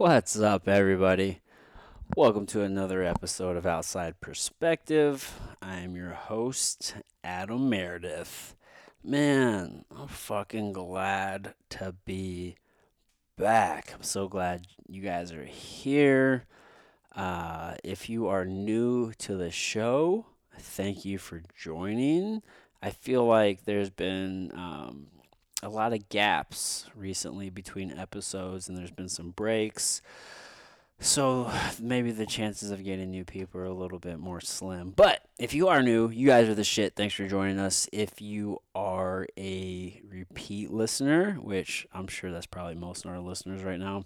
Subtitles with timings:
[0.00, 1.42] What's up, everybody?
[2.16, 5.38] Welcome to another episode of Outside Perspective.
[5.60, 8.56] I am your host, Adam Meredith.
[9.04, 12.56] Man, I'm fucking glad to be
[13.36, 13.92] back.
[13.94, 16.46] I'm so glad you guys are here.
[17.14, 20.24] Uh, if you are new to the show,
[20.58, 22.40] thank you for joining.
[22.82, 25.08] I feel like there's been um,
[25.62, 30.00] a lot of gaps recently between episodes, and there's been some breaks.
[31.02, 31.50] So
[31.80, 34.92] maybe the chances of getting new people are a little bit more slim.
[34.94, 36.94] But if you are new, you guys are the shit.
[36.94, 37.88] Thanks for joining us.
[37.90, 43.62] If you are a repeat listener, which I'm sure that's probably most of our listeners
[43.62, 44.04] right now,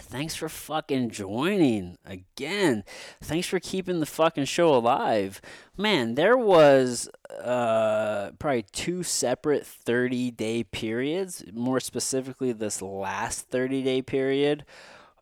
[0.00, 2.84] thanks for fucking joining again.
[3.20, 5.42] Thanks for keeping the fucking show alive.
[5.76, 7.10] Man, there was
[7.42, 14.64] uh, probably two separate 30 day periods, more specifically, this last 30 day period,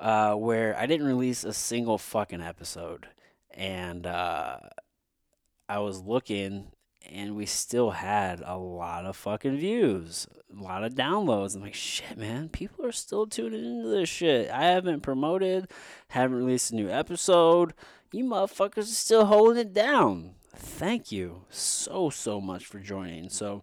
[0.01, 3.09] uh, where I didn't release a single fucking episode.
[3.55, 4.59] And uh,
[5.69, 6.73] I was looking
[7.11, 11.55] and we still had a lot of fucking views, a lot of downloads.
[11.55, 14.51] I'm like, shit, man, people are still tuning into this shit.
[14.51, 15.71] I haven't promoted,
[16.09, 17.75] haven't released a new episode.
[18.13, 20.35] You motherfuckers are still holding it down.
[20.55, 23.29] Thank you so, so much for joining.
[23.31, 23.63] So,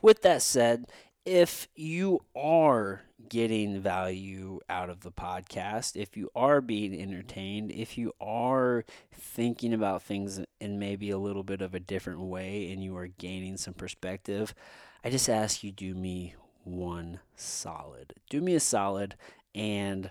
[0.00, 0.86] with that said,
[1.24, 7.98] if you are getting value out of the podcast, if you are being entertained, if
[7.98, 12.82] you are thinking about things in maybe a little bit of a different way and
[12.82, 14.54] you are gaining some perspective,
[15.04, 18.14] I just ask you do me one solid.
[18.30, 19.16] Do me a solid
[19.54, 20.10] and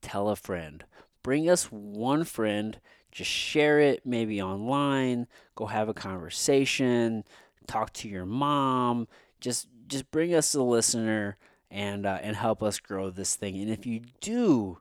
[0.00, 0.84] tell a friend.
[1.22, 2.80] Bring us one friend,
[3.10, 7.24] just share it maybe online, go have a conversation,
[7.66, 9.08] talk to your mom,
[9.40, 11.36] just just bring us a listener
[11.70, 13.60] and uh, and help us grow this thing.
[13.60, 14.78] And if you do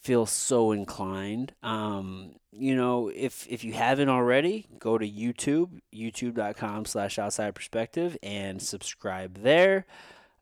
[0.00, 6.86] feel so inclined, um, you know, if if you haven't already, go to YouTube, youtube.com
[6.86, 9.86] slash outside perspective and subscribe there.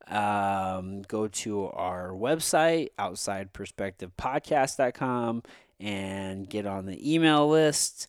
[0.08, 5.42] Um, go to our website, outsideperspectivepodcast.com,
[5.80, 8.08] and get on the email list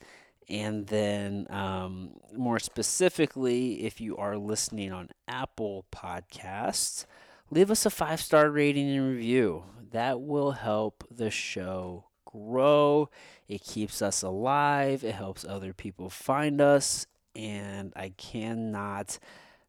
[0.49, 7.05] and then, um, more specifically, if you are listening on Apple Podcasts,
[7.51, 9.63] leave us a five star rating and review.
[9.91, 13.09] That will help the show grow.
[13.47, 17.05] It keeps us alive, it helps other people find us,
[17.35, 19.19] and I cannot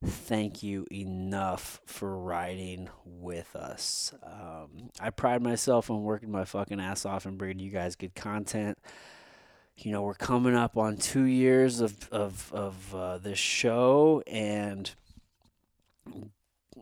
[0.05, 4.15] thank you enough for riding with us.
[4.23, 8.15] Um, I pride myself on working my fucking ass off and bringing you guys good
[8.15, 8.79] content
[9.85, 14.91] you know, we're coming up on two years of of of uh, this show, and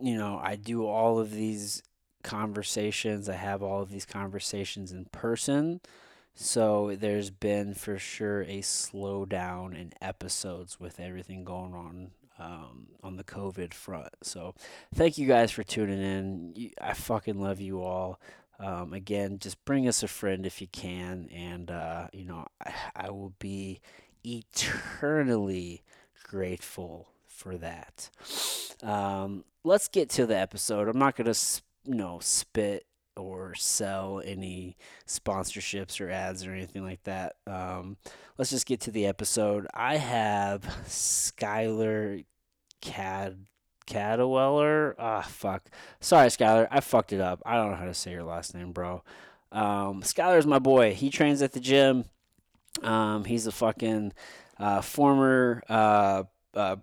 [0.01, 1.83] you know, I do all of these
[2.23, 3.29] conversations.
[3.29, 5.81] I have all of these conversations in person.
[6.35, 13.17] So there's been for sure a slowdown in episodes with everything going on um, on
[13.17, 14.13] the COVID front.
[14.23, 14.55] So
[14.95, 16.71] thank you guys for tuning in.
[16.81, 18.21] I fucking love you all.
[18.61, 22.73] Um, again, just bring us a friend if you can, and uh, you know I,
[22.97, 23.81] I will be
[24.25, 25.83] eternally
[26.25, 28.11] grateful for that.
[28.83, 30.89] Um, let's get to the episode.
[30.89, 31.35] I'm not gonna
[31.85, 32.85] you know spit
[33.19, 37.37] or sell any sponsorships or ads or anything like that.
[37.47, 37.97] Um,
[38.39, 39.67] let's just get to the episode.
[39.75, 42.25] I have Skylar
[42.81, 43.47] Cad
[43.87, 44.95] Cadweller.
[44.99, 45.69] Ah, fuck.
[46.01, 46.69] Sorry, Skylar.
[46.71, 47.43] I fucked it up.
[47.45, 49.03] I don't know how to say your last name, bro.
[49.51, 50.95] Um, Skylar's my boy.
[50.95, 52.05] He trains at the gym.
[52.83, 54.13] Um, he's a fucking
[54.59, 56.25] uh, former uh,
[56.55, 56.77] uh,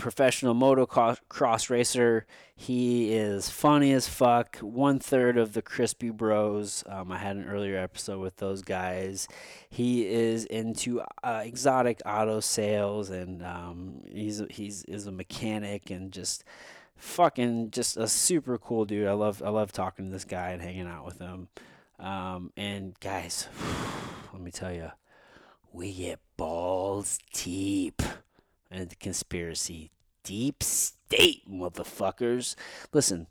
[0.00, 2.26] professional motocross racer.
[2.56, 4.56] He is funny as fuck.
[4.58, 6.82] One third of the Crispy Bros.
[6.86, 9.28] Um, I had an earlier episode with those guys.
[9.68, 16.10] He is into uh, exotic auto sales, and um, he's he's is a mechanic and
[16.10, 16.42] just
[16.96, 19.06] fucking just a super cool dude.
[19.06, 21.48] I love I love talking to this guy and hanging out with him.
[21.98, 23.48] Um, and guys,
[24.32, 24.90] let me tell you,
[25.72, 28.02] we get balls deep
[28.70, 29.90] and the conspiracy.
[30.22, 32.54] Deep state, motherfuckers.
[32.92, 33.26] Listen,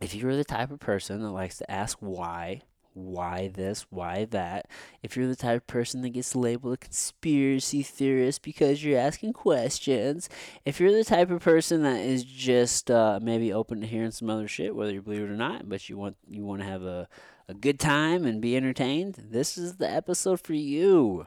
[0.00, 2.62] if you're the type of person that likes to ask why,
[2.94, 4.66] why this, why that,
[5.02, 9.32] if you're the type of person that gets labeled a conspiracy theorist because you're asking
[9.32, 10.28] questions,
[10.64, 14.30] if you're the type of person that is just uh, maybe open to hearing some
[14.30, 16.82] other shit, whether you believe it or not, but you want you want to have
[16.82, 17.08] a,
[17.48, 21.26] a good time and be entertained, this is the episode for you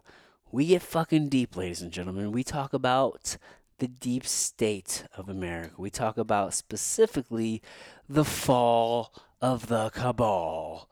[0.52, 2.32] we get fucking deep, ladies and gentlemen.
[2.32, 3.38] We talk about
[3.80, 5.74] the deep state of America.
[5.78, 7.62] We talk about specifically
[8.08, 10.90] the fall of the cabal.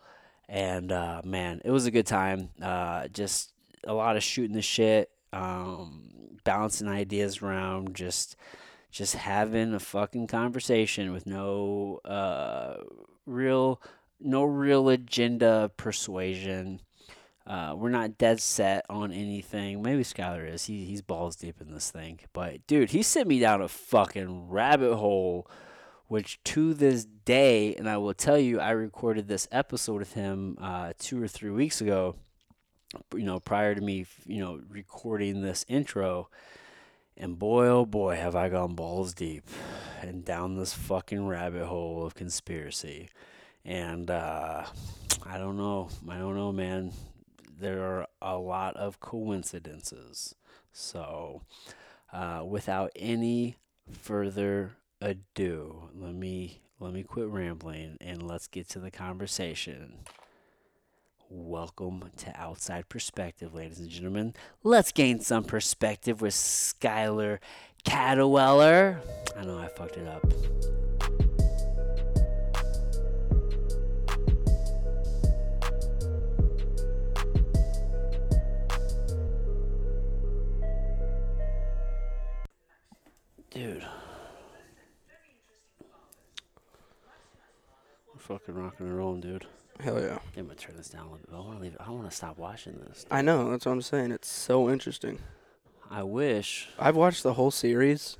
[0.47, 2.49] And uh, man, it was a good time.
[2.61, 3.53] Uh, just
[3.83, 8.35] a lot of shooting the shit, um, bouncing ideas around, just
[8.91, 12.77] just having a fucking conversation with no uh,
[13.25, 13.79] real
[14.19, 16.81] no real agenda persuasion.
[17.49, 19.81] Uh, we're not dead set on anything.
[19.81, 20.65] Maybe Skylar is.
[20.65, 22.19] He he's balls deep in this thing.
[22.31, 25.49] But dude, he sent me down a fucking rabbit hole,
[26.07, 30.59] which to this day, and I will tell you, I recorded this episode with him
[30.61, 32.15] uh, two or three weeks ago.
[33.15, 36.29] You know, prior to me, you know, recording this intro,
[37.17, 39.43] and boy, oh boy, have I gone balls deep
[40.01, 43.09] and down this fucking rabbit hole of conspiracy.
[43.65, 44.65] And uh,
[45.25, 45.89] I don't know.
[46.07, 46.93] I don't know, man.
[47.59, 50.33] There are a lot of coincidences.
[50.71, 51.41] So,
[52.13, 53.57] uh, without any
[53.91, 60.05] further ado, let me let me quit rambling and let's get to the conversation.
[61.29, 64.35] Welcome to Outside Perspective, ladies and gentlemen.
[64.63, 67.39] Let's gain some perspective with Skylar
[67.83, 69.01] Cadweller.
[69.37, 70.88] I know I fucked it up.
[83.51, 83.83] Dude.
[88.13, 89.45] We're fucking rocking and rolling, dude.
[89.79, 90.19] Hell yeah.
[90.37, 91.35] I'm gonna turn this down a little bit.
[91.35, 93.05] I wanna leave I wanna stop watching this.
[93.09, 94.11] I know, that's what I'm saying.
[94.11, 95.19] It's so interesting.
[95.89, 98.17] I wish I've watched the whole series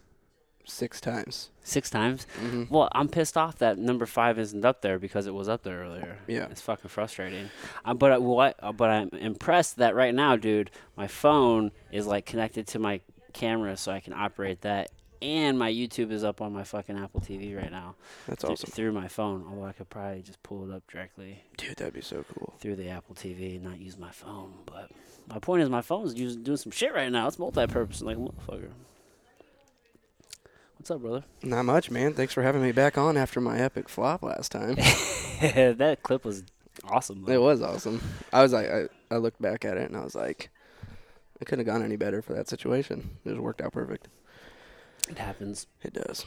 [0.66, 1.50] six times.
[1.64, 2.26] six times.
[2.40, 5.64] hmm Well, I'm pissed off that number five isn't up there because it was up
[5.64, 6.18] there earlier.
[6.28, 6.48] Yeah.
[6.50, 7.50] it's fucking frustrating.
[7.86, 8.56] Uh, but I- what?
[8.60, 13.02] uh, But I'm impressed that right now, dude, my phone is like connected to my
[13.34, 14.90] camera, so I can operate that,
[15.22, 17.96] and my YouTube is up on my fucking Apple TV right now.
[18.28, 18.72] That's th- awesome.
[18.72, 19.46] through my phone.
[19.50, 22.54] Although I could probably just pull it up directly Dude, that'd be so cool.
[22.60, 24.54] through the Apple TV and not use my phone.
[24.66, 24.92] But
[25.28, 27.28] my point is, my phone's using doing some shit right now.
[27.28, 28.70] It's multi-purpose, like a motherfucker.
[30.78, 31.24] What's up, brother?
[31.44, 32.14] Not much, man.
[32.14, 34.76] Thanks for having me back on after my epic flop last time.
[35.42, 36.44] that clip was
[36.86, 37.26] awesome.
[37.26, 37.34] Though.
[37.34, 38.02] it was awesome.
[38.32, 40.50] I was like, I, I looked back at it and I was like,
[41.42, 43.18] it couldn't have gone any better for that situation.
[43.26, 44.08] It just worked out perfect.
[45.10, 45.68] It happens.
[45.84, 46.26] It does.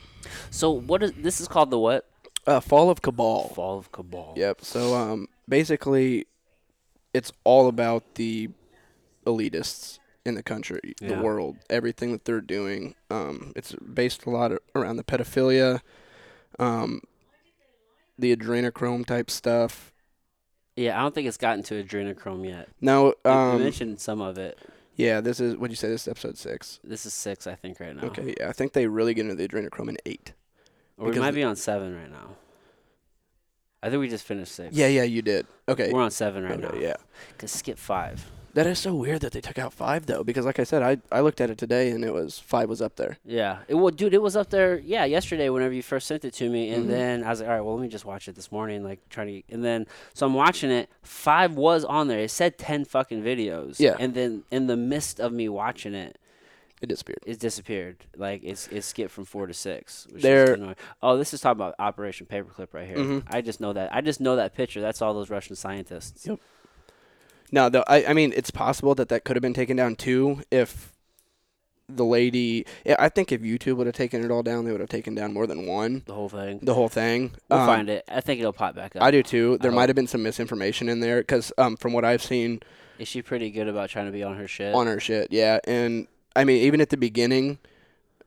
[0.50, 1.40] So what is this?
[1.40, 2.08] Is called the what?
[2.46, 3.50] Uh, Fall of Cabal.
[3.54, 4.34] Fall of Cabal.
[4.36, 4.62] Yep.
[4.62, 6.26] So um, basically,
[7.14, 8.50] it's all about the
[9.24, 11.16] elitists in the country, Yeah.
[11.16, 12.94] the world, everything that they're doing.
[13.10, 15.80] Um, it's based a lot around the pedophilia,
[16.58, 17.02] um,
[18.18, 19.92] the adrenochrome type stuff.
[20.76, 22.68] Yeah, I don't think it's gotten to adrenochrome yet.
[22.80, 24.58] No, You- you um, mentioned some of it.
[25.06, 25.88] Yeah, this is what do you say.
[25.88, 26.80] This is episode six.
[26.84, 28.04] This is six, I think, right now.
[28.04, 30.32] Okay, yeah, I think they really get into the adrenochrome in eight.
[30.98, 32.36] Or we because might the- be on seven right now.
[33.82, 34.76] I think we just finished six.
[34.76, 35.44] Yeah, yeah, you did.
[35.68, 36.80] Okay, We're on seven right okay, now.
[36.80, 36.94] yeah.
[37.36, 38.24] Cause skip five.
[38.54, 40.98] That is so weird that they took out five though, because like I said, I
[41.10, 43.16] I looked at it today and it was five was up there.
[43.24, 43.60] Yeah.
[43.66, 44.78] It well, dude, it was up there.
[44.78, 46.88] Yeah, yesterday whenever you first sent it to me, and Mhm.
[46.88, 49.00] then I was like, all right, well, let me just watch it this morning, like
[49.08, 49.42] trying to.
[49.54, 50.90] And then so I'm watching it.
[51.02, 52.18] Five was on there.
[52.20, 53.80] It said ten fucking videos.
[53.80, 53.96] Yeah.
[53.98, 56.18] And then in the midst of me watching it,
[56.82, 57.20] It disappeared.
[57.24, 57.96] it disappeared.
[58.16, 60.06] Like it's it skipped from four to six.
[60.12, 60.74] Which There-.
[61.02, 62.98] Oh, this is talking about Operation Paperclip right here.
[62.98, 63.22] Mhm.
[63.30, 63.94] I just know that.
[63.94, 64.82] I just know that picture.
[64.82, 66.26] That's all those Russian scientists.
[66.26, 66.38] Yep.
[67.52, 70.42] No, though I, I mean, it's possible that that could have been taken down too
[70.50, 70.92] if
[71.88, 72.64] the lady.
[72.86, 75.14] Yeah, I think if YouTube would have taken it all down, they would have taken
[75.14, 76.02] down more than one.
[76.06, 76.60] The whole thing.
[76.62, 77.32] The whole thing.
[77.50, 78.04] We'll Um, find it.
[78.08, 79.02] I think it'll pop back up.
[79.02, 79.58] I do too.
[79.58, 82.60] There might have been some misinformation in there because um, from what I've seen
[82.98, 84.74] Is she pretty good about trying to be on her shit?
[84.74, 87.58] on her shit, yeah, and I mean even at the beginning.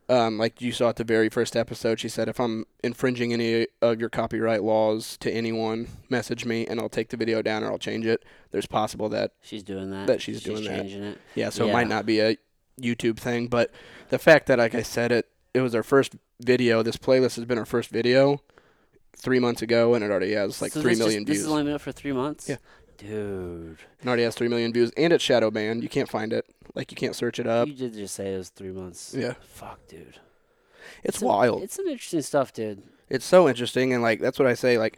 [0.08, 3.66] Um, like you saw at the very first episode, she said, "If I'm infringing any
[3.82, 7.72] of your copyright laws to anyone, message me, and I'll take the video down or
[7.72, 10.06] I'll change it." There's possible that she's doing that.
[10.08, 10.86] That she's doing that.
[10.86, 11.18] it.
[11.34, 12.38] Yeah, so it might not be a
[12.80, 13.72] YouTube thing, but
[14.10, 16.84] the fact that, like I said, it it was our first video.
[16.84, 18.42] This playlist has been our first video
[19.18, 21.46] three months ago, and it already has like So three this just- million This views.
[21.46, 22.48] has only been up for three months.
[22.48, 22.58] Yeah.
[22.98, 25.84] Dude, It already has three million views, and it's shadow banned.
[25.84, 26.46] You can't find it.
[26.74, 27.68] Like you can't search it up.
[27.68, 29.14] you did just say it was three months.
[29.18, 30.20] Yeah, Fuck, dude.
[31.04, 31.64] it's some- wild.
[31.64, 32.84] It's some interesting stuff, dude.
[33.10, 34.78] It's so interesting, and like that's what I say.
[34.78, 34.98] Like,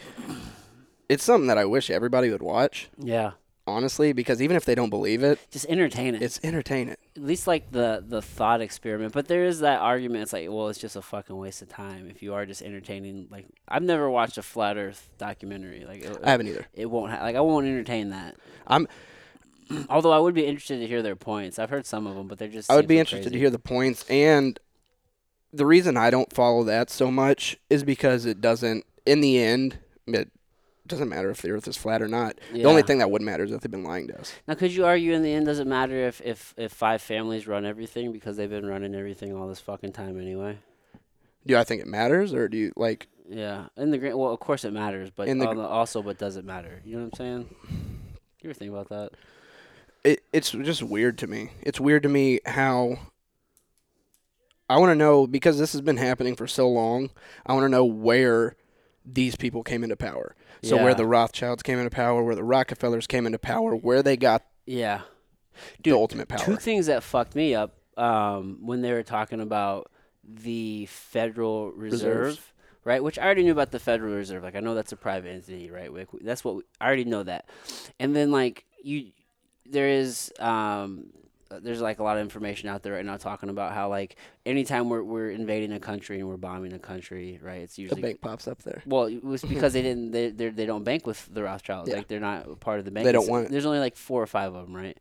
[1.10, 2.89] it's something that I wish everybody would watch.
[2.98, 3.32] Yeah.
[3.67, 6.21] Honestly, because even if they don't believe it, Just entertain it.
[6.21, 6.95] it's entertaining.
[7.17, 9.12] At least like the the thought experiment.
[9.12, 10.24] But there is that argument.
[10.24, 13.27] It's like, well, it's just a fucking waste of time if you are just entertaining.
[13.29, 15.83] Like, I've never watched a flat Earth documentary.
[15.86, 16.65] Like, it, I haven't either.
[16.74, 18.36] it won't ha- like I won't entertain that.
[18.65, 18.88] I'm.
[19.89, 21.59] Although I would be interested to hear their points.
[21.59, 22.71] I've heard some of them, but they're just.
[22.71, 24.05] I would be interested to hear the points.
[24.09, 24.57] And
[25.51, 29.79] the reason I don't follow that so much is because it doesn't, in the end,
[30.07, 30.29] it
[30.88, 32.38] doesn't matter if the Earth is flat or not.
[32.53, 34.34] The only thing that would matter is that they've been lying to us.
[34.48, 37.48] Now, could you argue in the end, does it matter if, if, if five families
[37.48, 40.58] run everything because they've been running everything all this fucking time anyway?
[41.46, 43.08] Do I think it matters, or do you like?
[43.29, 45.67] Yeah, in the grand, well, of course it matters, but In the on gr- the-
[45.67, 46.82] also, but does it matter?
[46.86, 47.56] You know what I'm saying?
[48.41, 49.12] You ever think about that?
[50.03, 51.51] It, it's just weird to me.
[51.62, 52.98] It's weird to me how.
[54.70, 57.10] I want to know because this has been happening for so long.
[57.46, 58.56] I want to know where
[59.09, 60.35] these people came into power.
[60.63, 64.17] So where the Rothschilds came into power, where the Rockefellers came into power, where they
[64.17, 65.01] got Yeah.
[65.83, 66.39] the ultimate power.
[66.43, 69.89] Two things that fucked me up um, when they were talking about
[70.23, 72.41] the Federal Reserve, Reserves.
[72.83, 73.01] right?
[73.01, 74.43] Which I already knew about the Federal Reserve.
[74.43, 75.91] Like I know that's a private entity, right?
[75.93, 77.47] Like, that's what we, I already know that.
[77.99, 79.11] And then like you,
[79.65, 81.07] there is um,
[81.50, 84.16] Uh, there's like a lot of information out there right now talking about how like
[84.46, 87.62] anytime we're we're invading a country and we're bombing a country, right?
[87.62, 88.82] It's the usually bank pops up there.
[88.86, 90.12] well, it was because they didn't.
[90.12, 91.89] They they don't bank with the Rothschilds.
[91.89, 91.98] Yeah.
[91.98, 93.06] Like they're not part of the bank.
[93.06, 93.51] They don't want it.
[93.51, 94.98] There's only like four or five of them, right?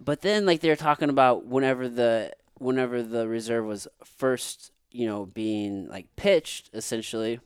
[0.00, 5.26] But then like they're talking about whenever the whenever the reserve was first, you know,
[5.26, 7.40] being like pitched, essentially,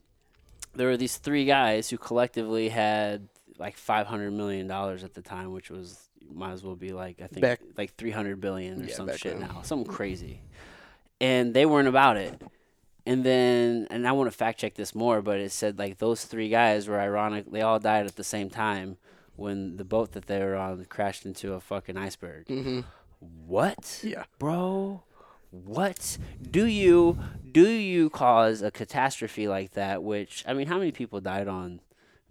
[0.74, 5.22] there were these three guys who collectively had like five hundred million dollars at the
[5.22, 8.82] time, which was might as well be like I think Back- like three hundred billion
[8.82, 9.48] or Yeah, some shit then.
[9.48, 10.40] now, something crazy.
[11.20, 12.40] And they weren't about it.
[13.06, 16.24] And then, and I want to fact check this more, but it said like those
[16.24, 17.50] three guys were ironic.
[17.50, 18.96] They all died at the same time
[19.36, 22.46] when the boat that they were on crashed into a fucking iceberg.
[22.46, 22.80] Mm-hmm.
[23.46, 24.00] What?
[24.02, 24.24] Yeah.
[24.38, 25.02] bro
[25.50, 26.18] what
[26.50, 27.18] do you
[27.50, 31.80] do you cause a catastrophe like that which i mean how many people died on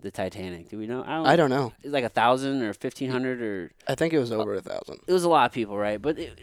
[0.05, 1.73] the titanic do we know i don't, I don't know.
[1.83, 4.99] it's like a thousand or 1500 or I think it was over a thousand.
[5.07, 6.39] it was a lot of people right but it,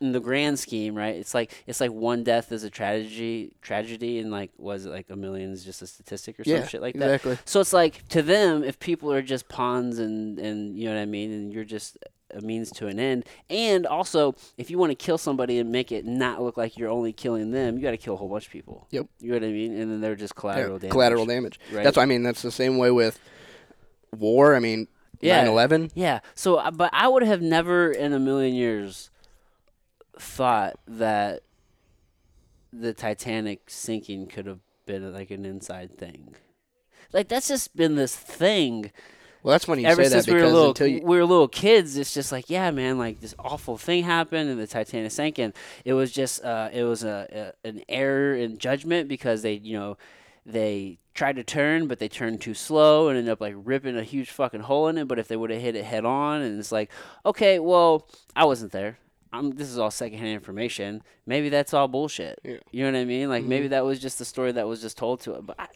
[0.00, 4.18] in the grand scheme right it's like it's like one death is a tragedy tragedy
[4.18, 6.80] and like was it like a million is just a statistic or some Yeah, shit
[6.82, 7.38] like that exactly.
[7.44, 11.00] so it's like to them, if people are just pawns and and you know what
[11.02, 11.98] I mean, and you're just
[12.32, 15.92] a means to an end, and also if you want to kill somebody and make
[15.92, 18.46] it not look like you're only killing them, you got to kill a whole bunch
[18.46, 18.86] of people.
[18.90, 19.06] Yep.
[19.20, 19.78] You know what I mean?
[19.78, 20.92] And then they're just collateral Yeah, damage.
[20.92, 21.60] Collateral damage.
[21.72, 21.84] Right.
[21.84, 22.22] That's what I mean.
[22.22, 23.18] That's the same way with
[24.16, 24.54] war.
[24.54, 24.88] I mean,
[25.20, 25.44] Yeah.
[25.44, 25.90] 9/11.
[25.94, 26.20] Yeah.
[26.34, 29.10] So, uh, but I would have never in a million years
[30.18, 31.42] thought that
[32.72, 36.34] the Titanic sinking could have been like an inside thing.
[37.12, 38.90] Like that's just been this thing
[39.42, 41.16] Well, that's when you ever say that since we were because little, until you, we
[41.16, 41.96] were little kids.
[41.96, 45.52] It's just like, yeah, man, like this awful thing happened and the Titanic sank, and
[45.84, 49.76] it was just, uh, it was a, a an error in judgment because they, you
[49.78, 49.96] know,
[50.46, 54.02] they tried to turn, but they turned too slow and ended up like ripping a
[54.04, 55.08] huge fucking hole in it.
[55.08, 56.90] But if they would have hit it head on, and it's like,
[57.26, 58.98] okay, well, I wasn't there.
[59.32, 61.02] I'm, this is all secondhand information.
[61.26, 62.38] Maybe that's all bullshit.
[62.44, 62.58] Yeah.
[62.70, 63.28] You know what I mean?
[63.28, 63.48] Like Mhm.
[63.48, 65.46] maybe that was just the story that was just told to it.
[65.46, 65.68] But I,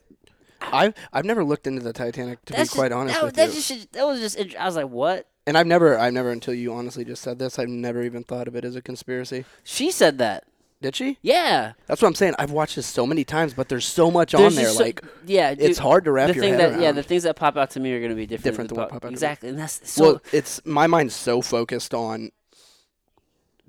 [0.72, 3.48] I've I've never looked into the Titanic to be quite just, honest that, with that
[3.48, 3.54] you.
[3.54, 4.36] just that was just.
[4.36, 5.28] int- I was like, what?
[5.46, 7.58] and I've never I've never until you honestly just said this.
[7.58, 9.44] I've never even thought of it as a conspiracy.
[9.64, 10.44] She said that.
[10.82, 11.18] Did she?
[11.22, 11.72] Yeah.
[11.86, 12.34] That's what I'm saying.
[12.38, 14.64] I've watched this so many times, but there's so much on there.
[14.64, 16.82] just so- like yeah, dude, it's hard to wrap the your thing head that around.
[16.82, 18.44] yeah, the things that pop out to me are going to be different.
[18.44, 19.14] Different than what pop- pop out to me.
[19.14, 22.30] exactly, and that's so well, it's my mind's so focused on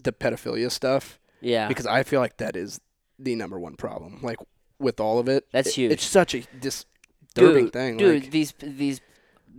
[0.04, 1.68] the pedophilia stuff yeah.
[1.68, 2.80] because I feel like that is
[3.18, 4.20] the number one problem.
[4.22, 4.38] Like
[4.80, 5.92] with all of it, That's it- huge.
[5.94, 7.98] It's such a disturbing dude, thing.
[7.98, 8.24] dude.
[8.24, 9.02] like, these these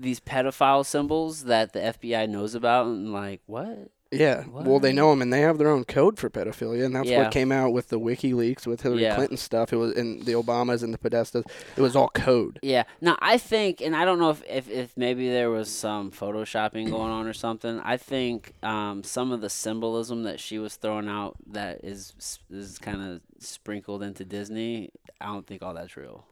[0.01, 3.91] these pedophile symbols that the FBI knows about, and like what?
[4.11, 4.45] Yeah.
[4.51, 7.25] Well, they know them, and they have their own code for pedophilia, and that's Yeah.
[7.25, 9.17] what came out with the WikiLeaks with Hillary Yeah.
[9.17, 9.71] Clinton stuff.
[9.71, 11.45] It was and the Obamas and the Podestas.
[11.77, 12.59] It was all code.
[12.63, 12.85] Yeah.
[13.03, 16.89] Now I think, and I don't know if, if, if maybe there was some photoshopping
[16.89, 17.81] going on or something.
[17.81, 22.15] I think um, some of the symbolism that she was throwing out that is
[22.51, 24.89] is kind of sprinkled into Disney.
[25.21, 26.25] I don't think all that's real.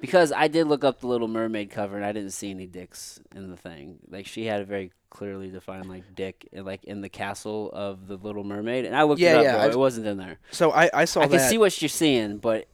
[0.00, 3.20] Because I did look up the Little Mermaid cover and I didn't see any dicks
[3.34, 3.98] in the thing.
[4.08, 8.06] Like she had a very clearly defined like dick in, like in the castle of
[8.06, 9.44] the Little Mermaid, and I looked Yeah, it up.
[9.44, 9.62] yeah.
[9.62, 10.38] I've- It wasn't in there.
[10.52, 11.38] So I, I saw I that.
[11.38, 12.66] can see what you're seeing, but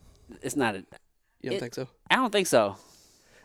[0.42, 0.74] it's not.
[0.76, 0.78] A,
[1.40, 1.88] you don't it- think so?
[2.10, 2.76] I don't think so.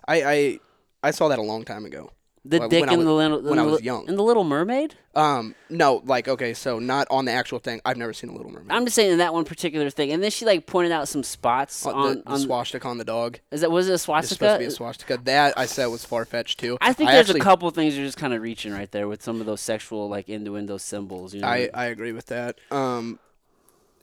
[0.07, 0.59] I, I
[1.03, 2.11] I saw that a long time ago.
[2.45, 4.07] The dick in the little when I was young.
[4.07, 4.95] in the Little Mermaid.
[5.15, 7.81] Um, no, like okay, so not on the actual thing.
[7.83, 8.71] I've never seen a Little Mermaid.
[8.71, 11.23] I'm just saying in that one particular thing, and then she like pointed out some
[11.23, 12.39] spots Uh, on the, the on.
[12.39, 13.39] swastika on the dog.
[13.51, 15.17] is that was it a It's supposed to be a swastika.
[15.23, 16.77] That I said was far fetched too.
[16.79, 19.21] I think there's actually, a couple things you're just kind of reaching right there with
[19.21, 21.33] some of those sexual like innuendo symbols.
[21.33, 22.57] You know, I, I agree with that.
[22.71, 23.19] Um,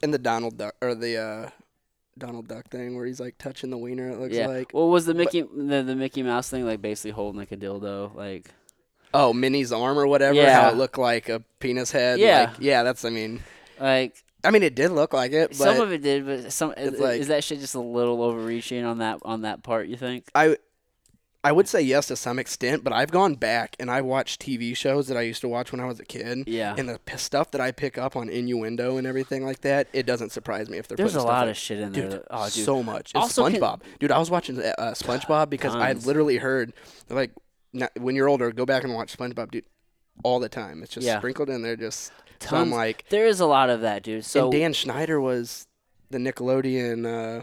[0.02, 1.50] and the Donald Duck or the uh,
[2.18, 4.08] Donald Duck thing where he's like touching the wiener.
[4.08, 4.46] It looks yeah.
[4.46, 7.56] like what was the Mickey the, the Mickey Mouse thing like basically holding like a
[7.56, 8.50] dildo like
[9.12, 10.34] oh Minnie's arm or whatever.
[10.34, 10.62] Yeah.
[10.62, 12.18] How it looked like a penis head.
[12.18, 12.52] Yeah.
[12.52, 12.82] like, yeah.
[12.82, 13.42] That's I mean,
[13.78, 16.72] like I mean it did look like it, but some of it did, but some
[16.76, 19.88] is, like- is that shit just a little overreaching on that on that part?
[19.88, 20.26] You think?
[20.34, 20.56] I
[21.46, 24.76] I would say yes to some extent, but I've gone back and I watched TV
[24.76, 26.42] shows that I used to watch when I was a kid.
[26.48, 26.74] Yeah.
[26.76, 30.06] And the p- stuff that I pick up on innuendo and everything like that, it
[30.06, 32.02] doesn't surprise me if they're There's a lot stuff of shit in there.
[32.02, 32.64] Dude, that- oh, dude.
[32.64, 33.12] so much.
[33.14, 34.10] And Also can- SpongeBob, dude.
[34.10, 36.72] I was watching uh, uh, SpongeBob because I literally heard
[37.08, 37.30] like
[37.98, 39.64] when you're older, go back and watch SpongeBob, dude,
[40.24, 40.82] all the time.
[40.82, 41.18] It's just Yeah.
[41.18, 41.76] sprinkled in there.
[41.76, 42.10] Just
[42.40, 44.24] so I'm like, there is a lot of that, dude.
[44.24, 45.66] So and Dan Schneider was
[46.10, 47.42] the Nickelodeon, uh,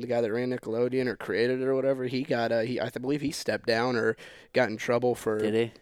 [0.00, 2.04] the guy that ran Nickelodeon or created it or whatever.
[2.04, 4.16] He got, uh, he I believe he stepped down or
[4.52, 5.72] got in trouble for did he,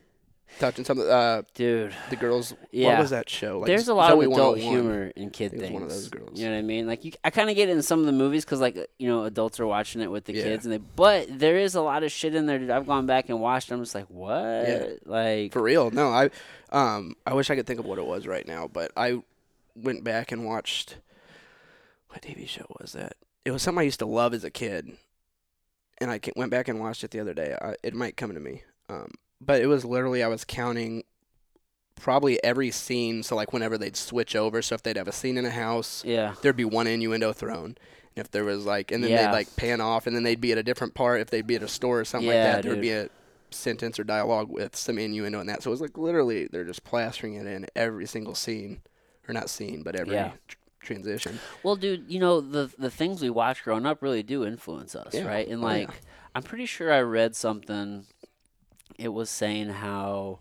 [0.58, 1.08] touching something.
[1.08, 1.94] Uh, dude?
[2.10, 2.54] the girls.
[2.70, 2.88] Yeah.
[2.90, 3.58] What was that show?
[3.60, 4.72] Like There's a lot Zoe of adult 101.
[4.72, 5.70] humor in kid things.
[5.72, 6.38] one of those girls.
[6.38, 6.86] You know what I mean?
[6.86, 9.08] Like you, I kind of get it in some of the movies because like you
[9.08, 10.42] know adults are watching it with the Yeah.
[10.44, 10.78] kids and they.
[10.78, 12.58] But there is a lot of shit in there.
[12.58, 12.70] Dude.
[12.70, 13.70] I've gone back and watched.
[13.70, 14.32] I'm just like, what?
[14.68, 14.86] Yeah.
[15.04, 15.90] Like For real?
[15.90, 16.30] No, I,
[16.70, 19.22] um, I wish I could think of what it was right now, but I
[19.76, 20.96] went back and watched.
[22.10, 23.16] What TV show was that?
[23.48, 24.98] It was something I used to love as a kid,
[26.02, 27.56] and I went back and watched it the other day.
[27.58, 31.04] I, it might come to me, um, but it was literally I was counting
[31.94, 33.22] probably every scene.
[33.22, 36.04] So like whenever they'd switch over, so if they'd have a scene in a house,
[36.04, 37.78] yeah, there'd be one innuendo thrown.
[38.14, 39.28] And if there was like, and then Yeah.
[39.28, 41.22] they'd like pan off, and then they'd be at a different part.
[41.22, 43.08] If they'd be at a store or something Yeah, like that, there'd be a
[43.50, 45.62] sentence or dialogue with some innuendo in that.
[45.62, 48.82] So it was like literally they're just plastering it in every single scene,
[49.26, 50.32] or not scene, but every Yeah.
[50.88, 51.38] Tr- transition.
[51.62, 55.14] Well, dude, you know the the things we watch growing up really do influence us,
[55.14, 55.26] Yeah.
[55.26, 55.46] right?
[55.46, 55.72] And Oh, yeah.
[55.86, 55.90] like,
[56.34, 58.04] I'm pretty sure I read something.
[58.98, 60.40] It was saying how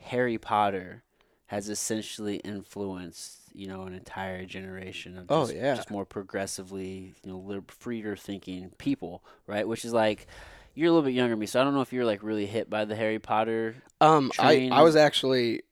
[0.00, 1.02] Harry Potter
[1.46, 5.74] has essentially influenced, you know, an entire generation of Oh, yeah.
[5.74, 9.66] just more progressively, you know, lib- freer thinking people, right?
[9.66, 10.26] Which is like,
[10.74, 12.46] you're a little bit younger than me, so I don't know if you're like really
[12.46, 13.76] hit by the Harry Potter.
[14.00, 15.62] Um, I I was actually.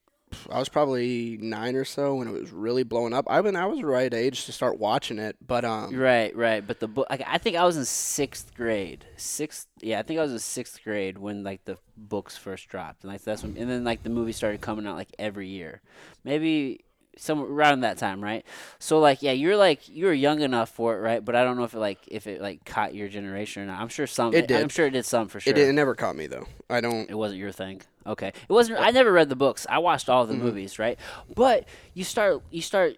[0.51, 3.27] I was probably nine or so when it was really blowing up.
[3.29, 6.67] I mean, I was the right age to start watching it, but um, Right, right.
[6.67, 9.05] But the book, like, I think I was in sixth grade.
[9.17, 13.05] Sixth, yeah, I think I was in sixth grade when like the books first dropped,
[13.05, 15.81] and like that's when, and then like the movie started coming out like every year,
[16.25, 16.85] maybe
[17.17, 18.45] somewhere around that time, right?
[18.79, 21.25] So like, yeah, you're like you were young enough for it, right?
[21.25, 23.81] But I don't know if it like if it like caught your generation or not.
[23.81, 24.35] I'm sure some.
[24.35, 24.61] It did.
[24.61, 25.53] I'm sure it did some for sure.
[25.53, 26.47] it, it never caught me though.
[26.69, 27.09] I don't.
[27.09, 27.83] It wasn't your thing.
[28.07, 28.29] Okay.
[28.29, 29.67] It wasn't I never read the books.
[29.69, 30.99] I watched all the movies, right?
[31.35, 32.97] But you start you start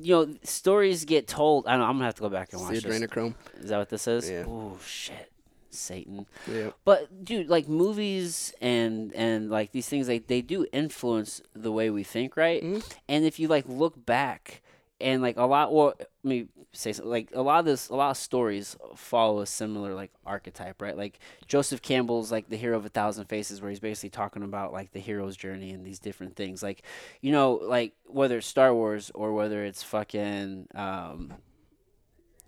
[0.00, 1.66] you know, stories get told.
[1.66, 3.00] I don't know, I'm gonna have to go back and watch the this.
[3.00, 3.34] adrenochrome.
[3.60, 4.30] Is that what this is?
[4.30, 4.44] Yeah.
[4.46, 5.30] Oh shit.
[5.70, 6.26] Satan.
[6.50, 6.70] Yeah.
[6.86, 11.90] But dude, like movies and and like these things like they do influence the way
[11.90, 12.62] we think, right?
[12.62, 12.82] Mhm.
[13.08, 14.62] And if you like look back
[15.00, 17.94] and like a lot well let me say something like a lot of this a
[17.94, 20.96] lot of stories follow a similar like archetype, right?
[20.96, 24.72] Like Joseph Campbell's like the hero of a thousand faces where he's basically talking about
[24.72, 26.62] like the hero's journey and these different things.
[26.62, 26.82] Like,
[27.20, 31.34] you know, like whether it's Star Wars or whether it's fucking um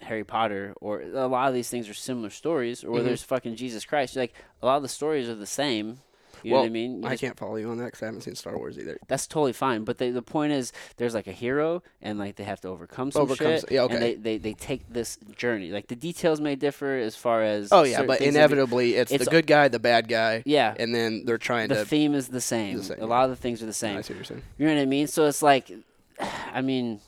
[0.01, 3.15] Harry Potter or a lot of these things are similar stories or whether Mhm.
[3.15, 4.15] it's fucking Jesus Christ.
[4.17, 4.33] Like
[4.63, 6.01] a lot of the stories are the same.
[6.42, 7.03] You know well, what I mean?
[7.03, 8.98] You I just- can't follow you on that because I haven't seen Star Wars either.
[9.09, 9.85] that's totally fine.
[9.85, 13.11] But the the point is, there's like a hero, and like they have to overcome
[13.11, 13.70] some Overcome shit.
[13.70, 13.94] yeah, okay.
[13.94, 15.70] And they, they, they take this journey.
[15.70, 17.68] Like the details may differ as far as.
[17.72, 20.74] Oh yeah, but inevitably it's, it's- the good guy, the bad guy, yeah.
[20.79, 21.81] and then they're trying The to.
[21.81, 22.79] The theme is the same.
[22.79, 23.98] the same, A lot of the things are the same.
[23.98, 24.42] I see what you're saying.
[24.59, 25.07] You know what I mean?
[25.07, 25.70] So it's like,
[26.53, 27.01] I mean,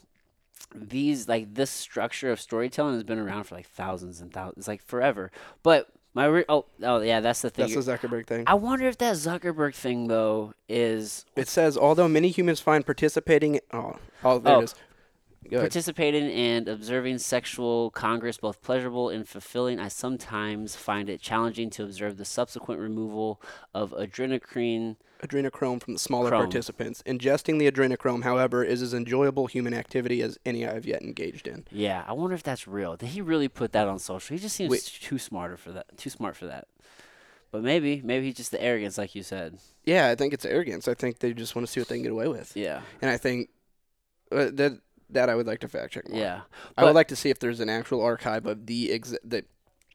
[0.73, 4.81] these like this structure of storytelling has been around for like thousands and thousands, like
[4.81, 5.31] forever.
[5.63, 7.71] But my re- oh oh yeah, that's the thing.
[7.73, 8.43] That's the Zuckerberg thing.
[8.47, 13.59] I wonder if that Zuckerberg thing though is It says although many humans find participating.
[13.71, 14.59] Oh, oh, there Oh.
[14.59, 14.75] it is.
[15.51, 19.79] Participating and observing sexual congress both pleasurable and fulfilling.
[19.79, 23.41] I sometimes find it challenging to observe the subsequent removal
[23.73, 24.95] of adrenochrome.
[25.21, 26.41] Adrenochrome from the smaller Chrome.
[26.43, 27.03] participants.
[27.05, 31.47] Ingesting the adrenochrome, however, is as enjoyable human activity as any I have yet engaged
[31.47, 31.65] in.
[31.71, 32.95] Yeah, I wonder if that's real.
[32.97, 34.35] Did he really put that on social?
[34.35, 34.83] He just seems Wait.
[35.01, 35.97] too smarter for that.
[35.97, 36.67] Too smart for that.
[37.51, 39.57] But maybe, maybe he's just the arrogance, like you said.
[39.85, 40.87] Yeah, I think it's arrogance.
[40.87, 42.55] I think they just want to see what they can get away with.
[42.55, 43.49] Yeah, And I think
[44.31, 44.79] uh, that
[45.09, 46.17] that I would like to fact check more.
[46.17, 46.41] yeah.
[46.77, 49.43] I would like to see if there's an actual archive of the ex- the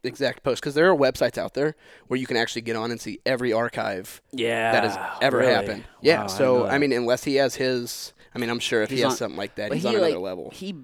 [0.07, 1.75] exact post because there are websites out there
[2.07, 5.53] where you can actually get on and see every archive Yeah, that has ever really?
[5.53, 5.85] happened.
[6.01, 6.19] Yeah.
[6.21, 8.99] Wow, I so I, mean, unless he has his, I mean, I'm sure if He's
[9.01, 10.51] he has on- something like that, he's he on another like level.
[10.51, 10.75] he,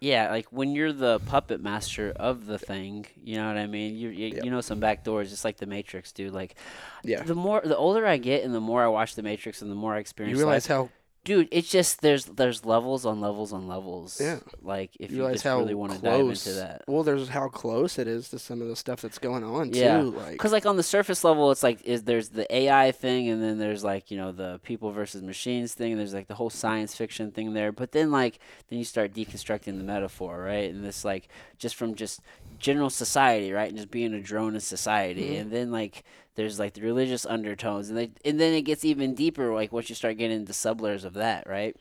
[0.00, 3.96] yeah, like when you're the puppet master of the thing, you know what I mean.
[3.96, 4.44] You you, Yep.
[4.44, 6.32] you know some back doors, just like the Matrix, dude.
[6.32, 6.54] Like,
[7.02, 7.22] Yeah.
[7.22, 9.74] the more the older I get, and the more I watch the Matrix, and the
[9.74, 10.90] more I experience, You realize life, how
[11.24, 14.20] dude, it's just there's there's levels on levels on levels.
[14.20, 14.40] Yeah.
[14.62, 16.84] Like if you you, just really want to dive into that.
[16.86, 20.00] Well, there's how close it is to some of the stuff that's going on Yeah.
[20.00, 20.10] too.
[20.10, 23.42] Like, Because like on the surface level, it's like is there's the AI thing, and
[23.42, 25.92] then there's like you know the people versus machines thing.
[25.92, 27.72] And there's like the whole science fiction thing there.
[27.72, 30.70] But then like then you start deconstructing the metaphor, right?
[30.70, 32.20] And this like just from just
[32.58, 33.68] general society, right?
[33.68, 35.30] And just being a drone in society.
[35.34, 35.40] Mhm.
[35.40, 36.04] And then like
[36.36, 39.88] there's like the religious undertones and they, and then it gets even deeper like once
[39.88, 41.76] you start getting into sublayers of that, right?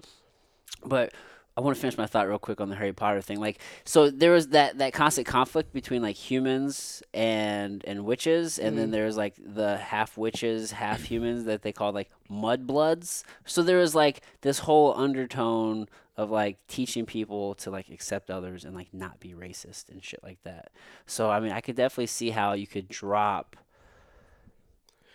[0.86, 1.14] But
[1.56, 3.40] I want to finish my thought real quick on the Harry Potter thing.
[3.40, 8.76] Like, so there was that, that constant conflict between like humans and and witches, and
[8.78, 8.92] then Mhm.
[8.92, 13.24] there was like the half witches, half humans that they called like mudbloods.
[13.46, 15.88] So there was like this whole undertone
[16.18, 20.24] of like teaching people to like accept others and like not be racist and shit
[20.24, 20.72] like that.
[21.06, 23.56] So I mean, I could definitely see how you could drop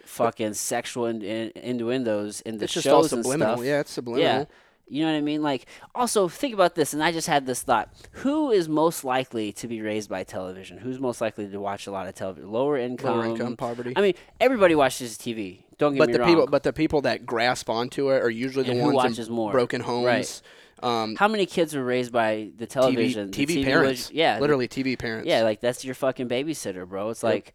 [0.09, 3.61] fucking sexual in, in, innuendos in the It's just all shows and stuff.
[3.63, 4.25] Yeah, it's subliminal.
[4.41, 4.45] Yeah.
[4.91, 5.43] You know what I mean?
[5.43, 7.91] Like, also think about this, and I just had this thought:
[8.23, 10.79] Who is most likely to be raised by television?
[10.79, 12.51] Who's most likely to watch a lot of television?
[12.51, 13.19] Lower income.
[13.19, 13.93] Lower income poverty.
[13.97, 15.65] I mean, everybody watches TV.
[15.77, 16.29] Don't get but me the wrong.
[16.29, 19.29] people, but the people that grasp onto it are usually the And who ones watches
[19.29, 19.53] in more.
[19.53, 20.07] broken homes.
[20.07, 20.43] Right.
[20.81, 23.31] Um, How many kids were raised by the television?
[23.31, 24.11] The TV, TV was- parents.
[24.13, 25.29] yeah, literally TV parents.
[25.29, 27.11] Yeah, like that's your fucking babysitter, bro.
[27.11, 27.33] It's Yep.
[27.33, 27.55] like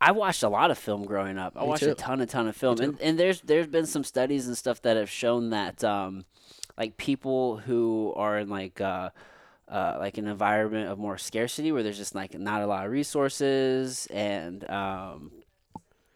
[0.00, 1.54] I watched a lot of film growing up.
[1.56, 1.90] I Me watched too.
[1.90, 4.82] a ton, a ton of film, and and there's there's been some studies and stuff
[4.82, 6.24] that have shown that um,
[6.76, 9.10] like people who are in like uh,
[9.68, 12.92] uh, like an environment of more scarcity where there's just like not a lot of
[12.92, 15.32] resources and um,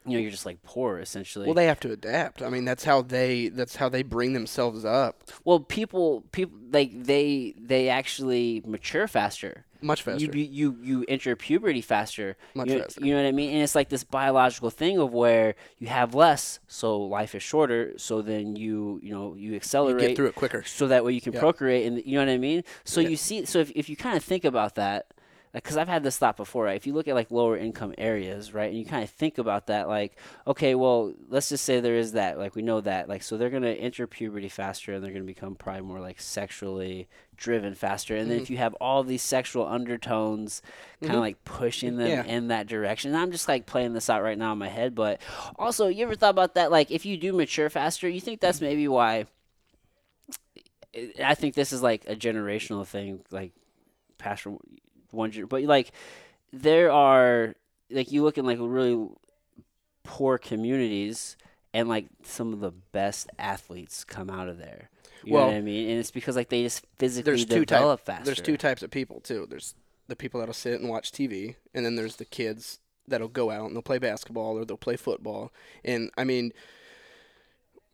[0.06, 1.46] you know you're just like poor essentially.
[1.46, 2.40] Well, they have to adapt.
[2.40, 6.90] I mean, that's how they that's how they bring themselves up well, people people like
[7.04, 9.64] they they actually mature faster.
[9.82, 10.24] Much faster.
[10.24, 12.36] You, you you enter puberty faster.
[12.54, 13.00] Much you, faster.
[13.04, 13.52] You know what I mean?
[13.54, 17.92] And it's like this biological thing of where you have less, so life is shorter.
[17.98, 20.02] So then you you know you accelerate.
[20.02, 20.62] you get through it quicker.
[20.64, 21.40] so that way you can Yeah.
[21.40, 22.62] procreate, and you know what I mean.
[22.84, 23.08] So Yeah.
[23.10, 25.06] you see, so if if you kind of think about that.
[25.54, 26.76] Because I've had this thought before, right?
[26.76, 29.66] If you look at like lower income areas, right, and you kind of think about
[29.66, 33.22] that, like, okay, well, let's just say there is that, like, we know that, like,
[33.22, 37.74] so they're gonna enter puberty faster, and they're gonna become probably more like sexually driven
[37.74, 38.42] faster, and then Mm-hmm.
[38.44, 40.62] if you have all these sexual undertones,
[41.02, 41.20] kind of Mhm.
[41.20, 42.24] like pushing them Yeah.
[42.24, 43.10] in that direction.
[43.12, 45.20] And I'm just like playing this out right now in my head, but
[45.58, 46.70] also, you ever thought about that?
[46.70, 49.26] Like, if you do mature faster, you think that's maybe why?
[51.22, 53.52] I think this is like a generational thing, like
[54.16, 54.58] past from
[55.12, 55.92] one, but like
[56.52, 57.54] there are
[57.90, 59.08] like you look in like really
[60.04, 61.36] poor communities,
[61.72, 64.90] and like some of the best athletes come out of there.
[65.24, 65.88] You know Well, what I mean?
[65.90, 68.06] And it's because like they just physically There's two develop types.
[68.06, 68.24] faster.
[68.24, 69.46] There's two types of people too.
[69.48, 69.74] There's
[70.08, 73.66] the people that'll sit and watch TV, and then there's the kids that'll go out
[73.66, 75.52] and they'll play basketball or they'll play football.
[75.84, 76.52] And I mean,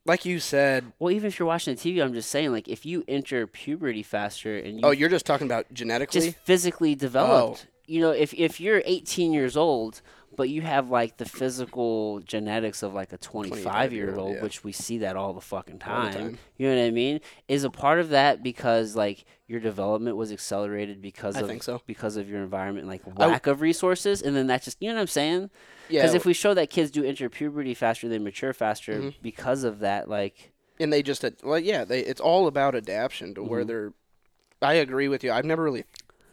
[0.09, 2.85] like you said, Well, even if you're watching the TV, I'm just saying, like, if
[2.87, 6.21] you enter puberty faster and you oh, you're just talking about genetically.
[6.21, 7.73] just physically developed, Oh.
[7.87, 10.01] you know, if if you're 18 years old,
[10.37, 14.43] but you have like the physical genetics of like a 25 year 25-year-old, yeah.
[14.43, 16.39] which we see that all the fucking time, the time.
[16.57, 17.21] You know what I mean?
[17.49, 21.83] Is a part of that because like your development was accelerated because I of so.
[21.87, 24.89] because of your environment, like I w- lack of resources, and then that's just you
[24.91, 25.51] know what I'm saying?
[25.89, 29.15] yeah, Because if we show that kids do enter puberty faster, they mature faster Mhm.
[29.23, 30.53] because of that, like.
[30.79, 33.67] and they just well, yeah, they it's all about adaptation to where Mhm.
[33.67, 33.93] they're.
[34.61, 35.33] I agree with you.
[35.33, 35.85] I've never really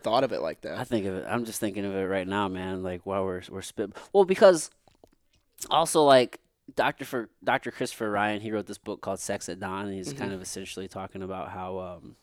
[0.06, 0.78] thought of it like that.
[0.78, 1.26] I think of it.
[1.28, 2.84] I'm just thinking of it right now, man.
[2.84, 3.92] Like while we're we're spit.
[4.14, 4.70] Well, because
[5.70, 6.40] also like
[6.76, 10.14] Doctor for Doctor Christopher Ryan, he wrote this book called Sex at Dawn, and he's
[10.14, 10.36] kind Mhm.
[10.36, 12.16] of essentially talking about how um,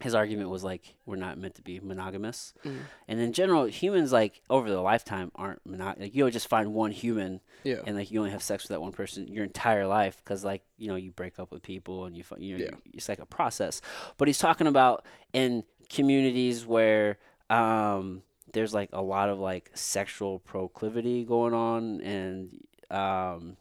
[0.00, 2.78] his argument was like we're not meant to be monogamous, Mhm.
[3.08, 5.98] and in general, humans like over their lifetime aren't monog.
[6.00, 8.70] Like you don't just find one human yeah, and like you only have sex with
[8.70, 12.04] that one person your entire life because like you know you break up with people
[12.06, 12.76] and you you know Yeah.
[12.94, 13.80] it's like a process
[14.18, 17.18] but he's talking about in communities where
[17.50, 18.22] um
[18.52, 23.56] there's like a lot of like sexual proclivity going on and um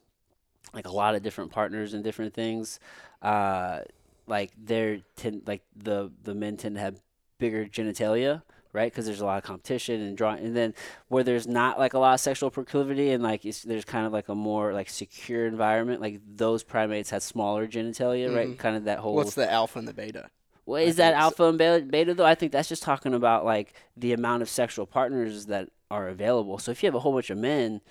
[0.73, 2.79] like a lot of different partners and different things
[3.21, 3.79] uh
[4.27, 7.01] like they're tend like the the men tend to have
[7.37, 8.41] bigger genitalia
[8.73, 10.73] right because there's a lot of competition and drawing and then
[11.07, 14.11] where there's not like a lot of sexual proclivity and like it's, there's kind of
[14.11, 18.57] like a more like secure environment like those primates had smaller genitalia right Mhm.
[18.57, 20.29] kind of that whole what's the alpha and the beta?
[20.67, 22.25] Well, is that alpha and beta, beta though?
[22.25, 26.59] I think that's just talking about like the amount of sexual partners that are available.
[26.59, 27.81] So if you have a whole bunch of men,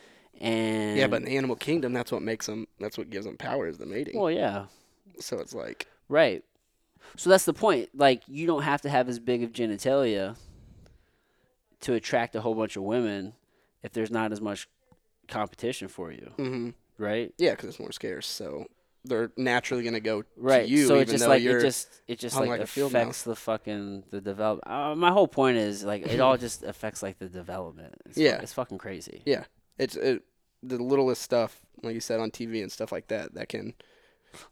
[0.40, 2.68] and Yeah, but in the animal kingdom, that's what makes them.
[2.78, 4.20] That's what gives them power is the mating.
[4.20, 4.66] well, yeah,
[5.18, 6.44] so it's like right.
[7.16, 7.88] So that's the point.
[7.94, 10.36] Like you don't have to have as big of genitalia
[11.80, 13.32] to attract a whole bunch of women
[13.82, 14.68] if there's not as much
[15.28, 17.32] competition for you, hmm right?
[17.38, 18.66] Yeah, because it's more scarce, so
[19.06, 20.64] they're naturally gonna go Right.
[20.64, 21.58] to you, so it just like you're.
[21.58, 24.60] it just it just like, like affects the fucking the develop.
[24.66, 27.94] Uh, my whole point is like it all just affects like the development.
[28.06, 28.40] It's Yeah.
[28.42, 29.22] it's fucking crazy.
[29.24, 29.44] Yeah,
[29.78, 30.22] it's it,
[30.62, 33.74] the littlest stuff, like you said on TV and stuff like that, that can.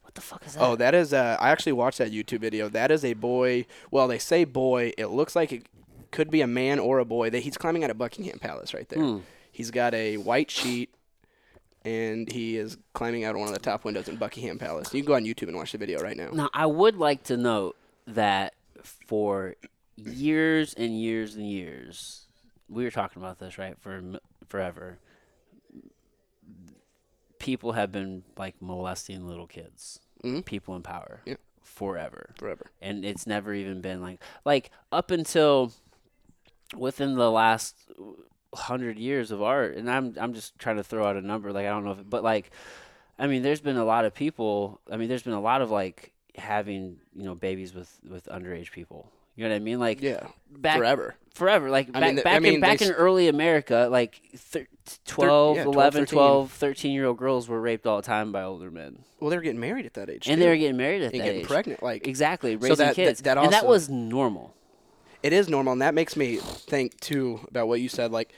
[0.03, 0.63] What the fuck is that?
[0.63, 1.13] Oh, that is.
[1.13, 2.69] Uh, I actually watched that YouTube video.
[2.71, 3.67] That is a boy.
[3.91, 4.93] Well, they say boy.
[4.97, 5.67] It looks like it
[6.11, 7.29] could be a man or a boy.
[7.31, 9.03] That he's climbing out of Buckingham Palace right there.
[9.03, 9.19] Hmm.
[9.53, 10.95] He's got a white sheet,
[11.85, 14.93] and he is climbing out of one of the top windows in Buckingham Palace.
[14.95, 16.31] You can go on YouTube and watch the video right now.
[16.33, 19.55] Now, I would like to note that for
[19.97, 22.27] years and years and years,
[22.69, 23.77] we were talking about this, right?
[23.81, 24.03] For
[24.49, 24.99] forever,
[27.39, 30.45] people have been like molesting little kids, Mhm.
[30.45, 31.37] people in power, Yeah.
[31.63, 32.71] forever, Forever.
[32.81, 35.73] and it's never even been like like up until
[36.75, 37.77] within the last
[38.55, 39.77] hundred years of art.
[39.77, 41.99] And I'm I'm just trying to throw out a number, like I don't know, if,
[42.09, 42.51] but like,
[43.19, 44.81] I mean, there's been a lot of people.
[44.91, 48.71] I mean, there's been a lot of like having you know babies with with underage
[48.73, 49.11] people.
[49.37, 49.81] You know what I mean?
[49.81, 50.29] Like Yeah.
[50.49, 51.17] back Forever.
[51.35, 51.69] forever.
[51.69, 54.69] Like I back, mean, th- I back mean, in back in early America, like thir-
[55.07, 56.17] 12, yeah, 11, 13.
[56.17, 59.37] 12, 13 year old girls were raped all the time by older men, Well, they
[59.37, 60.29] were getting married at that age.
[60.29, 60.45] and too.
[60.45, 61.47] they were getting married at and that getting age.
[61.49, 61.83] pregnant.
[61.83, 64.55] Like Exactly, raising that- that- kids, that and that was normal.
[65.25, 68.33] It is normal, and that makes me think too about what you said, like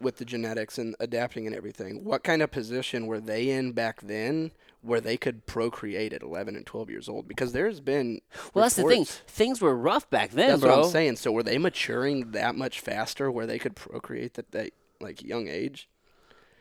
[0.00, 2.02] with the genetics and adapting and everything.
[2.04, 4.50] What kind of position were they in back then,
[4.82, 7.28] where they could procreate at 11 and 12 years old?
[7.28, 8.20] Because there's been
[8.52, 9.04] Well, that's the thing.
[9.04, 10.76] Things were rough back then, That's bro.
[10.78, 11.16] what I'm saying.
[11.16, 15.46] So were they maturing that much faster, where they could procreate at that like young
[15.48, 15.88] age?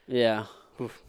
[0.07, 0.45] Yeah.
[0.79, 1.01] Oof.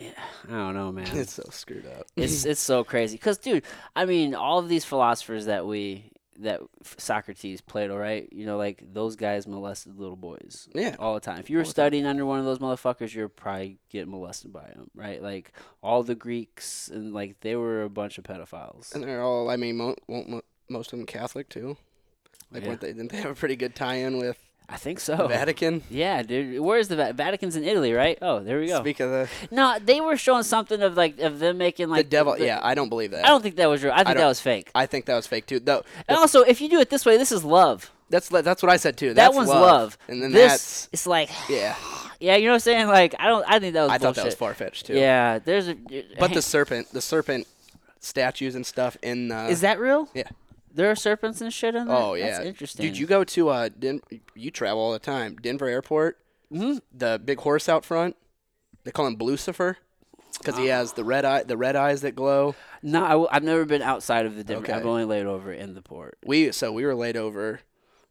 [0.00, 0.10] Yeah,
[0.48, 1.08] I don't know, man.
[1.12, 2.06] It's so screwed up.
[2.16, 3.64] it's it's so crazy because dude
[3.96, 6.60] i mean all of these philosophers that we that
[6.98, 10.94] socrates plato right you know like those guys molested little boys Yeah.
[10.98, 11.70] all the time if you were the time.
[11.72, 16.02] studying under one of those motherfuckers you're probably getting molested by them right like all
[16.02, 19.50] the greeks and like they were a bunch of pedophiles And they're all.
[19.50, 21.76] I mean, mo- most of them Catholic too.
[22.52, 22.68] Like, Yeah.
[22.68, 22.88] weren't they?
[22.92, 25.82] Didn't they have a pretty good tie-in with i think the so Vatican?
[25.90, 29.10] yeah dude where's the Va- vatican's in italy right oh there we go Speak of
[29.10, 32.34] the no they were showing something of like of them making like the devil.
[32.36, 33.24] the- yeah, I don't believe that.
[33.24, 35.26] i don't think that was real i think that was fake I think that was
[35.26, 35.58] fake too.
[35.60, 38.72] Though and also if you do it this way this is love that's that's what
[38.72, 39.08] I said too.
[39.08, 39.60] that That's one's love.
[39.60, 39.98] love.
[40.08, 41.76] and then this that's it's like yeah.
[42.20, 42.86] yeah, you know what I'm saying?
[42.88, 44.94] Like I don't I think that was I thought that was far fetched too.
[44.94, 45.74] Yeah, there's a
[46.18, 47.46] But the serpent, the serpent
[48.00, 50.08] statues and stuff in the is that real?
[50.14, 50.22] yeah.
[50.72, 51.96] There are serpents and shit in there.
[51.96, 52.86] Oh yeah, that's interesting.
[52.86, 54.00] Dude, you go to uh, Den-
[54.34, 55.36] you travel all the time.
[55.36, 56.18] Denver Airport,
[56.52, 56.80] Mhm.
[56.92, 58.16] the big horse out front.
[58.84, 59.76] They call him Blucifer
[60.38, 62.54] because he has the red eye, the red eyes that glow.
[62.82, 64.64] No, I w- I've never been outside of the Denver.
[64.64, 64.72] Okay.
[64.72, 66.16] I've only laid over in the port.
[66.24, 67.60] We so we were laid over.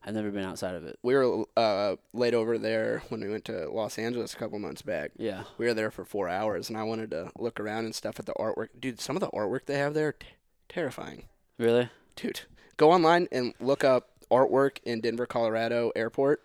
[0.06, 0.98] I've never been outside of it.
[1.04, 4.82] We were uh, laid over there when we went to Los Angeles a couple months
[4.82, 5.12] back.
[5.18, 5.44] Yeah.
[5.58, 8.26] We were there for four hours, and I wanted to look around and stuff at
[8.26, 8.70] the artwork.
[8.80, 10.28] Dude, some of the artwork they have there, t-
[10.70, 11.26] terrifying.
[11.58, 11.90] Really?
[12.18, 12.42] Dude,
[12.76, 16.42] go online and look up artwork in Denver, Colorado airport.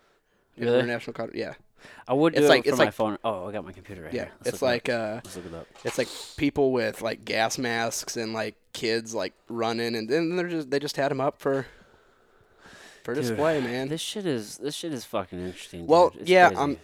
[0.57, 0.77] Really?
[0.79, 1.55] International, yeah,
[2.07, 3.17] I would do It's it like- from it's my like- phone.
[3.23, 4.25] Oh, I got my computer right yeah.
[4.25, 4.31] here.
[4.39, 5.67] Let's It's it like uh, Let's look it up.
[5.83, 6.07] it's like
[6.37, 10.79] people with like gas masks and like kids like running, and then they're just they
[10.79, 11.65] just had them up for
[13.03, 13.89] for Dude, display, man.
[13.89, 15.87] This shit is this shit is fucking interesting.
[15.87, 16.13] Well.
[16.23, 16.59] Yeah, crazy.
[16.61, 16.77] I'm-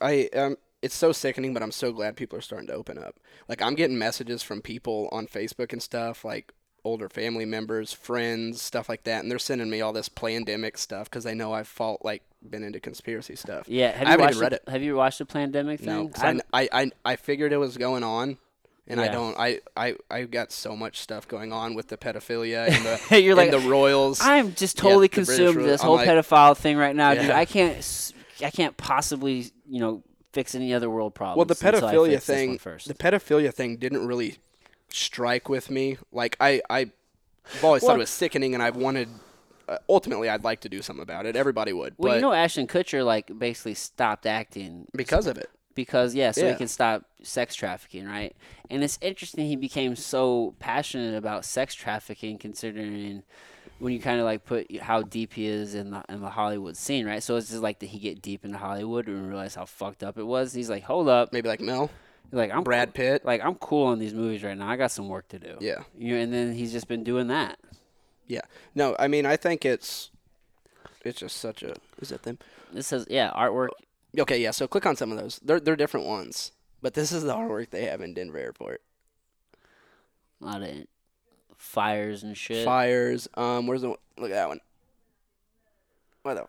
[0.00, 3.16] I um, it's so sickening, but I'm so glad people are starting to open up.
[3.48, 6.52] Like I'm getting messages from people on Facebook and stuff, like
[6.84, 11.08] older family members, friends, stuff like that, and they're sending me all this pandemic stuff
[11.08, 13.68] because they know I've fought like been into conspiracy stuff.
[13.68, 14.68] Yeah, have I you watched read the, it.
[14.68, 15.86] Have you watched the pandemic thing?
[15.88, 18.36] No, I, I, I, I figured it was going on,
[18.86, 19.38] and I don't.
[19.38, 23.38] I, I, I got so much stuff going on with the pedophilia and the, You're
[23.38, 24.20] and like, the royals.
[24.20, 27.30] I'm just totally British consumed with this I'm whole like- pedophile thing right now, dude.
[27.30, 28.12] I can't,
[28.44, 30.02] I can't possibly, you know,
[30.34, 31.36] fix any other world problems.
[31.38, 32.88] well, the pedophilia fix this one thing, first.
[32.88, 34.36] the pedophilia thing didn't really
[34.94, 35.98] strike with me.
[36.12, 36.80] Like I, I,
[37.54, 39.08] I've always thought it was sickening, and I've wanted.
[39.66, 41.36] Uh, ultimately, I'd like to do something about it.
[41.36, 45.48] Everybody would, well, but you know, Ashton Kutcher like basically stopped acting because of it,
[45.74, 46.52] because yeah, so Yeah.
[46.52, 48.36] he can stop sex trafficking, right?
[48.68, 53.22] And it's interesting he became so passionate about sex trafficking, considering
[53.78, 56.76] when you kind of like put how deep he is in the in the Hollywood
[56.76, 57.22] scene, right?
[57.22, 60.18] So it's just like did he get deep into Hollywood and realize how fucked up
[60.18, 60.52] it was?
[60.52, 61.90] He's like, hold up, maybe like Mel,
[62.32, 63.24] like I'm Brad Pitt.
[63.24, 64.68] like I'm cool on these movies right now.
[64.68, 65.56] I got some work to do.
[65.60, 67.58] Yeah, You know, and then he's just been doing that.
[68.26, 68.40] yeah.
[68.74, 70.10] No, I mean, I think it's,
[71.04, 71.74] it's just such a.
[72.00, 72.38] Is that them?
[72.72, 73.68] This says yeah, artwork.
[74.18, 74.50] Okay, yeah.
[74.52, 75.38] So click on some of those.
[75.44, 78.80] They're they're different ones, but this is the artwork they have in Denver Airport.
[80.40, 80.70] A lot of
[81.56, 82.64] fires and shit.
[82.64, 83.28] Fires.
[83.34, 84.60] Um, where's the one- look at that one?
[86.22, 86.46] What the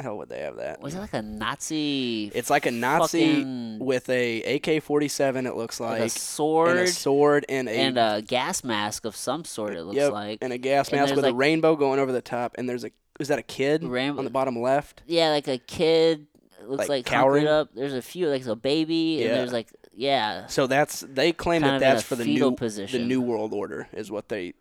[0.00, 0.80] hell would they have that?
[0.80, 2.30] Was it like a Nazi?
[2.34, 5.46] It's like a Nazi with a AK-47.
[5.46, 9.04] It looks like like a sword and a sword and a, and a gas mask
[9.04, 9.74] of some sort.
[9.74, 10.38] It looks yep, like.
[10.42, 12.54] and a gas And mask with a rainbow going over the top.
[12.58, 15.02] And there's a is that a kid Rainbow- on the bottom left?
[15.06, 16.26] yeah, like a kid.
[16.60, 17.68] It looks Like like, cowering up.
[17.74, 19.26] There's a few, like a baby, Yeah.
[19.26, 23.02] and there's like yeah, So that's they claim Kind that that's for the new position.
[23.02, 24.54] the new world order is what they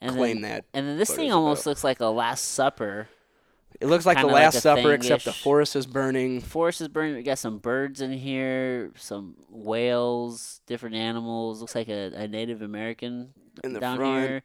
[0.00, 0.64] and claim then, that.
[0.72, 1.70] And then this thing almost about.
[1.70, 3.08] looks like a Last Supper
[3.80, 6.40] It looks like the like Last a Supper, except the forest is burning.
[6.40, 7.16] Forest is burning.
[7.16, 11.60] We got some birds in here, some whales, different animals.
[11.60, 14.28] Looks like a, a Native American In the down front.
[14.28, 14.42] here.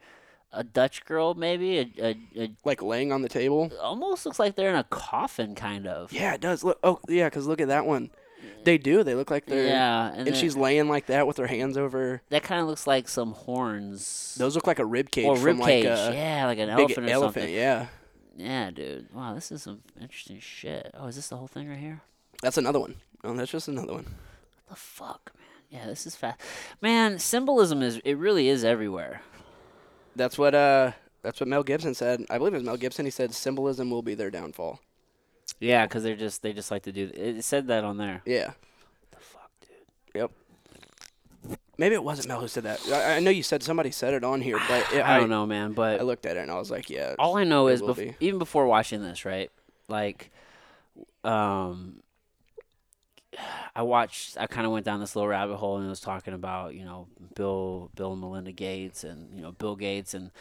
[0.51, 1.77] A Dutch girl, maybe.
[1.77, 3.71] A, a, a Like laying on the table.
[3.79, 6.11] almost looks like they're in a coffin, kind of.
[6.11, 6.63] Yeah, it does.
[6.63, 6.79] Look.
[6.83, 8.07] Oh, yeah, because look at that one.
[8.43, 8.63] Mm.
[8.63, 9.03] They do.
[9.03, 9.67] They look like they're.
[9.67, 12.23] Yeah, and, And she's laying like that with her hands over.
[12.29, 15.59] that kind of looks like some horns Those look like a rib cage or from
[15.59, 15.85] rib cage.
[15.85, 17.33] like a yeah, like an elephant or elephant.
[17.43, 17.53] something.
[17.53, 17.87] Yeah,
[18.39, 19.13] Yeah, dude.
[19.13, 20.91] Wow, this is some interesting shit.
[20.97, 22.01] Oh, is this the whole thing right here?
[22.41, 22.95] that's another one.
[23.23, 24.05] Oh, that's just another one.
[24.05, 25.81] What the fuck, man?
[25.81, 26.39] Yeah, this is fast.
[26.81, 29.21] Man, symbolism is it really is everywhere.
[30.15, 32.25] That's what uh that's what Mel Gibson said.
[32.29, 33.05] I believe it was Mel Gibson.
[33.05, 34.79] He said symbolism will be their downfall.
[35.59, 37.11] Yeah, because they're just they just like to do.
[37.13, 38.21] It said that on there.
[38.25, 38.51] Yeah.
[39.11, 40.21] The fuck, dude.
[40.21, 40.31] Yep.
[41.79, 42.85] Maybe it wasn't Mel who said that.
[42.91, 45.45] I, I know you said somebody said it on here, but it, I don't know,
[45.45, 45.71] man.
[45.71, 47.15] But I looked at it and I was like, yeah.
[47.17, 48.15] all I know is bef- be.
[48.19, 49.49] even before watching this, right?
[49.87, 50.29] Like,
[51.23, 52.01] um,
[53.73, 54.37] I watched.
[54.37, 57.07] I kind of went down this little rabbit hole and was talking about you know
[57.33, 60.31] Bill, Bill and Melinda Gates, and you know Bill Gates and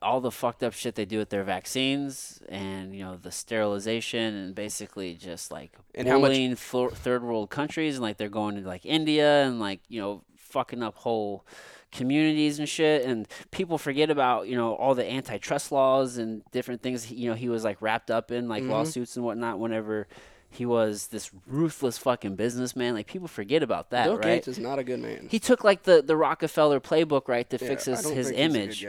[0.00, 4.34] all the fucked up shit they do with their vaccines, and you know the sterilization,
[4.34, 8.56] and basically just like And how much- bullying third world countries, and like they're going
[8.56, 11.44] to like India and like you know fucking up whole
[11.90, 16.82] communities and shit and people forget about you know all the antitrust laws and different
[16.82, 18.68] things you know he was like wrapped up in like Mhm.
[18.70, 20.06] lawsuits and whatnot whenever
[20.50, 22.94] he was this ruthless fucking businessman.
[22.94, 24.24] Like people forget about that Bill right?
[24.36, 25.28] Gates is not a good man.
[25.30, 28.28] he took like the the rockefeller playbook right to Yeah, fix his, his think he's
[28.28, 28.86] a good image.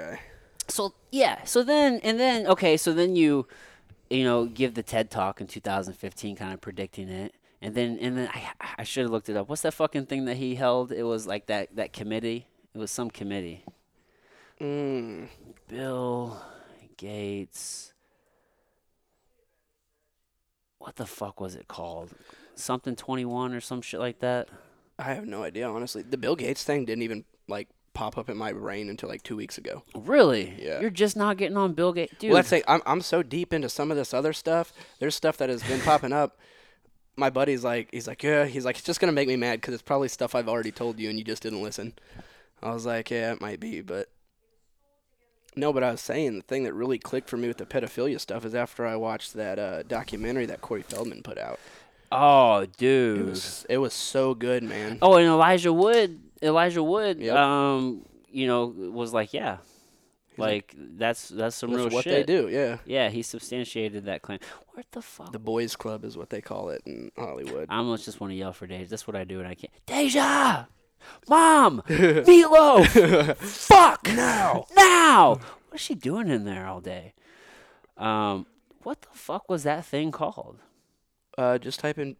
[0.67, 3.47] so yeah so then and then okay so then you
[4.09, 8.17] you know give the ted talk in 2015 kind of predicting it and then and
[8.17, 10.91] then i, I should have looked it up what's that fucking thing that he held
[10.91, 13.63] it was like that that committee it was some committee
[14.61, 15.29] Mm.
[15.69, 16.41] bill
[16.97, 17.93] gates
[20.77, 22.11] what the fuck was it called
[22.55, 24.47] something 21 or some shit like that
[25.01, 26.01] I have no idea, honestly.
[26.01, 29.37] The Bill Gates thing didn't even like pop up in my brain until like two
[29.37, 29.83] weeks ago.
[29.95, 30.81] really Yeah.
[30.81, 33.53] you're just not getting on bill gates dude Well, let's say I'm I'm so deep
[33.53, 34.73] into some of this other stuff.
[34.99, 36.37] There's stuff that has been popping up.
[37.19, 39.73] My buddy's like, he's like, yeah, he's like, it's just gonna make me mad because
[39.73, 41.93] it's probably stuff I've already told you and you just didn't listen.
[42.63, 44.09] I was like, yeah, it might be, but
[45.55, 45.71] no.
[45.73, 48.45] But I was saying the thing that really clicked for me with the pedophilia stuff
[48.45, 51.59] is after I watched that uh, documentary that Corey Feldman put out.
[52.11, 54.97] oh It dude was it was so good, man.
[55.01, 57.35] Oh, and Elijah Wood, Elijah Wood, Yep.
[57.35, 59.57] um, you know, was like, yeah,
[60.39, 62.25] like, that's that's some That's real what shit.
[62.27, 62.77] they do, yeah.
[62.85, 64.39] Yeah, he substantiated that claim.
[64.73, 65.31] What the fuck?
[65.31, 67.67] The boys' club is what they call it in Hollywood.
[67.69, 68.89] I almost just want to yell for Deja.
[68.89, 69.73] That's what I do, and I can't.
[69.85, 70.65] Deja,
[71.27, 75.35] mom, meatloaf, fuck now, now.
[75.69, 77.13] What is she doing in there all day?
[77.97, 78.45] Um,
[78.83, 80.59] what the fuck was that thing called?
[81.37, 82.15] Uh, just type in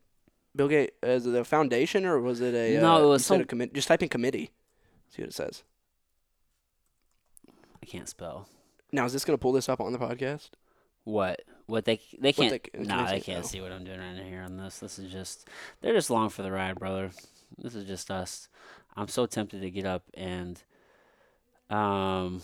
[0.56, 0.94] Bill Gates.
[1.04, 2.80] Is it a foundation or was it a?
[2.82, 4.52] No, uh, it was some- commi- Just type in committee.
[5.10, 5.64] See what it says.
[7.90, 8.48] Can't spell.
[8.92, 10.52] Now, is this gonna pull this up on the podcast?
[11.06, 11.42] What?
[11.66, 12.52] What they they can't?
[12.52, 13.48] they- can nah, they, they can't no?
[13.48, 14.78] see what I'm doing right here on this.
[14.80, 15.48] This is just
[15.82, 17.10] they're just long for the ride, brother.
[17.58, 18.48] This is just us.
[18.96, 20.62] I'm so tempted to get up and,
[21.70, 22.42] um,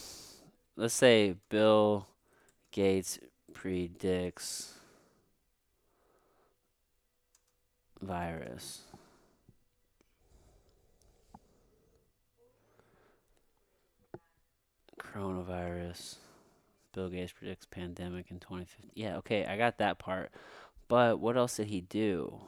[0.75, 2.08] let's say Bill
[2.71, 3.19] Gates
[3.53, 4.73] predicts
[8.01, 8.85] virus.
[15.15, 16.15] Coronavirus.
[16.93, 18.91] Bill Gates predicts pandemic in 2050.
[18.95, 20.32] Yeah, okay, I got that part.
[20.88, 22.39] But what else did he do?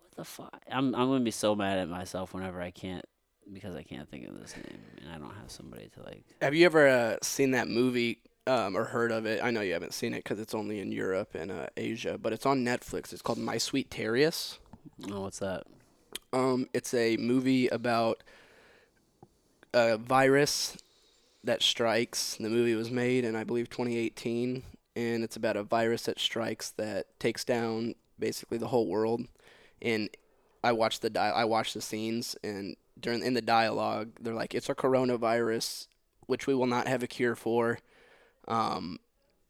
[0.00, 0.62] What the fuck?
[0.70, 3.04] I'm I'm gonna be so mad at myself whenever I can't
[3.52, 6.24] because I can't think of this name and I don't have somebody to like.
[6.40, 9.42] Have you ever uh, seen that movie um, or heard of it?
[9.42, 12.32] I know you haven't seen it because it's only in Europe and uh, Asia, but
[12.32, 13.12] it's on Netflix.
[13.12, 14.58] It's called My Sweet Terrius.
[15.10, 15.64] Oh, what's that?
[16.32, 18.22] Um, it's a movie about
[19.72, 20.76] a virus
[21.48, 22.36] that strikes.
[22.36, 24.62] The movie was made in, I believe, 2018,
[24.94, 29.26] and it's about a virus that strikes that takes down basically the whole world.
[29.80, 30.10] And
[30.62, 34.54] I watched the di- I watched the scenes, and during in the dialogue, they're like,
[34.54, 35.86] "It's a coronavirus,
[36.26, 37.78] which we will not have a cure for.
[38.46, 38.98] Um,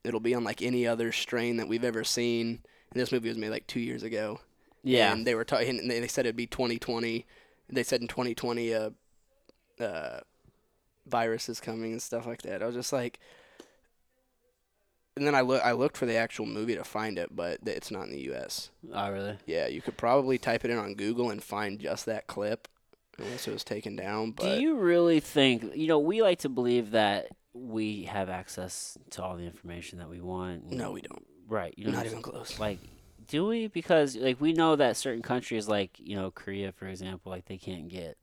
[0.04, 3.50] it'll be unlike any other strain that we've ever seen." And this movie was made
[3.50, 4.40] like two years ago.
[4.84, 5.12] Yeah.
[5.12, 7.26] And they were talking, and they they said it'd be 2020.
[7.70, 8.90] They said in 2020, uh,
[9.80, 10.20] uh,
[11.08, 12.62] virus is coming and stuff like that.
[12.62, 13.18] I was just like,
[15.16, 17.90] and then I look, I looked for the actual movie to find it, but it's
[17.90, 18.70] not in the U.S.
[18.92, 19.36] oh, really?
[19.46, 22.68] Yeah, you could probably type it in on Google and find just that clip,
[23.18, 24.30] unless it was taken down.
[24.30, 28.96] But Do you really think, you know, we like to believe that we have access
[29.10, 30.70] to all the information that we want.
[30.70, 31.26] No, we don't.
[31.48, 31.74] Right.
[31.76, 32.58] You know, Not even close.
[32.60, 32.78] like
[33.26, 37.30] do we because like we know that certain countries like you know korea for example
[37.30, 38.16] like they can't get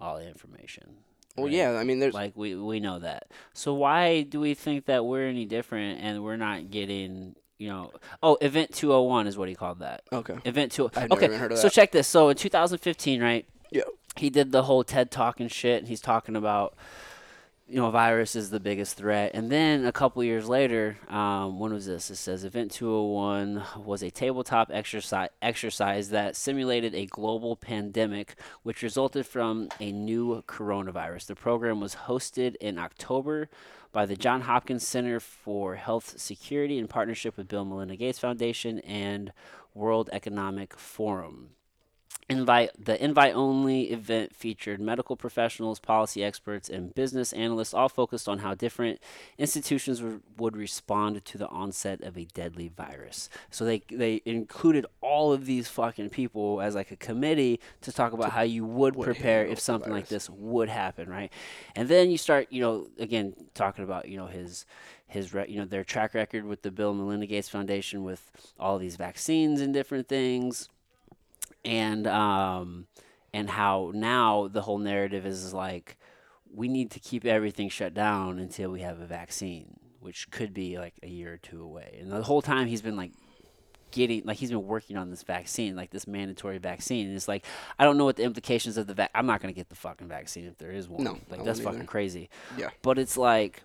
[0.00, 0.98] all the information
[1.38, 1.54] Well, right?
[1.54, 1.72] yeah.
[1.72, 5.26] I mean, there's like we we know that so why do we think that we're
[5.26, 9.80] any different and we're not getting you know oh event 201 is what he called
[9.80, 10.36] that okay.
[10.44, 13.82] event 2 I'd never okay heard of so check this so in 2015 right Yeah.
[14.16, 15.80] he did the whole TED talk and shit.
[15.80, 16.74] And he's talking about,
[17.68, 19.32] you know, virus is the biggest threat.
[19.34, 22.10] And then a couple years later, um, when was this?
[22.10, 28.82] It says Event 201 was a tabletop exercise exercise that simulated a global pandemic, which
[28.82, 31.26] resulted from a new coronavirus.
[31.26, 33.50] The program was hosted in October
[33.92, 38.78] by the John Hopkins Center for Health Security in partnership with Bill Melinda Gates Foundation
[38.80, 39.30] and
[39.74, 41.50] World Economic Forum.
[42.30, 48.28] Invite the invite only event featured medical professionals, policy experts, and business analysts, all focused
[48.28, 49.00] on how different
[49.38, 53.30] institutions would, would respond to the onset of a deadly virus.
[53.50, 58.12] So they they included all of these fucking people as like a committee to talk
[58.12, 61.32] about how you would would prepare if something like this would happen, right?
[61.74, 64.66] And then you start, you know, again talking about you know his
[65.06, 68.30] his re- you know their track record with the Bill and Melinda Gates Foundation with
[68.60, 70.68] all these vaccines and different things
[71.64, 72.86] and um,
[73.32, 75.96] and how now the whole narrative is like
[76.52, 80.78] we need to keep everything shut down until we have a vaccine, which could be
[80.78, 81.98] like a year or two away.
[82.00, 83.12] And the whole time he's been like
[83.90, 87.06] getting like he's been working on this vaccine, like this mandatory vaccine.
[87.08, 87.44] And it's like
[87.78, 89.10] I don't know what the implications of the vac.
[89.14, 91.04] I'm not gonna get the fucking vaccine if there is one.
[91.04, 91.88] No, like that's fucking either.
[91.88, 92.30] crazy.
[92.56, 92.70] Yeah.
[92.82, 93.62] But it's like,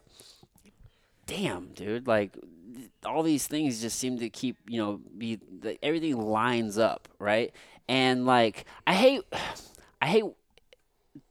[1.26, 5.84] damn, dude, like th- all these things just seem to keep you know be the,
[5.84, 7.54] everything lines up right
[7.88, 9.22] and like i hate
[10.02, 10.24] i hate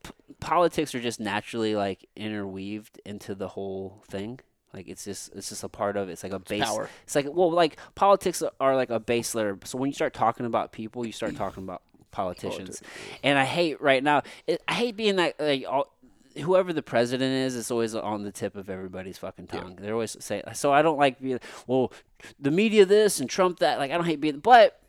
[0.03, 4.39] p- politics are just naturally like interweaved into the whole thing
[4.75, 6.89] like it's just it's just a part of it's like a base power.
[7.05, 10.47] it's like well like politics are like a base layer so when you start talking
[10.47, 12.83] about people you start talking about politicians
[13.23, 15.89] and i hate right now it, i hate being that like all
[16.41, 19.77] whoever the president is, it's always on the tip of everybody's fucking tongue.
[19.81, 20.73] They're always say so.
[20.73, 21.93] I don't like being well,
[22.39, 23.79] the media this and Trump that.
[23.79, 24.81] Like I don't hate being, but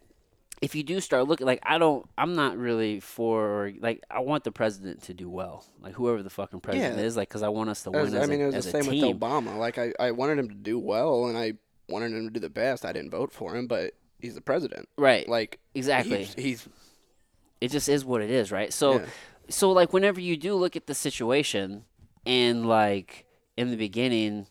[0.62, 4.44] if you do start looking like I don't, I'm not really for like I want
[4.46, 7.04] the president to do well, like whoever the fucking president Yeah.
[7.04, 8.66] is, like because I want us to win As- as, I mean, a, it was
[8.66, 9.58] the same with Obama.
[9.58, 11.54] Like, I, I wanted him to do well, and I
[11.90, 12.86] wanted him to do the best.
[12.86, 14.88] I didn't vote for him, but he's the president.
[14.98, 15.28] right?
[15.28, 16.20] Like, exactly.
[16.24, 16.68] He's, he's
[17.60, 18.72] it just is what it is, right?
[18.74, 19.06] So, Yeah.
[19.50, 21.84] so like whenever you do look at the situation,
[22.26, 23.26] and like
[23.58, 24.48] in the beginning,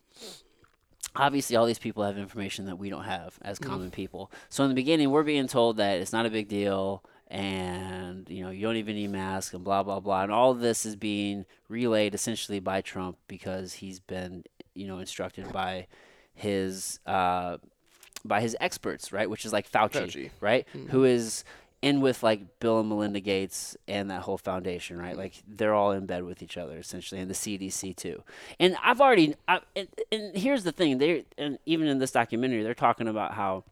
[1.16, 4.30] obviously all these people have information that we don't have as common people.
[4.48, 7.04] So in the beginning, we're being told that it's not a big deal.
[7.28, 10.60] And you know you don't even need masks and blah blah blah, and all of
[10.60, 14.44] this is being relayed essentially by Trump because he's been
[14.74, 15.86] you know instructed by
[16.34, 17.56] his uh,
[18.22, 19.30] by his experts, right?
[19.30, 20.30] Which is like Fauci, Fauci.
[20.42, 20.66] right?
[20.90, 21.44] Who is
[21.82, 25.16] in with like Bill and Melinda Gates and that whole foundation, right?
[25.16, 28.22] Like they're all in bed with each other essentially, and the CDC too.
[28.60, 32.62] And I've already, I, and, and here's the thing: they and even in this documentary,
[32.62, 33.64] they're talking about how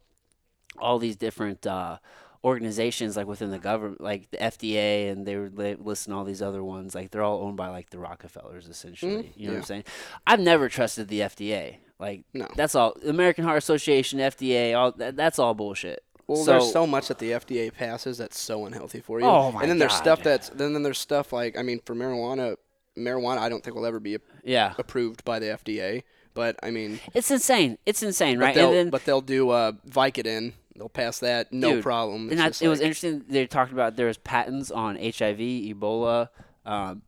[0.79, 1.99] all these different uh,
[2.45, 6.43] organizations, like within the government, like the FDA, and they were li- listing all these
[6.43, 9.33] other ones, like they're all owned by like the Rockefellers, essentially.
[9.37, 9.85] you know what I'm saying?
[10.27, 11.77] I've never trusted the FDA.
[11.99, 12.49] Like No.
[12.57, 12.97] that's all.
[13.07, 16.03] American Heart Association, FDA, all that, that's all bullshit.
[16.31, 19.27] Well, So- there's so much that the FDA passes that's so unhealthy for you.
[19.27, 19.99] Oh, my And then there's God.
[19.99, 22.57] stuff that's then then there's stuff like I mean for marijuana,
[22.97, 26.05] marijuana I don't think will ever be Yeah, approved by the FDA.
[26.33, 27.79] But I mean, it's insane.
[27.85, 28.55] It's insane, but right?
[28.55, 30.53] they'll And then but they'll do uh, Vicodin.
[30.77, 32.31] They'll pass that no Dude, problem.
[32.31, 33.25] And it was interesting.
[33.29, 36.29] They talked about there was patents on HIV, Ebola,
[36.65, 37.03] um,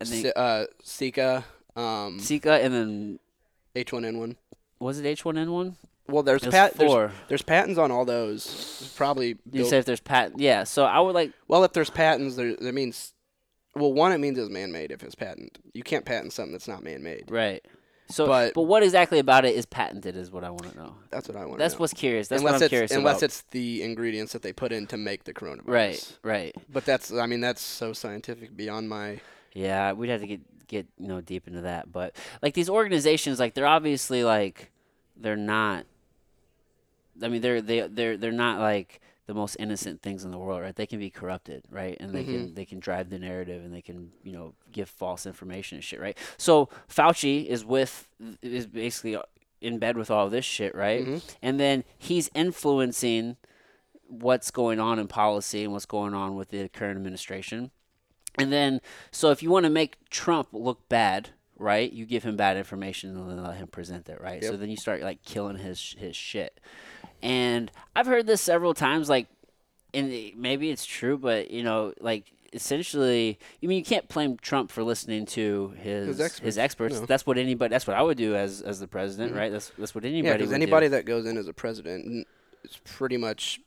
[0.00, 1.44] and then uh, Zika,
[1.76, 3.18] um, Zika, and then
[3.76, 4.36] H1N1.
[4.80, 5.76] was it H1N1?
[6.08, 7.12] Well, there's pat there's, four.
[7.28, 8.92] there's patents on all those.
[8.96, 10.64] Probably You built- say if there's patent, yeah.
[10.64, 13.12] So I would like, well, if there's patents, there that means
[13.74, 15.58] well, one it means it's man-made if it's patent.
[15.74, 17.30] You can't patent something that's not man-made.
[17.30, 17.64] right.
[18.08, 20.16] So, but, But- what exactly about it is patented?
[20.16, 20.94] Is what I want to know.
[21.10, 21.58] That's what I want.
[21.58, 21.78] That's know.
[21.78, 22.28] That's what's curious.
[22.28, 23.22] That's unless what I'm it's curious unless about.
[23.24, 25.66] it's the ingredients that they put in to make the coronavirus.
[25.66, 26.54] right, right.
[26.72, 29.20] But that's I mean that's so scientific beyond my
[29.54, 33.40] Yeah, we'd have to get get you know deep into that, but like these organizations,
[33.40, 34.70] like they're obviously like
[35.16, 35.84] they're not.
[37.22, 40.62] I mean, they're they they're they're not like the most innocent things in the world,
[40.62, 40.74] right?
[40.74, 41.96] They can be corrupted, right?
[41.98, 42.54] And they can mm-hmm.
[42.54, 46.00] they can drive the narrative, and they can you know give false information and shit,
[46.00, 46.16] right?
[46.36, 48.08] So Fauci is with
[48.42, 49.18] is basically
[49.60, 51.02] in bed with all this shit, right?
[51.02, 51.18] Mm-hmm.
[51.42, 53.36] And then he's influencing
[54.08, 57.70] what's going on in policy and what's going on with the current administration.
[58.38, 61.92] And then, so if you want to make Trump look bad, right?
[61.92, 64.42] You give him bad information and then let him present it, right?
[64.44, 66.60] So then you start like killing his his shit.
[67.22, 69.26] And I've heard this several times, like,
[69.94, 74.70] and maybe it's true, but you know, like essentially, I mean, you can't blame Trump
[74.70, 76.94] for listening to his his experts, experts.
[76.94, 77.00] no.
[77.00, 77.06] Mm-hmm.
[77.06, 77.70] That's what anybody.
[77.70, 79.52] That's what I would do as as the president, right?
[79.52, 80.28] That's that's what anybody.
[80.28, 80.90] Yeah, because anybody do.
[80.90, 82.26] that goes in as a president
[82.64, 83.60] is pretty much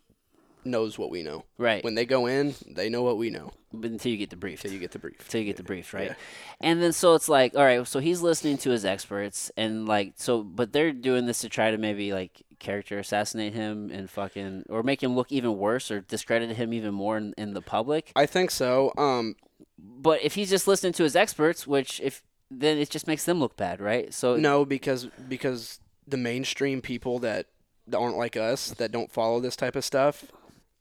[0.64, 1.46] knows what we know.
[1.58, 1.84] right?
[1.84, 4.64] When they go in, they know what we know but until you get the brief.
[4.64, 5.20] until you get the brief.
[5.20, 6.10] Until you get the brief, right?
[6.10, 6.16] Yeah.
[6.60, 10.14] And then so it's like, all right, so he's listening to his experts, and like,
[10.16, 14.64] so, but they're doing this to try to maybe like character assassinate him and fucking,
[14.70, 18.12] or make him look even worse, or discredit him even more in, in the public.
[18.16, 18.92] I think so.
[18.98, 19.36] Um,
[19.78, 23.40] But if he's just listening to his experts, which if then it just makes them
[23.40, 24.12] look bad, right?
[24.14, 27.46] So no, because because the mainstream people that
[27.88, 30.26] that aren't like us that don't follow this type of stuff,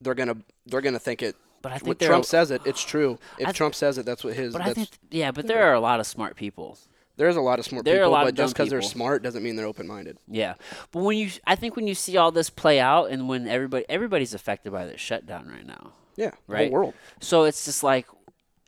[0.00, 0.36] they're gonna
[0.66, 1.36] they're gonna think it.
[1.62, 3.18] but I think Trump are, says it, it's true.
[3.38, 4.52] If I- Trump says it, that's what his.
[4.52, 6.78] but I think yeah, but there are a lot of smart people.
[7.16, 8.80] there's a lot of smart there are a people, lot of but just because they're
[8.82, 10.18] smart doesn't mean they're open minded.
[10.28, 10.54] Yeah,
[10.92, 13.84] but when you, I think when you see all this play out, and when everybody,
[13.88, 15.92] everybody's affected by this shutdown right now.
[16.16, 16.70] Yeah, the Right.
[16.70, 16.94] whole world.
[17.20, 18.06] So it's just like,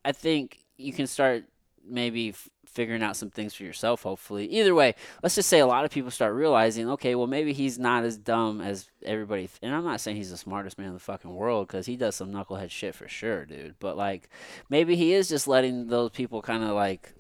[0.05, 1.45] I think you can start
[1.85, 4.03] maybe f- figuring out some things for yourself.
[4.03, 7.53] Hopefully, either way, let's just say a lot of people start realizing, okay, well maybe
[7.53, 9.43] he's not as dumb as everybody.
[9.43, 11.97] Th- and I'm not saying he's the smartest man in the fucking world because he
[11.97, 13.75] does some knucklehead shit for sure, dude.
[13.79, 14.29] But like,
[14.69, 17.13] maybe he is just letting those people kind of like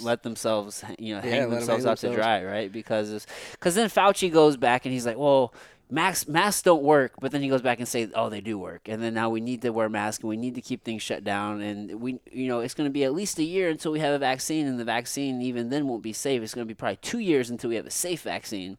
[0.00, 2.72] let themselves, you know, Yeah, hang themselves hang out to dry, right?
[2.72, 5.52] Because because then Fauci goes back and he's like, well.
[5.88, 8.88] Masks, masks don't work, but then he goes back and say, "Oh, they do work."
[8.88, 11.22] And then now we need to wear masks and we need to keep things shut
[11.22, 11.60] down.
[11.60, 14.12] And we, you know, it's going to be at least a year until we have
[14.12, 16.42] a vaccine, and the vaccine even then won't be safe.
[16.42, 18.78] It's going to be probably two years until we have a safe vaccine.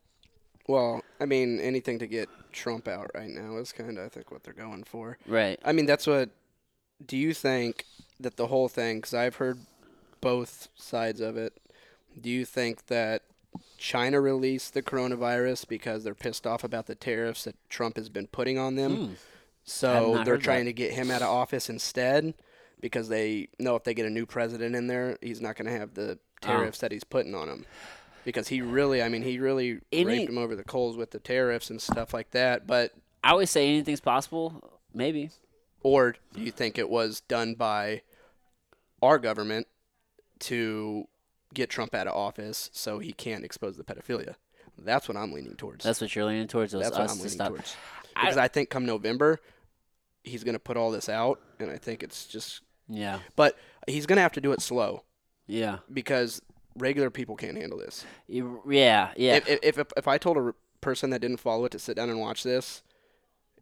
[0.68, 4.30] Well, I mean, anything to get Trump out right now is kind of, I think,
[4.30, 5.18] what they're going for.
[5.26, 5.60] Right.
[5.64, 6.30] I mean, that's what.
[7.06, 7.86] Do you think
[8.20, 8.98] that the whole thing?
[8.98, 9.60] Because I've heard
[10.20, 11.54] both sides of it.
[12.20, 13.22] Do you think that
[13.78, 18.28] China released the coronavirus because they're pissed off about the tariffs that Trump has been
[18.28, 18.96] putting on them?
[19.08, 19.14] Hmm.
[19.64, 20.70] So they're trying that.
[20.72, 22.34] to get him out of office instead
[22.80, 25.78] because they know if they get a new president in there, he's not going to
[25.78, 26.48] have the Oh.
[26.48, 27.66] tariffs that he's putting on him.
[28.24, 31.20] Because he really, I mean, he really Any- raped him over the coals with the
[31.20, 32.68] tariffs and stuff like that.
[32.68, 32.94] But
[33.24, 34.80] I always say anything's possible.
[34.94, 35.32] Maybe.
[35.84, 38.02] or do you think it was done by
[39.02, 39.68] our government
[40.40, 41.08] to
[41.54, 44.36] get Trump out of office so he can't expose the pedophilia?
[44.78, 45.84] That's what I'm leaning towards.
[45.84, 46.72] That's what you're leaning towards.
[46.72, 47.50] That's what I'm leaning stop.
[47.50, 47.76] towards.
[48.16, 49.40] Because I, think come November,
[50.24, 52.62] he's going to put all this out, and I think it's just.
[52.88, 53.20] Yeah.
[53.36, 55.04] But he's going to have to do it slow
[55.48, 55.80] Yeah.
[55.92, 56.42] because
[56.78, 58.06] regular people can't handle this.
[58.28, 59.12] Yeah.
[59.18, 59.36] Yeah.
[59.36, 62.10] If, if, if, if I told a person that didn't follow it to sit down
[62.10, 62.82] and watch this,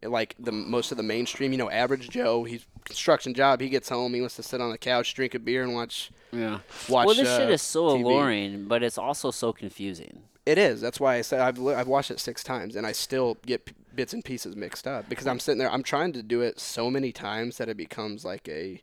[0.02, 3.60] like the most of the mainstream, you know, average Joe, he's construction job.
[3.60, 6.10] He gets home, he wants to sit on the couch, drink a beer, and watch
[6.32, 6.60] yeah.
[6.88, 7.06] watch.
[7.06, 8.04] well, this uh, shit is so TV.
[8.04, 10.22] alluring, but it's also so confusing.
[10.44, 10.80] It is.
[10.80, 13.64] That's why I said I've li- I've watched it six times, and I still get
[13.64, 15.70] p- bits and pieces mixed up because I'm sitting there.
[15.70, 18.80] I'm trying to do it so many times that it becomes like a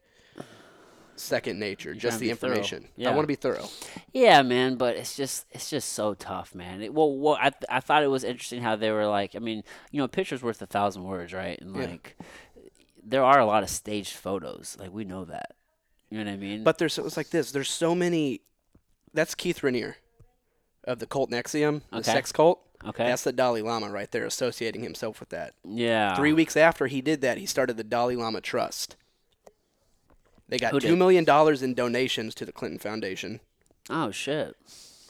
[1.16, 1.94] second nature.
[1.94, 2.88] just trying to the information.
[3.06, 3.68] I want to be thorough.
[4.14, 6.82] Yeah, man, but it's just it's just so tough, man.
[6.82, 9.40] It, well, well, I th- I thought it was interesting how they were like, I
[9.40, 11.60] mean, you know, a picture's worth a thousand words, right?
[11.62, 11.86] And Yeah.
[11.86, 12.18] like,
[13.06, 15.56] there are a lot of staged photos, like we know that.
[16.10, 16.64] You know what I mean?
[16.64, 17.52] But there's it was like this.
[17.52, 18.42] There's so many.
[19.14, 19.96] That's Keith Raniere,
[20.86, 22.12] of the cult NXIVM, the Okay.
[22.12, 22.62] sex cult.
[22.86, 25.54] okay, That's the Dalai Lama right there, associating himself with that.
[25.64, 28.96] yeah, Three weeks after he did that, he started the Dalai Lama Trust.
[30.50, 30.98] They got Who two did?
[31.00, 33.40] million dollars in donations to the Clinton Foundation
[33.90, 34.56] Oh shit!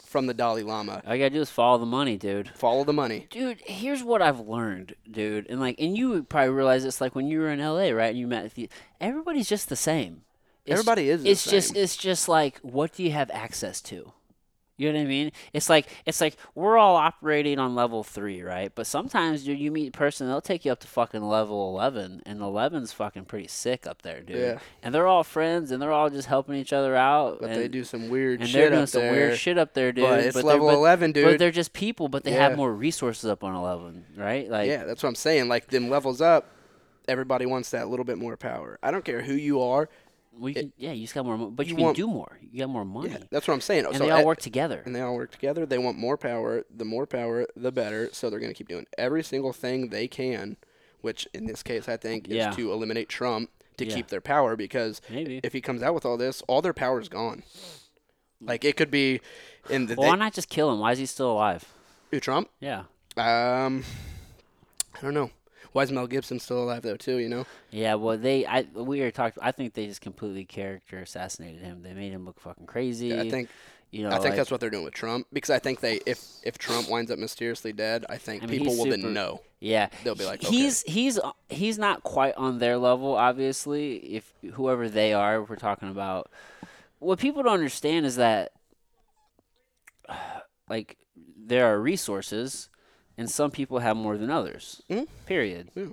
[0.05, 1.01] from the Dalai Lama.
[1.07, 2.49] All you gotta do is follow the money, dude.
[2.55, 3.27] Follow the money.
[3.31, 7.27] Dude, here's what I've learned, dude, and like, and you probably realize this, like when
[7.27, 8.09] you were in LA, right?
[8.11, 8.69] And you met the,
[9.01, 10.21] everybody's just the same.
[10.65, 11.83] It's- Everybody is the It's just, same.
[11.83, 14.13] it's just like, what do you have access to?
[14.75, 15.31] You know what I mean?
[15.53, 18.71] It's like, it's like we're all operating on level three, right?
[18.73, 22.23] But sometimes, dude, you meet a person, they'll take you up to fucking level eleven,
[22.25, 24.37] and 11's fucking pretty sick up there, dude.
[24.37, 24.59] Yeah.
[24.81, 27.37] And they're all friends, and they're all just helping each other out.
[27.39, 29.11] But and, they do some weird and shit they're doing up some there.
[29.11, 30.05] weird shit up there, dude.
[30.05, 32.49] But it's they're- level but- 11, But they're just people, but they Yeah.
[32.49, 34.49] have more resources up on eleven, right?
[34.49, 35.49] Like, yeah, that's what I'm saying.
[35.49, 36.49] Like them levels up,
[37.07, 38.79] everybody wants that little bit more power.
[38.81, 39.89] I don't care who you are.
[40.39, 42.39] We can, yeah, you just got more, but you, you can want- do more.
[42.51, 43.85] You got more money, Yeah, that's what I'm saying.
[43.85, 44.81] and so they all e- work together.
[44.85, 45.65] and they all work together.
[45.65, 46.63] They want more power.
[46.75, 48.09] The more power, the better.
[48.13, 50.57] So they're going to keep doing every single thing they can,
[51.01, 52.51] which in this case I think is Yeah.
[52.51, 53.93] to eliminate Trump to Yeah.
[53.95, 55.39] keep their power because Maybe.
[55.43, 57.43] if he comes out with all this, all their power is gone.
[58.41, 59.21] Like it could be
[59.69, 60.79] in the Well, why not just kill him?
[60.79, 61.63] Why is he still alive?
[62.11, 62.49] who Trump.
[62.59, 62.83] Yeah.
[63.17, 63.83] Um,
[64.95, 65.31] I don't know.
[65.73, 66.95] Why is Mel Gibson still alive though?
[66.95, 67.45] Too, you know.
[67.71, 69.41] Yeah, well, they, I, we were talking.
[69.43, 71.81] I think they just completely character assassinated him.
[71.83, 73.07] They made him look fucking crazy.
[73.07, 73.49] Yeah, I think
[73.91, 75.99] You know, I think like- that's what they're doing with Trump because I think they
[76.05, 79.13] if if Trump winds up mysteriously dead, I think I mean, people will super- then
[79.13, 79.41] know.
[79.59, 81.17] Yeah, They'll be like, he's he's
[81.49, 83.15] he's not quite on their level.
[83.15, 86.29] Obviously, if whoever they are, we're talking about.
[86.99, 88.51] What people don't understand is that,
[90.69, 90.97] like,
[91.37, 92.69] there are resources,
[93.17, 94.81] and some people have more than others.
[94.89, 95.07] Mhm.
[95.25, 95.69] Period.
[95.75, 95.87] Yeah.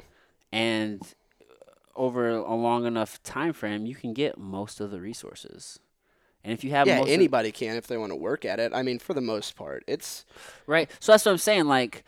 [0.52, 1.02] And
[1.96, 5.78] over a long enough time frame, you can get most of the resources.
[6.42, 8.58] And if you have Yeah, most of- anybody can if they want to work at
[8.58, 8.72] it.
[8.74, 10.24] I mean, for the most part, it's
[10.66, 10.90] Right.
[10.98, 11.66] So that's what I'm saying.
[11.66, 12.04] Like,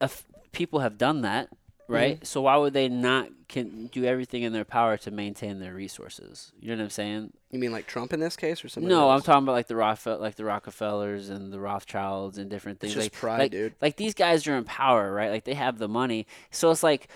[0.00, 1.48] if people have done that,
[1.88, 2.16] right?
[2.16, 2.24] Mm-hmm.
[2.24, 6.52] So why would they not can do everything in their power to maintain their resources?
[6.60, 7.32] You know what I'm saying?
[7.50, 8.88] you mean like Trump in this case or something?
[8.88, 12.78] No, I'm talking about like the Rockefeller, like the Rockefellers and the Rothschilds and different
[12.78, 12.94] things.
[12.94, 13.74] It's just like, pride, like, dude.
[13.80, 15.30] Like these guys are in power, right?
[15.30, 16.26] Like they have the money.
[16.50, 17.08] So it's like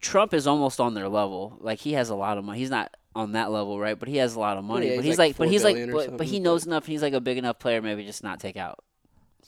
[0.00, 1.56] Trump is almost on their level.
[1.60, 2.58] Like he has a lot of money.
[2.58, 3.98] He's not on that level, right?
[3.98, 4.88] But he has a lot of money.
[4.88, 6.86] yeah, but he's he's like like, but he's like, but, but he knows enough.
[6.86, 8.82] He's like a big enough player, maybe just not take out.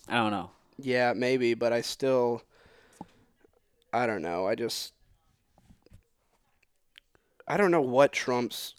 [0.09, 0.51] I don't know.
[0.79, 2.43] Yeah, maybe, but I still
[3.97, 4.47] I don't know.
[4.47, 4.93] I just
[7.49, 8.75] I don't know what Trump's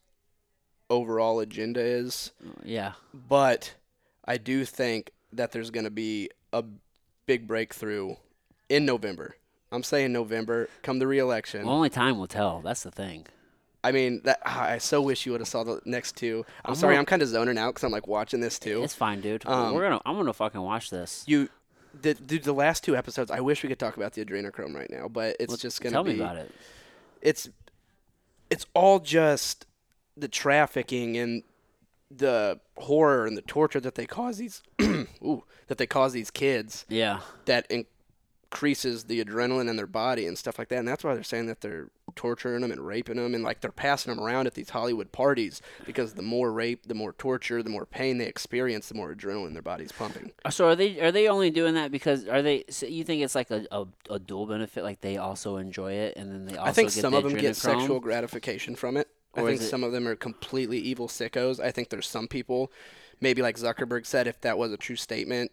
[0.89, 2.31] overall agenda is,
[2.63, 2.93] Yeah.
[3.13, 3.73] but
[4.25, 6.63] I do think that there's going to be a
[7.25, 8.15] big breakthrough
[8.69, 9.35] in November.
[9.71, 11.65] I'm saying November, come the re-election.
[11.65, 12.61] Well, only time will tell.
[12.61, 13.25] That's the thing.
[13.83, 16.45] I mean, that ah, I so wish you would have saw the next two.
[16.65, 18.83] I'm, I'm sorry, more- I'm kind of zoning out because I'm like watching this too.
[18.83, 19.45] It's fine, dude.
[19.45, 20.01] Um, We're gonna.
[20.05, 21.23] I'm gonna fucking watch this.
[21.27, 21.47] You,
[22.01, 23.31] the, dude, the last two episodes.
[23.31, 25.93] I wish we could talk about the adrenochrome right now, but it's Well, just gonna
[25.93, 26.13] tell be.
[26.13, 26.51] me about it.
[27.21, 27.49] It's,
[28.49, 29.65] it's all just
[30.15, 31.43] the trafficking and
[32.09, 36.85] the horror and the torture that they cause these, ooh, that they cause these kids.
[36.87, 37.19] Yeah.
[37.45, 41.23] That increases the adrenaline in their body and stuff like that, and that's why they're
[41.23, 44.55] saying that they're torturing them and raping them and like they're passing them around at
[44.55, 48.89] these Hollywood parties because the more rape, the more torture, the more pain they experience,
[48.89, 50.31] the more adrenaline their body's pumping.
[50.43, 50.99] Uh, so are they?
[50.99, 52.65] Are they only doing that because are they?
[52.69, 54.83] So you think it's like a, a, a dual benefit?
[54.83, 57.35] Like they also enjoy it, and then they also I think get some of them
[57.35, 59.07] get sexual gratification from it.
[59.35, 61.59] I think it- some of them are completely evil sickos.
[61.59, 62.71] I think there's some people,
[63.21, 65.51] maybe like Zuckerberg said, if that was a true statement,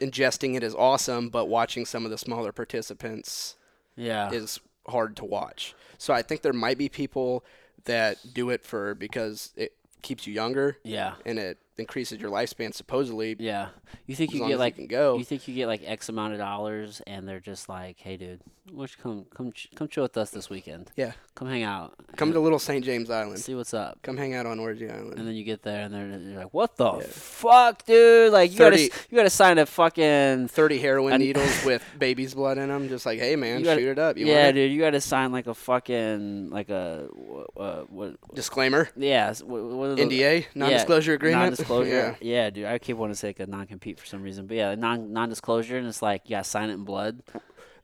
[0.00, 3.56] ingesting it is awesome, but watching some of the smaller participants
[3.94, 4.30] Yeah.
[4.30, 4.58] is
[4.88, 5.74] hard to watch.
[5.98, 7.44] So I think there might be people
[7.84, 9.72] that do it for because it
[10.02, 11.14] keeps you younger yeah.
[11.24, 13.36] and it increases your lifespan supposedly.
[13.38, 13.68] Yeah.
[14.06, 15.16] You think you get you like can go.
[15.18, 18.40] You think you get like X amount of dollars, and they're just like, "Hey, dude,
[18.72, 20.90] why don't you come come come chill with us this weekend?
[20.96, 21.12] Yeah.
[21.34, 21.94] Come hang out.
[22.16, 22.84] Come to Little St.
[22.84, 23.38] James Island.
[23.38, 25.18] see what's up." Come hang out on Orgy Island.
[25.18, 28.32] And then you get there, and they're, they're like, "What the fuck, dude?
[28.32, 32.58] Like, you gotta you gotta sign a fucking 30 heroin And- needles with baby's blood
[32.58, 32.88] in them.
[32.88, 34.16] Just like, hey, man, gotta- shoot it up.
[34.16, 34.72] You yeah, dude.
[34.72, 37.08] You gotta sign like a fucking like a
[37.56, 38.16] uh, what?
[38.34, 38.88] Disclaimer.
[38.96, 41.42] Yeah, what, what NDA, non-disclosure agreement.
[41.42, 41.65] Non-disclosure.
[41.68, 42.14] Yeah.
[42.20, 42.50] Yeah.
[42.50, 42.66] dude.
[42.66, 45.76] I keep wanting to say like a non-compete for some reason, but yeah, non non-disclosure,
[45.78, 47.22] and it's like yeah, sign it in blood.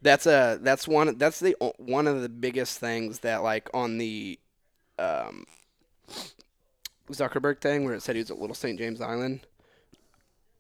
[0.03, 3.99] That's a that's one that's the o- one of the biggest things that like on
[3.99, 4.39] the
[4.99, 5.45] um,
[7.11, 8.79] Zuckerberg thing where it said he was at Little St.
[8.79, 9.47] James Island.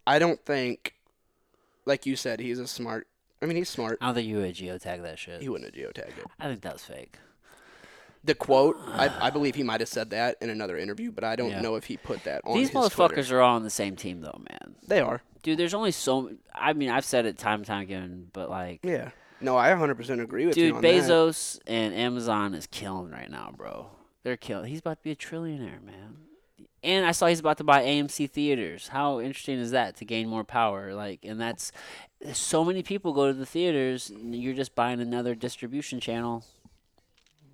[0.06, 0.94] I don't think,
[1.86, 3.06] like you said, he's a smart.
[3.40, 3.98] I mean, he's smart.
[4.00, 5.42] I don't think you would geotag that shit.
[5.42, 6.26] He wouldn't have geotagged it.
[6.38, 7.18] I think that was fake.
[8.24, 11.36] The quote, I, I believe he might have said that in another interview, but I
[11.36, 11.60] don't Yeah.
[11.60, 13.38] know if he put that on These motherfuckers Twitter.
[13.38, 14.76] are all on the same team, though, man.
[14.86, 15.22] They are.
[15.42, 16.30] Dude, there's only so.
[16.54, 19.10] I mean, I've said it time and time again, but like, Yeah.
[19.40, 20.88] No, I 100% agree with you dude, on that.
[20.88, 23.88] Bezos and Amazon is killing right now, bro.
[24.22, 24.66] They're killing.
[24.70, 26.18] He's about to be a trillionaire, man.
[26.84, 28.88] And I saw he's about to buy AMC theaters.
[28.88, 30.94] How interesting is that to gain more power?
[30.94, 31.72] Like, and that's
[32.32, 34.10] so many people go to the theaters.
[34.10, 36.44] And you're just buying another distribution channel.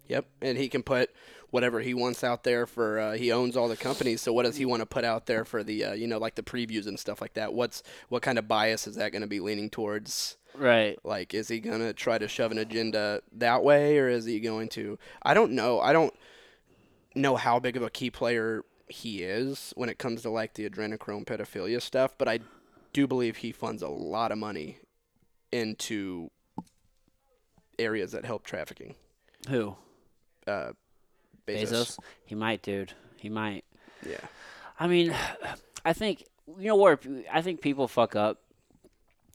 [0.09, 1.11] Yep, and he can put
[1.51, 2.99] whatever he wants out there for.
[2.99, 5.45] Uh, he owns all the companies, so what does he want to put out there
[5.45, 7.53] for the, uh, you know, like the previews and stuff like that?
[7.53, 10.37] What's what kind of bias is that going to be leaning towards?
[10.55, 10.99] Right.
[11.05, 14.41] Like, is he going to try to shove an agenda that way, or is he
[14.41, 14.99] going to?
[15.23, 15.81] I don't know.
[15.81, 16.15] I don't
[17.15, 20.69] know how big of a key player he is when it comes to like the
[20.69, 22.41] adrenochrome pedophilia stuff, but I
[22.93, 24.79] do believe he funds a lot of money
[25.53, 26.31] into
[27.79, 28.95] areas that help trafficking.
[29.49, 29.77] Who?
[30.49, 30.73] Uh,
[31.47, 31.71] Bezos.
[31.71, 31.99] Bezos.
[32.25, 32.93] He might, dude.
[33.17, 33.65] He might.
[34.07, 34.21] Yeah.
[34.79, 35.15] I mean,
[35.85, 36.25] I think
[36.59, 36.99] you know where
[37.33, 38.41] I think people fuck up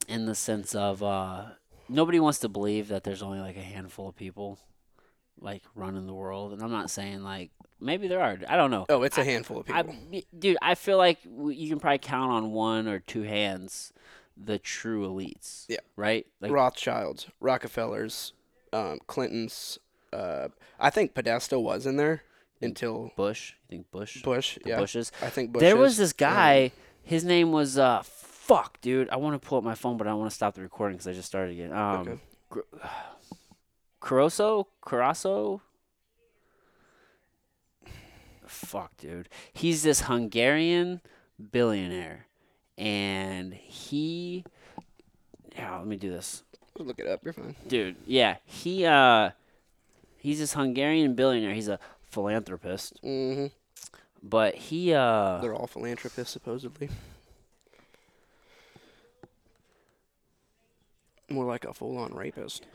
[0.07, 1.45] in the sense of uh,
[1.89, 4.59] nobody wants to believe that there's only like a handful of people
[5.39, 8.37] like running the world, and I'm not saying like maybe there are.
[8.47, 8.85] I don't know.
[8.89, 10.21] Oh, it's a handful of I, people.
[10.37, 13.93] dude, I feel like you can probably count on one or two hands
[14.37, 15.65] the true elites.
[15.67, 15.77] Yeah.
[15.95, 16.25] Right.
[16.41, 18.33] Like Rothschilds, Rockefellers,
[18.71, 19.79] um, Clintons.
[20.13, 20.49] Uh,
[20.79, 22.23] I think Podesta was in there
[22.61, 23.53] until Bush.
[23.69, 24.21] You think Bush?
[24.21, 24.57] Bush.
[24.63, 25.11] The yeah, Bushes.
[25.21, 25.61] I think Bush.
[25.61, 29.09] there was this guy His name was uh fuck, dude.
[29.09, 30.97] I want to pull up my phone, but I don't want to stop the recording
[30.97, 31.73] because I just started again.
[31.73, 32.19] Um, Okay.
[32.49, 32.59] Gr-
[33.99, 35.61] Caruso, Carasso.
[38.45, 39.29] Fuck, dude.
[39.53, 41.01] He's this Hungarian
[41.51, 42.27] billionaire,
[42.77, 44.43] and he.
[45.55, 46.43] Yeah, let me do this
[46.79, 47.23] Look it up.
[47.23, 47.55] You're fine.
[47.67, 49.29] dude yeah he uh
[50.23, 53.47] he's this hungarian billionaire he's a philanthropist hmm
[54.25, 56.89] but he uh They're all philanthropists, supposedly.
[61.29, 62.65] More like a full-on rapist.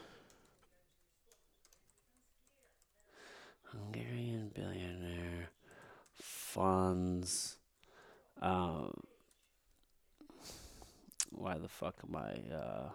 [3.64, 5.50] hungarian billionaire
[6.14, 7.56] funds
[8.40, 8.92] um
[11.30, 12.88] why the fuck am i uh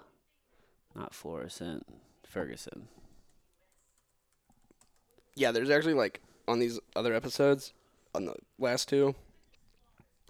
[0.95, 1.85] not fluorescent
[2.25, 2.87] ferguson
[5.35, 7.73] Yeah, there's actually like on these other episodes,
[8.13, 9.15] on the last two,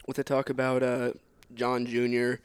[0.06, 1.12] what they talk about uh,
[1.54, 2.36] John Jr.,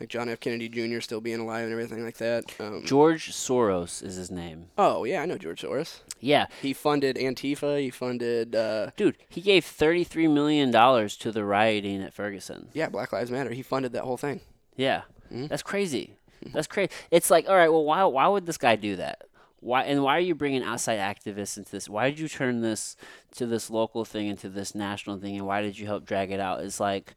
[0.00, 0.40] like John F.
[0.40, 1.00] Kennedy Jr.
[1.00, 2.44] still being alive and everything like that.
[2.60, 6.00] Um, george soros is his name oh yeah, I know George Soros.
[6.20, 7.80] yeah He funded Antifa.
[7.80, 12.88] He funded uh, dude he gave 33 million dollars to the rioting at ferguson yeah
[12.88, 13.50] Black Lives Matter.
[13.50, 14.40] He funded that whole thing.
[14.76, 15.02] Yeah,
[15.32, 15.48] Mhm.
[15.48, 16.14] that's crazy.
[16.52, 16.90] That's crazy.
[17.12, 19.22] It's like, all right, well, why why would this guy do that?
[19.64, 21.88] Why and why are you bringing outside activists into this?
[21.88, 22.96] Why did you turn this
[23.36, 26.38] to this local thing into this national thing, and why did you help drag it
[26.38, 26.62] out?
[26.62, 27.14] It's like,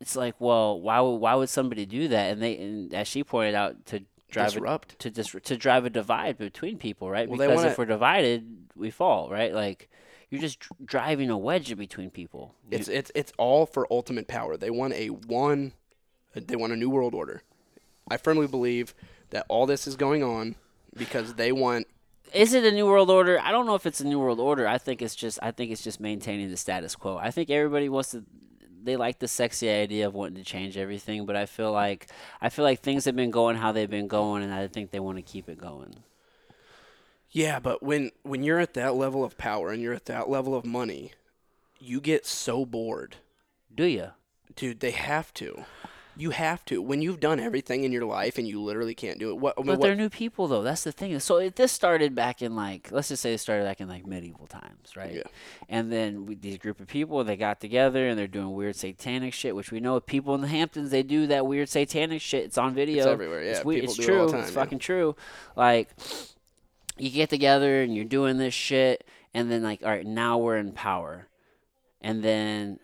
[0.00, 2.32] it's like, well, why would why would somebody do that?
[2.32, 4.98] And they, and as she pointed out, to drive a, Disrupt.
[5.00, 7.28] to dis- to drive a divide between people, right?
[7.28, 9.52] Well, because wanna- if we're divided, we fall, right?
[9.52, 9.90] Like
[10.30, 12.54] you're just dr- driving a wedge between people.
[12.70, 14.56] You- It's it's it's all for ultimate power.
[14.56, 15.72] They want a one.
[16.34, 17.42] They want a new world order.
[18.10, 18.94] I firmly believe
[19.30, 20.54] that all this is going on
[20.96, 21.86] because they want.
[22.32, 23.38] is it a new world order?
[23.40, 24.66] I don't know if it's a new world order.
[24.66, 27.16] I think it's just I think it's just maintaining the status quo.
[27.16, 28.24] I think everybody wants to
[28.82, 32.06] they like the sexy idea of wanting to change everything, but I feel like
[32.40, 35.00] I feel like things have been going how they've been going and I think they
[35.00, 35.96] want to keep it going.
[37.30, 40.54] Yeah, but when when you're at that level of power and you're at that level
[40.54, 41.12] of money,
[41.78, 43.16] you get so bored,
[43.74, 44.08] Do you?
[44.56, 44.80] dude.
[44.80, 45.64] They have to.
[46.16, 46.82] You have to.
[46.82, 49.38] When you've done everything in your life and you literally can't do it.
[49.38, 49.54] What?
[49.56, 50.62] I mean, But what they're new people though.
[50.62, 51.18] That's the thing.
[51.20, 54.06] So it, this started back in like let's just say it started back in like
[54.06, 55.14] medieval times, right?
[55.14, 55.22] Yeah.
[55.68, 59.54] And then these group of people, they got together and they're doing weird satanic shit,
[59.56, 62.44] which we know people in the Hamptons they do that weird satanic shit.
[62.44, 63.10] It's on video.
[63.10, 63.50] everywhere, yeah.
[63.52, 64.32] It's, we- People it's do it all true.
[64.32, 64.62] the it's time, yeah.
[64.64, 65.16] fucking true.
[65.56, 65.88] Like
[66.98, 70.56] you get together and you're doing this shit, and then like all right, now we're
[70.58, 71.28] in power,
[72.02, 72.78] and then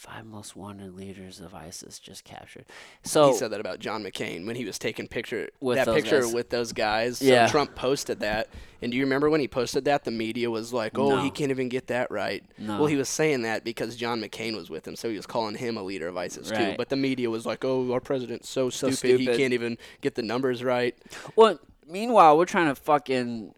[0.00, 2.64] five most wanted leaders of ISIS just captured.
[3.04, 6.22] So he said that about John McCain when he was taking picture With that picture
[6.22, 6.32] guys.
[6.32, 7.18] with those guys.
[7.18, 7.46] So Yeah.
[7.48, 8.48] Trump posted that,
[8.80, 10.04] and do you remember when he posted that?
[10.04, 11.22] The media was like, "Oh, No.
[11.22, 12.78] he can't even get that right." No.
[12.78, 15.54] Well, he was saying that because John McCain was with him, so he was calling
[15.54, 16.54] him a leader of ISIS too.
[16.54, 16.76] Right.
[16.78, 20.14] But the media was like, "Oh, our president's so So stupid, he can't even get
[20.14, 20.96] the numbers right."
[21.36, 23.54] Well, meanwhile, we're trying to fucking.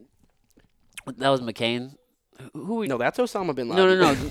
[1.19, 1.95] That was McCain.
[2.53, 2.89] Who who we?
[2.89, 3.87] No, that's Osama bin Laden.
[3.87, 4.31] no, no, no.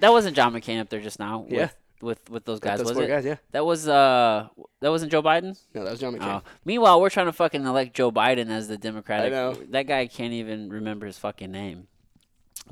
[0.00, 1.46] That wasn't John McCain up there just now.
[1.48, 1.60] Yeah.
[1.60, 3.08] With with, with those guys, those was four it?
[3.08, 3.36] guys, yeah.
[3.52, 4.48] That was uh.
[4.80, 5.58] That wasn't Joe Biden.
[5.74, 6.40] No, that was John McCain.
[6.40, 6.42] Oh.
[6.64, 9.32] Meanwhile, we're trying to fucking elect Joe Biden as the Democratic.
[9.32, 9.52] I know.
[9.70, 11.88] That guy can't even remember his fucking name.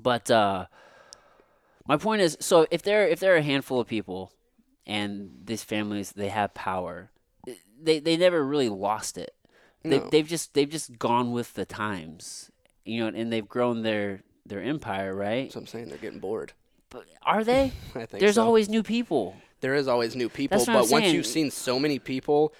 [0.00, 0.66] But uh,
[1.86, 4.32] my point is, so if there if there are a handful of people,
[4.86, 7.10] and these families they have power,
[7.80, 9.34] they they never really lost it.
[9.82, 10.08] They, No.
[10.08, 12.50] They've just they've just gone with the times,
[12.84, 15.52] you know, and they've grown their their empire, right?
[15.52, 15.88] So I'm saying.
[15.90, 16.52] They're getting bored.
[16.90, 17.72] But are they?
[17.94, 18.44] I think There's so.
[18.44, 19.36] always new people.
[19.60, 21.14] there is always new people, what I'm but once saying.
[21.14, 22.52] you've seen so many people,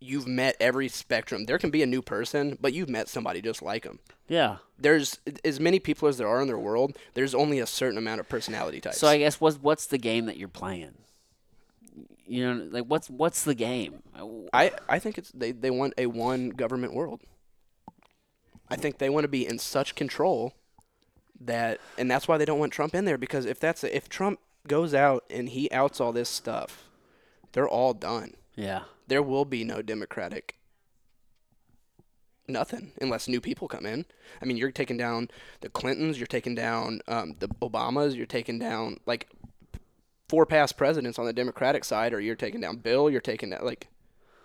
[0.00, 1.44] you've met every spectrum.
[1.44, 4.00] There can be a new person, but you've met somebody just like them.
[4.28, 4.56] Yeah.
[4.78, 6.96] There's as many people as there are in the world.
[7.14, 8.98] There's only a certain amount of personality types.
[8.98, 10.94] So I guess what's what's the game that you're playing?
[12.26, 14.02] You know, like what's what's the game?
[14.52, 17.20] I, I think it's they, they want a one government world.
[18.70, 20.54] I think they want to be in such control
[21.46, 24.40] that and that's why they don't want Trump in there because if that's if Trump
[24.66, 26.84] goes out and he outs all this stuff,
[27.52, 28.34] they're all done.
[28.54, 28.82] Yeah.
[29.06, 30.56] There will be no democratic
[32.46, 34.04] nothing unless new people come in.
[34.40, 35.28] I mean, you're taking down
[35.60, 39.28] the Clintons, you're taking down um, the Obamas, you're taking down like
[40.28, 43.64] four past presidents on the Democratic side, or you're taking down Bill, you're taking down
[43.64, 43.88] like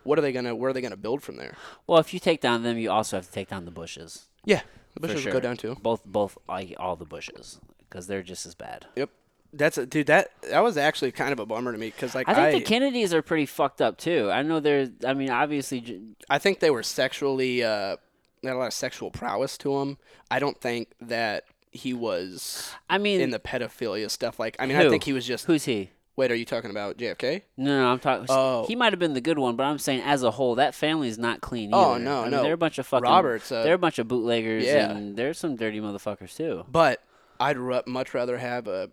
[0.03, 1.55] what are they gonna where are they gonna build from there?
[1.87, 4.27] Well, if you take down them, you also have to take down the Bushes.
[4.45, 4.61] Yeah,
[4.99, 5.31] the Bushes sure.
[5.31, 5.77] go down too.
[5.81, 8.85] Both, both, like all the Bushes, because they're just as bad.
[8.95, 9.09] Yep,
[9.53, 10.07] that's a, dude.
[10.07, 12.51] That that was actually kind of a bummer to me because like I think I,
[12.59, 14.29] the Kennedys are pretty fucked up too.
[14.31, 14.89] I know they're.
[15.05, 17.97] I mean, obviously, I think they were sexually uh,
[18.41, 19.97] they had a lot of sexual prowess to him.
[20.29, 24.39] I don't think that he was I mean, in the pedophilia stuff.
[24.39, 25.91] Like, I mean, I think he was just Who's he?
[26.19, 27.43] Wait, are you talking about JFK?
[27.55, 28.25] No, no, I'm talking.
[28.27, 28.65] Oh.
[28.67, 31.17] He might have been the good one, but I'm saying as a whole, that family's
[31.17, 31.73] not clean.
[31.73, 31.81] Either.
[31.81, 32.43] Oh, no, I mean, no.
[32.43, 33.05] They're a bunch of fucking.
[33.09, 34.91] Robert's, uh, they're a bunch of bootleggers, yeah.
[34.91, 36.65] and there's some dirty motherfuckers too.
[36.69, 37.01] But
[37.39, 38.91] I'd ru- much rather have a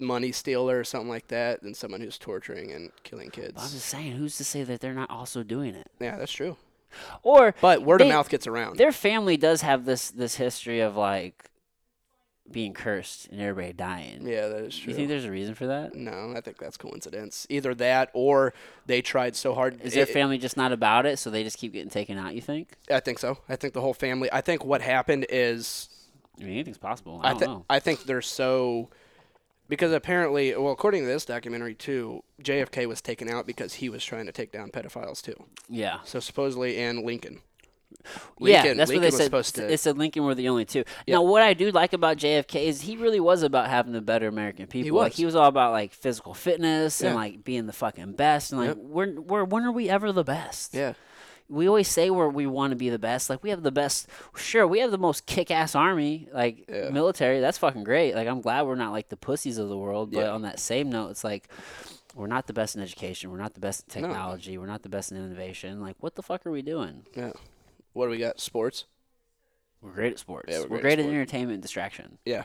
[0.00, 3.86] money stealer or something like that than someone who's torturing and killing But I'm just
[3.86, 5.88] saying, who's to say that they're not also doing it?
[6.00, 6.56] Yeah, that's true.
[7.22, 8.76] Or But word They- of mouth gets around.
[8.78, 11.48] their family does have this this history of like
[12.50, 14.26] being cursed and everybody dying.
[14.26, 14.90] Yeah, that is true.
[14.90, 15.94] You think there's a reason for that?
[15.94, 17.46] no, I think that's coincidence.
[17.48, 18.54] Either that or
[18.86, 19.80] they tried so hard.
[19.82, 22.34] Is their family just not about it, so they just keep getting taken out?
[22.34, 22.76] You think?
[22.90, 23.38] I think so.
[23.48, 24.28] I think the whole family.
[24.32, 25.88] I think what happened is
[26.38, 27.20] I mean, anything's possible.
[27.22, 27.64] I I think.
[27.70, 28.90] I think they're so
[29.68, 34.04] because apparently, well, according to this documentary too, JFK was taken out because he was
[34.04, 35.36] trying to take down pedophiles too.
[35.68, 35.98] Yeah.
[36.04, 37.40] So supposedly, and Lincoln.
[38.40, 39.24] Yeah, that's Lincoln what they said.
[39.24, 40.84] supposed to- It said Lincoln were the only two.
[41.06, 41.16] Yeah.
[41.16, 44.28] Now, what I do like about JFK is he really was about having the better
[44.28, 44.98] American people.
[44.98, 45.16] Like was.
[45.16, 48.52] he was all about like physical fitness and like being the fucking best.
[48.52, 48.76] And like Yep.
[48.78, 50.74] we're we're when are we ever the best?
[50.74, 50.94] Yeah.
[51.48, 53.28] we always say we're, we want to be the best.
[53.28, 54.08] Like we have the best.
[54.34, 56.88] Sure, we have the most kick-ass army, like Yeah.
[56.90, 57.40] military.
[57.40, 58.14] That's fucking great.
[58.14, 60.10] Like I'm glad we're not like the pussies of the world.
[60.12, 60.30] But Yeah.
[60.30, 61.48] on that same note, it's like
[62.14, 63.30] we're not the best in education.
[63.30, 64.08] We're not the best in No.
[64.08, 64.56] technology.
[64.56, 65.80] We're not the best in innovation.
[65.82, 67.04] Like what the fuck are we doing?
[67.14, 67.32] Yeah.
[67.94, 68.40] What do we got?
[68.40, 68.84] Sports.
[69.80, 70.50] We're great at sports.
[70.50, 72.18] Yeah, we're, we're great at at entertainment and distraction.
[72.24, 72.44] Yeah.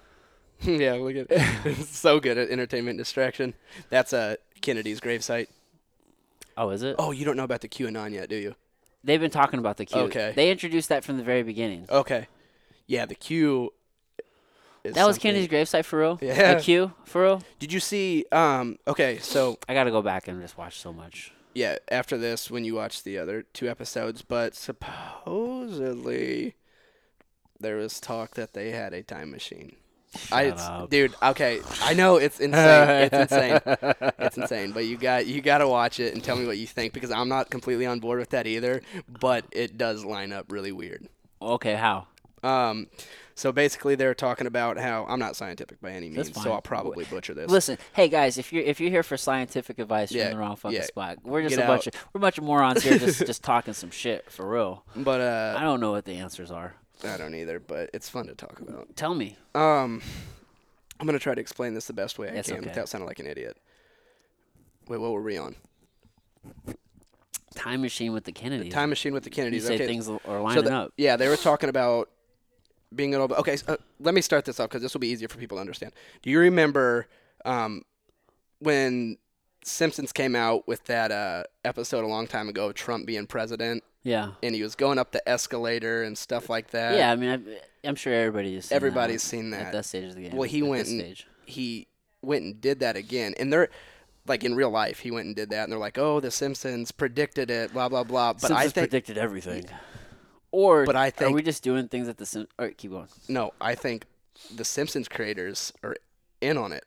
[0.62, 0.94] yeah.
[0.94, 3.54] Look at so good at entertainment distraction.
[3.90, 5.48] That's uh, Kennedy's gravesite.
[6.56, 6.96] Oh, is it?
[6.98, 8.54] Oh, you don't know about the QAnon yet, do you?
[9.04, 10.00] They've been talking about the Q.
[10.02, 10.32] Okay.
[10.34, 11.86] They introduced that from the very beginning.
[11.90, 12.28] Okay.
[12.86, 13.72] Yeah, the Q.
[14.84, 16.18] is That was something- Kennedy's gravesite for real.
[16.20, 16.54] Yeah.
[16.54, 17.42] The Q for real.
[17.58, 18.24] Did you see?
[18.32, 18.78] Um.
[18.86, 19.18] Okay.
[19.18, 21.32] So I got to go back and just watch so much.
[21.56, 26.54] Yeah, after this, when you watch the other two episodes, but supposedly
[27.58, 29.76] there was talk that they had a time machine.
[30.30, 30.90] I, up.
[30.90, 31.14] dude.
[31.22, 33.08] Okay, I know it's insane.
[33.10, 33.60] it's insane.
[34.18, 34.72] It's insane.
[34.72, 37.10] But you got you got to watch it and tell me what you think because
[37.10, 38.82] I'm not completely on board with that either.
[39.08, 41.08] But it does line up really weird.
[41.40, 42.06] Okay, how?
[42.42, 42.88] Um,
[43.36, 46.52] so basically, they're talking about how I'm not scientific by any means, so.
[46.52, 47.50] I'll probably butcher this.
[47.50, 50.40] Listen, hey guys, if you're if you're here for scientific advice, you're Yeah, in the
[50.40, 50.84] wrong fucking yeah.
[50.86, 51.18] spot.
[51.22, 53.74] We're just Get a bunch of we're a bunch of morons here, just just talking
[53.74, 54.84] some shit for real.
[54.96, 56.74] But uh, I don't know what the answers are.
[57.04, 57.60] I don't either.
[57.60, 58.96] But it's fun to talk about.
[58.96, 59.36] Tell me.
[59.54, 60.00] Um,
[60.98, 62.68] I'm gonna try to explain this the best way I That's can okay.
[62.68, 63.58] without sounding like an idiot.
[64.88, 65.56] Wait, what were we on?
[67.54, 68.72] Time machine with the Kennedys.
[68.72, 69.66] Time machine with the you Kennedys.
[69.66, 69.86] say okay.
[69.86, 70.92] things are so lining the- up.
[70.96, 72.08] yeah, they were talking about
[72.94, 73.38] being a little bit.
[73.38, 75.56] Okay, so, uh, let me start this off because this will be easier for people
[75.56, 75.92] to understand.
[76.22, 77.06] Do you remember
[77.44, 77.82] um,
[78.60, 79.18] when
[79.64, 83.82] Simpsons came out with that uh, episode a long time ago of Trump being president?
[84.02, 84.30] Yeah.
[84.40, 86.96] and he was going up the escalator and stuff like that.
[86.96, 87.28] yeah, I mean,
[87.84, 89.84] I, I'm sure everybody's seen everybody's that seen that at that.
[89.84, 90.36] stage of the game.
[90.36, 91.88] Well, he went and he
[92.22, 93.68] went and did that again, and they're
[94.28, 96.92] like in real life, he went and did that, and they're like, "Oh, The Simpsons
[96.92, 98.32] predicted it," blah blah blah.
[98.34, 99.64] But I Simpsons think predicted everything.
[100.56, 102.48] Or But I think, are we just doing things at the Sim?
[102.58, 103.08] All right, keep going.
[103.28, 104.06] no, I think
[104.54, 105.96] the Simpsons creators are
[106.40, 106.86] in on it.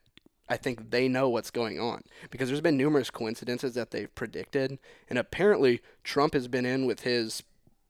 [0.49, 2.01] I think they know what's going on
[2.31, 7.01] because there's been numerous coincidences that they've predicted, and apparently Trump has been in with
[7.01, 7.43] his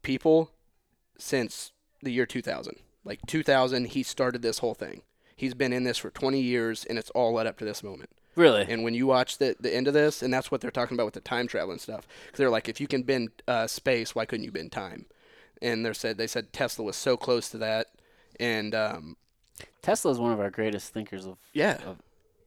[0.03, 0.51] people
[1.17, 1.71] since
[2.03, 2.75] the year 2000.
[3.05, 5.03] Like 2000, he started this whole thing.
[5.33, 8.09] He's been in this for 20 years, and it's all led up to this moment.
[8.35, 8.65] Really?
[8.67, 11.05] And when you watch the the end of this, and that's what they're talking about
[11.05, 14.13] with the time travel and stuff, because they're like, if you can bend uh, space,
[14.13, 15.05] why couldn't you bend time?
[15.61, 17.87] And they said they said Tesla was so close to that,
[18.39, 19.17] and um,
[19.81, 21.97] Tesla is one of our greatest thinkers of, yeah, of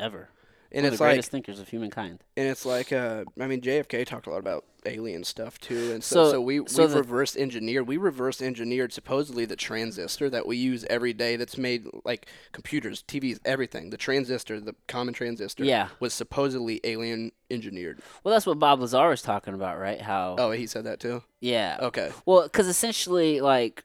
[0.01, 0.29] ever.
[0.75, 2.21] And it's the like greatest thinkers of humankind.
[2.37, 6.03] and it's like uh, I mean JFK talked a lot about alien stuff too, and
[6.03, 10.45] So- so so, we so we reverse engineered we reverse engineered supposedly the transistor that
[10.47, 13.91] we use every day that's made like computers, TVs, everything.
[13.91, 15.89] The transistor, the common transistor, Yeah.
[16.01, 18.01] was supposedly alien engineered.
[18.25, 20.01] Well, that's what Bob Lazar was talking about, right?
[20.01, 20.35] How?
[20.39, 21.23] Oh, he said that too.
[21.41, 21.77] Yeah.
[21.81, 22.11] Okay.
[22.27, 23.85] Well, because essentially, like,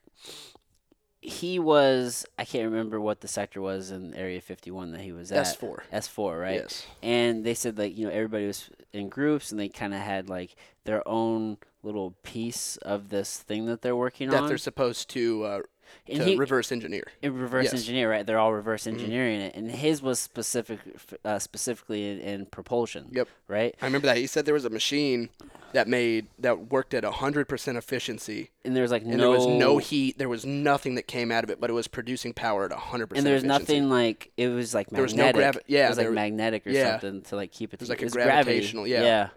[1.28, 5.30] he was, I can't remember what the sector was in Area 51 that he was
[5.30, 5.46] at.
[5.46, 5.82] S4.
[5.92, 6.62] S4, right?
[6.62, 6.88] Yes.
[7.04, 10.30] And they said, like, you know, everybody was in groups and they kind of had,
[10.30, 10.56] like,
[10.86, 14.44] their own little piece of this thing that they're working That on.
[14.44, 15.62] That they're supposed to uh,
[16.10, 17.06] And to he- reverse engineer.
[17.22, 17.74] in reverse Yes.
[17.74, 17.78] Mm-hmm.
[17.80, 18.26] engineer, right?
[18.26, 20.80] They're all reverse engineering it, and his was specific,
[21.26, 23.10] uh, specifically in, in propulsion.
[23.12, 23.28] Yep.
[23.48, 25.30] Right, I remember that he said there was a machine
[25.74, 29.46] that made that worked at hundred percent efficiency, and there's like and no, there was
[29.48, 30.18] no heat.
[30.18, 33.08] There was nothing that came out of it, but it was producing power at hundred
[33.08, 33.26] percent.
[33.26, 33.74] and there's efficiency.
[33.74, 35.54] nothing like it was like There was no magnetic.
[35.54, 36.92] gravi- yeah, it was like there- magnetic or yeah.
[37.00, 37.80] something to like keep it.
[37.80, 38.34] There's like it was gravity.
[38.44, 39.02] gravitational- yeah.
[39.04, 39.30] Yeah,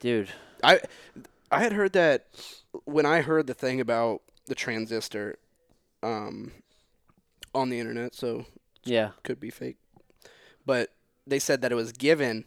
[0.00, 0.28] dude.
[0.62, 0.80] I
[1.52, 2.26] I had heard that
[2.84, 5.38] when I heard the thing about the transistor,
[6.02, 6.52] um,
[7.54, 8.46] on the internet, so
[8.84, 9.76] Yeah, could be fake,
[10.64, 10.90] but
[11.26, 12.44] they said that it was given,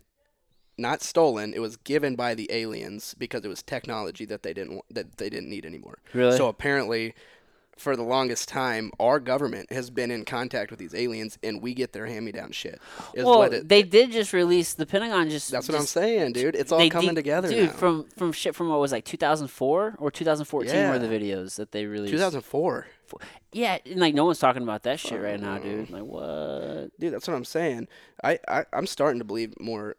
[0.77, 1.53] not stolen.
[1.53, 5.29] It was given by the aliens because it was technology that they didn't that they
[5.29, 5.99] didn't need anymore.
[6.13, 6.35] Really?
[6.37, 7.13] So apparently,
[7.77, 11.73] for the longest time, our government has been in contact with these aliens, and we
[11.73, 12.79] get their hand-me-down shit.
[13.13, 15.29] Is well, it, they did just release the Pentagon.
[15.29, 16.55] Just that's what I'm saying, dude.
[16.55, 17.69] It's all coming de- together dude.
[17.69, 17.73] now.
[17.73, 20.91] From from shit from what was like 2004 or 2014 Yeah.
[20.91, 22.11] were the videos that they released.
[22.13, 22.87] 2004.
[23.51, 25.89] Yeah, and like no one's talking about that shit right now, dude.
[25.89, 26.91] Like what?
[26.99, 27.87] Dude, that's what I'm saying.
[28.23, 29.95] I, I I'm starting to believe more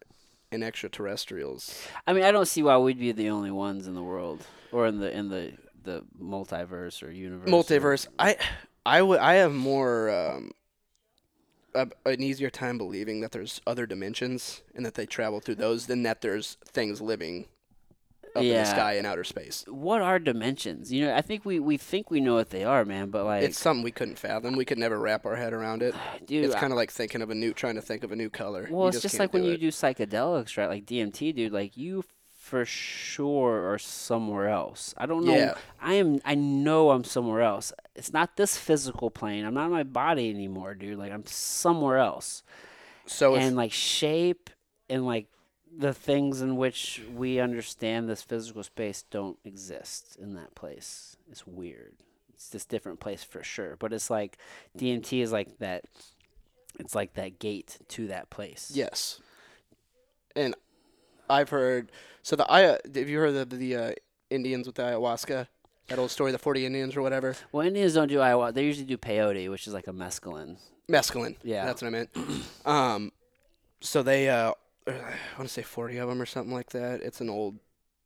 [0.52, 1.86] in extraterrestrials.
[2.06, 4.86] I mean, I don't see why we'd be the only ones in the world or
[4.86, 5.52] in the in the
[5.82, 7.48] the multiverse or universe.
[7.48, 8.06] or- Multiverse.
[8.18, 8.36] I
[8.86, 10.52] I would I have more um
[11.74, 15.86] a, an easier time believing that there's other dimensions and that they travel through those
[15.86, 17.46] than that there's things living
[18.35, 18.64] up in Yeah.
[18.64, 19.64] the sky in outer space.
[19.68, 20.93] What are dimensions?
[20.93, 23.11] You know, I think we we think we know what they are, man.
[23.11, 24.57] But like, It's something we couldn't fathom.
[24.57, 25.95] We could never wrap our head around it.
[26.26, 28.30] dude, it's kind of like thinking of a new, trying to think of a new
[28.30, 28.68] color.
[28.70, 30.68] Well, You it's just can't like when do you do psychedelics, right?
[30.68, 31.53] Like DMT, dude.
[31.53, 34.95] Like you for sure are somewhere else.
[34.99, 35.35] I don't know.
[35.35, 35.55] Yeah.
[35.80, 36.20] I am.
[36.26, 37.72] I know I'm somewhere else.
[37.95, 39.47] It's not this physical plane.
[39.47, 40.99] I'm not in my body anymore, dude.
[40.99, 42.43] Like I'm somewhere else.
[43.07, 44.51] So and like shape
[44.91, 45.28] and like
[45.77, 51.16] the things in which we understand this physical space don't exist in that place.
[51.31, 51.95] It's weird.
[52.33, 53.77] It's this different place for sure.
[53.79, 54.39] But it's like
[54.77, 55.85] DMT is like that.
[56.79, 58.72] It's like that gate to that place.
[58.75, 59.20] Yes.
[60.35, 60.55] And
[61.29, 61.91] I've heard
[62.22, 63.93] so the I have you heard of the, the uh,
[64.31, 65.47] Indians with the ayahuasca?
[65.89, 67.37] That old story, the forty Indians or whatever.
[67.53, 68.55] Well, Indians don't do ayahuasca.
[68.55, 70.57] They usually do peyote, which is like a mescaline.
[70.89, 71.37] Mescaline.
[71.43, 71.64] Yeah.
[71.66, 72.11] that's what I meant.
[72.64, 73.12] um,
[73.81, 74.53] so they uh,
[74.87, 74.93] I
[75.39, 77.01] want to say forty of them or something like that.
[77.03, 77.59] It's an old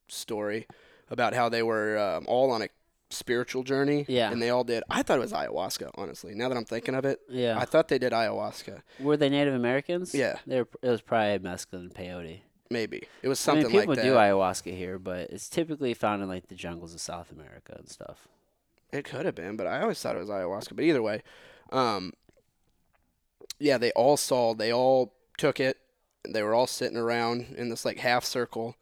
[0.09, 0.67] story
[1.11, 2.69] about how they were um, all on a
[3.11, 4.05] spiritual journey.
[4.09, 4.31] Yeah.
[4.31, 4.83] and they all did.
[4.91, 5.91] I thought it was ayahuasca.
[5.95, 7.59] Honestly, now that I'm thinking of it, Yeah.
[7.59, 8.83] I thought they did ayahuasca.
[9.01, 10.15] Were they Native Americans?
[10.15, 10.39] Yeah.
[10.47, 12.41] They were, it was probably mescaline and peyote.
[12.71, 14.09] Maybe it was something I mean, people like that.
[14.09, 17.89] do ayahuasca here, but it's typically found in like the jungles of South America and
[17.89, 18.29] stuff.
[18.93, 20.77] It could have been, but I always thought it was ayahuasca.
[20.77, 21.23] But either way,
[21.73, 22.13] um,
[23.59, 25.79] yeah, they all saw, they all took it.
[26.27, 28.77] They were all sitting around in this like half circle,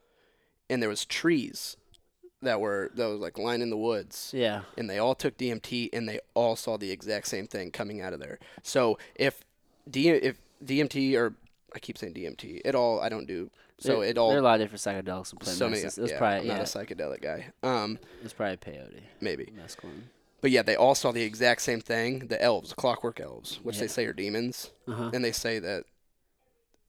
[0.70, 1.76] and there was trees
[2.43, 4.62] that were that was like lining the woods, Yeah.
[4.76, 8.12] and they all took DMT, and they all saw the exact same thing coming out
[8.12, 8.39] of there.
[8.62, 9.43] So if
[9.91, 11.34] D if DMT or
[11.74, 13.51] I keep saying DMT, it all I don't do.
[13.78, 15.82] So there, it all there are a lot of different psychedelics and plant so many.
[15.82, 15.99] medicines.
[15.99, 17.47] It was yeah, probably I'm yeah, not a psychedelic guy.
[17.62, 19.53] Um, it was probably peyote, maybe.
[19.59, 20.05] mescaline.
[20.41, 22.28] But yeah, they all saw the exact same thing.
[22.28, 25.11] The elves, clockwork elves, which they say are demons, Uh-huh.
[25.12, 25.84] and they say that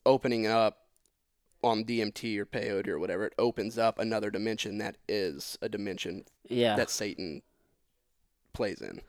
[0.08, 0.80] opening up
[1.64, 6.24] on DMT or peyote or whatever, it opens up another dimension that is a dimension
[6.48, 6.76] Yeah.
[6.76, 7.42] that Satan
[8.54, 9.02] plays in.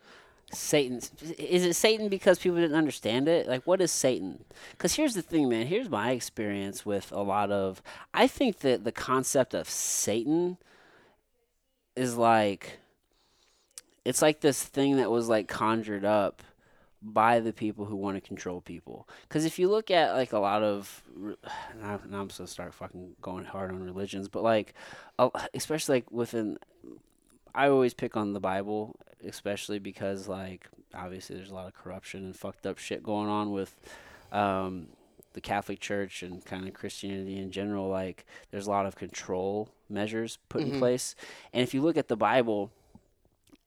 [0.51, 0.97] Satan.
[1.39, 3.47] Is it Satan because people didn't understand it?
[3.47, 4.45] Like, what is Satan?
[4.71, 5.67] Because here's the thing, man.
[5.67, 7.83] Here's my experience with a lot of.
[8.15, 10.57] I think that the concept of Satan
[11.95, 12.79] is like.
[14.07, 16.43] It's like this thing that was like conjured up
[17.01, 19.09] by the people who want to control people.
[19.29, 23.17] Because if you look at like a lot of, now, now I'm gonna start fucking
[23.21, 24.75] going hard on religions, but like,
[25.55, 26.59] especially like within
[27.55, 32.25] I always pick on the Bible, especially because like obviously there's a lot of corruption
[32.25, 33.75] and fucked up shit going on with
[34.33, 34.89] um,
[35.35, 37.89] the Catholic Church and kind of Christianity in general.
[37.89, 40.79] Like there's a lot of control measures put in Mhm.
[40.79, 41.15] place,
[41.53, 42.71] and if you look at the Bible,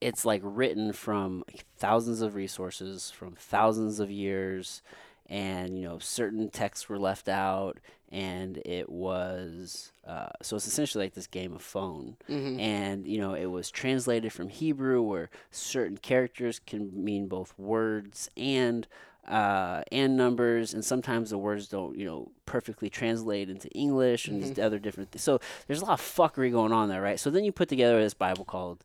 [0.02, 1.43] it's like written from
[1.78, 4.82] thousands of resources from thousands of years
[5.28, 7.78] and you know certain texts were left out
[8.12, 12.18] and it was uh, so it's essentially like this game of phone.
[12.30, 12.60] Mm-hmm.
[12.60, 18.30] and you know it was translated from hebrew where certain characters can mean both words
[18.36, 18.88] and
[19.28, 24.41] uh, and numbers and sometimes the words don't you know perfectly translate into english and
[24.43, 27.20] these other different things so there's a lot of fuckery going on there right?
[27.20, 28.84] So then you put together this bible called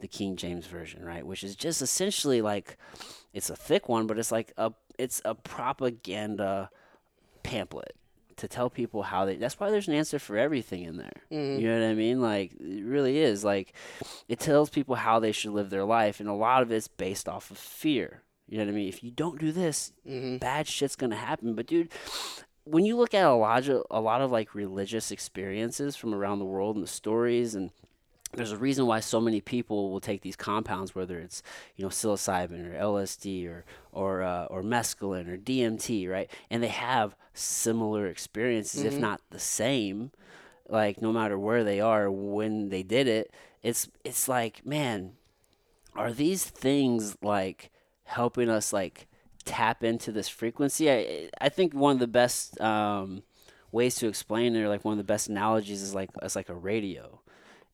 [0.00, 1.24] the king james version right?
[1.26, 2.76] Which is just essentially like
[3.32, 6.70] it's a thick one but it's like a it's a propaganda
[7.42, 7.94] pamphlet
[8.36, 11.22] to tell people how they that's why there's an answer for everything in there.
[11.30, 11.60] Mhm.
[11.60, 12.20] you know what i mean?
[12.20, 13.44] Like it really is.
[13.44, 13.72] Like
[14.28, 17.28] it tells people how they should live their life and a lot of it's based
[17.28, 18.22] off of fear.
[18.48, 18.88] You know what i mean?
[18.88, 20.38] If you don't do this Mm-hmm.
[20.38, 21.54] bad shit's gonna happen.
[21.54, 21.90] But dude
[22.64, 26.38] when you look at a lot of a lot of like religious experiences from around
[26.40, 27.70] the world and the stories and
[28.36, 31.42] there's a reason why so many people will take these compounds, whether it's
[31.76, 36.30] you know psilocybin or LSD or or uh, or mescaline or DMT, right?
[36.50, 39.00] And they have similar experiences, if Mhm.
[39.00, 40.10] not the same.
[40.68, 43.32] Like no matter where they are when they did it,
[43.62, 45.12] it's it's like man,
[45.94, 47.70] are these things like
[48.04, 49.06] helping us like
[49.44, 50.90] tap into this frequency.
[50.90, 53.22] I I think one of the best um,
[53.72, 56.48] ways to explain it, or like one of the best analogies, is like it's like
[56.48, 57.20] a radio,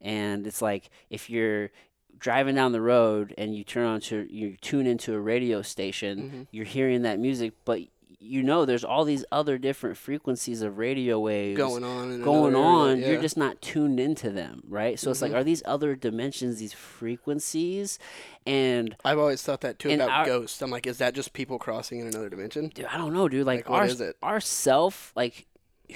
[0.01, 1.71] and it's like if you're
[2.19, 6.19] driving down the road and you turn on to you tune into a radio station,
[6.19, 6.43] Mm-hmm.
[6.51, 7.81] you're hearing that music, but
[8.23, 12.21] you know there's all these other different frequencies of radio waves Going on.
[12.23, 15.37] Going on area, you're just not tuned into them right so it's like Mhm.
[15.37, 17.99] are these other dimensions these frequencies
[18.47, 20.61] and I've always thought that too about our- ghosts.
[20.63, 22.71] I'm like, is that just people crossing in another dimension?
[22.75, 24.17] dude, i don't know dude like, Like, our is it?
[24.23, 25.47] our self like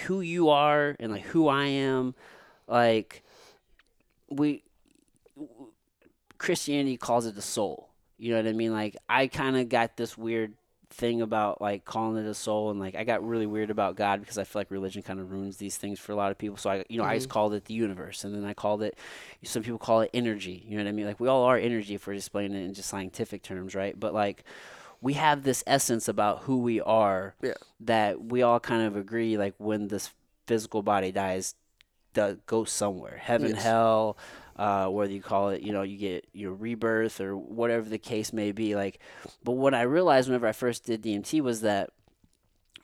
[0.06, 2.14] who you are and like who i am
[2.68, 3.22] like
[4.30, 4.62] we
[6.38, 7.90] christianity calls it the soul.
[8.18, 8.72] You know what i mean?
[8.72, 10.54] Like i kind of got this weird
[10.90, 14.20] thing about like calling it a soul and like i got really weird about god
[14.20, 16.56] because i feel like religion kind of ruins these things for a lot of people.
[16.56, 17.32] So i you know i just mm-hmm.
[17.32, 18.96] called it the universe and then i called it
[19.42, 20.64] some people call it energy.
[20.66, 21.06] You know what i mean?
[21.06, 23.98] Like we all are energy if we're displaying it in just scientific terms right?
[23.98, 24.44] But like
[25.00, 27.54] we have this essence about who we are Yeah.
[27.80, 30.10] that we all kind of agree like when this
[30.46, 31.54] physical body dies
[32.14, 33.18] does goes somewhere.
[33.20, 33.62] Heaven Yes.
[33.62, 34.16] hell
[34.56, 38.32] uh, whether you call it you know you get your rebirth or whatever the case
[38.32, 39.00] may be like
[39.42, 41.90] but what i realized whenever i first did dmt was that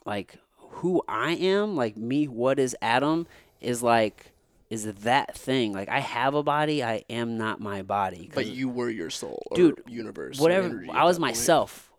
[0.05, 3.27] like who i am like me what is adam
[3.61, 4.33] is like
[4.69, 5.73] is that thing.
[5.73, 8.31] Like i have a body i am not my body.
[8.33, 11.90] But you were your soul, or Dude, universe, whatever i was myself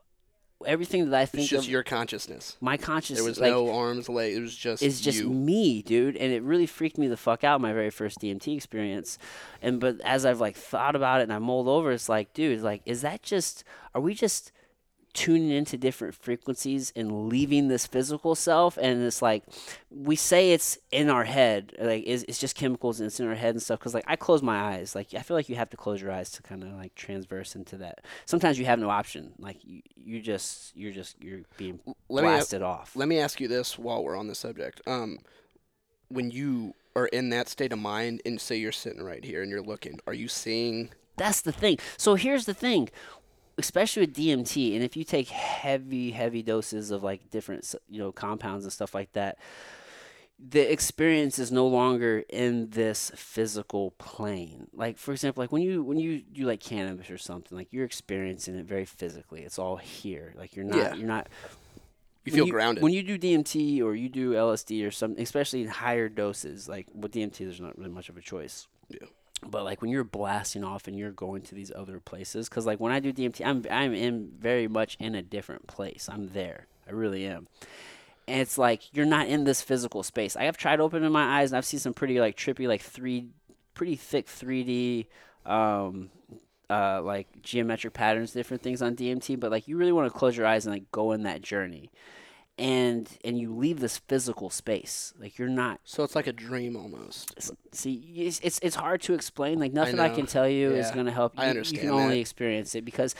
[0.68, 2.57] everything that i think It's just of your consciousness.
[2.62, 4.38] my consciousness There was like, no arms, legs.
[4.38, 5.30] It was just it's just you.
[5.30, 9.18] me, dude, and it really freaked me the fuck out my very first DMT experience.
[9.62, 12.62] And but as I've like thought about it and I mulled over, it's like, dude,
[12.62, 13.64] like, is that just?
[13.93, 14.51] Are we just
[15.14, 18.78] tuning into different frequencies and leaving this physical self?
[18.78, 19.43] And it's like
[19.89, 23.36] we say it's in our head, like it's, it's just chemicals and it's in our
[23.36, 23.80] head and stuff.
[23.80, 26.12] Because like I close my eyes, like I feel like you have to close your
[26.12, 28.05] eyes to kind of like transverse into that.
[28.26, 32.30] Sometimes you have no option, like you, you just you're just you're being Let me
[32.30, 32.95] blasted off.
[32.95, 34.82] Let me ask you this while we're on the subject.
[34.88, 35.20] Um,
[36.09, 39.49] when you are in that state of mind, and say you're sitting right here and
[39.49, 40.89] you're looking, are you seeing?
[41.18, 41.78] That's the thing.
[41.97, 42.89] So here's the thing,
[43.62, 48.12] especially with DMT, and if you take heavy, heavy doses of like different, you know,
[48.12, 49.38] compounds and stuff like that,
[50.39, 54.68] the experience is no longer in this physical plane.
[54.74, 57.86] Like for example, like when you when you do like cannabis or something, like you're
[57.86, 59.41] experiencing it very physically.
[59.43, 60.34] It's all here.
[60.36, 60.95] Like you're not Yeah.
[60.95, 61.28] you're not
[62.26, 62.84] You feel grounded.
[62.84, 66.88] When you do DMT or you do LSD or something, especially in higher doses, like
[66.93, 68.68] with DMT, there's not really much of a choice.
[68.89, 69.07] Yeah.
[69.46, 72.80] But like when you're blasting off and you're going to these other places, because like
[72.80, 76.08] when I do DMT, I'm I'm in very much in a different place.
[76.12, 76.68] I'm there.
[76.88, 77.48] I really am.
[78.28, 80.36] And it's like you're not in this physical space.
[80.36, 83.30] I have tried opening my eyes and I've seen some pretty like trippy, like three,
[83.74, 85.08] pretty thick 3D,
[85.46, 86.12] um,
[86.70, 89.39] uh, like geometric patterns, different things on DMT.
[89.39, 91.89] But like you really want to close your eyes and like go in that journey,
[92.58, 95.14] and and you leave this physical space.
[95.20, 97.34] Like you're not so it's like a dream almost.
[97.74, 100.16] see it's it's, it's hard to explain like nothing I, know.
[100.16, 102.86] can tell you is going to help you I you understand can only experience it
[102.86, 103.16] because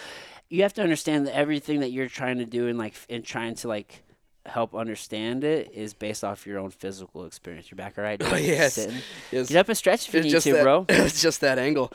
[0.50, 3.56] you have to understand that everything that you're trying to do and like and trying
[3.56, 4.04] to like
[4.46, 8.36] help understand it is based off your own physical experience you're back all right Oh,
[8.36, 8.74] yes.
[8.74, 8.98] Sitting.
[9.32, 11.58] It's, get up and stretch if you it's need to that, bro It's just that
[11.58, 11.92] angle.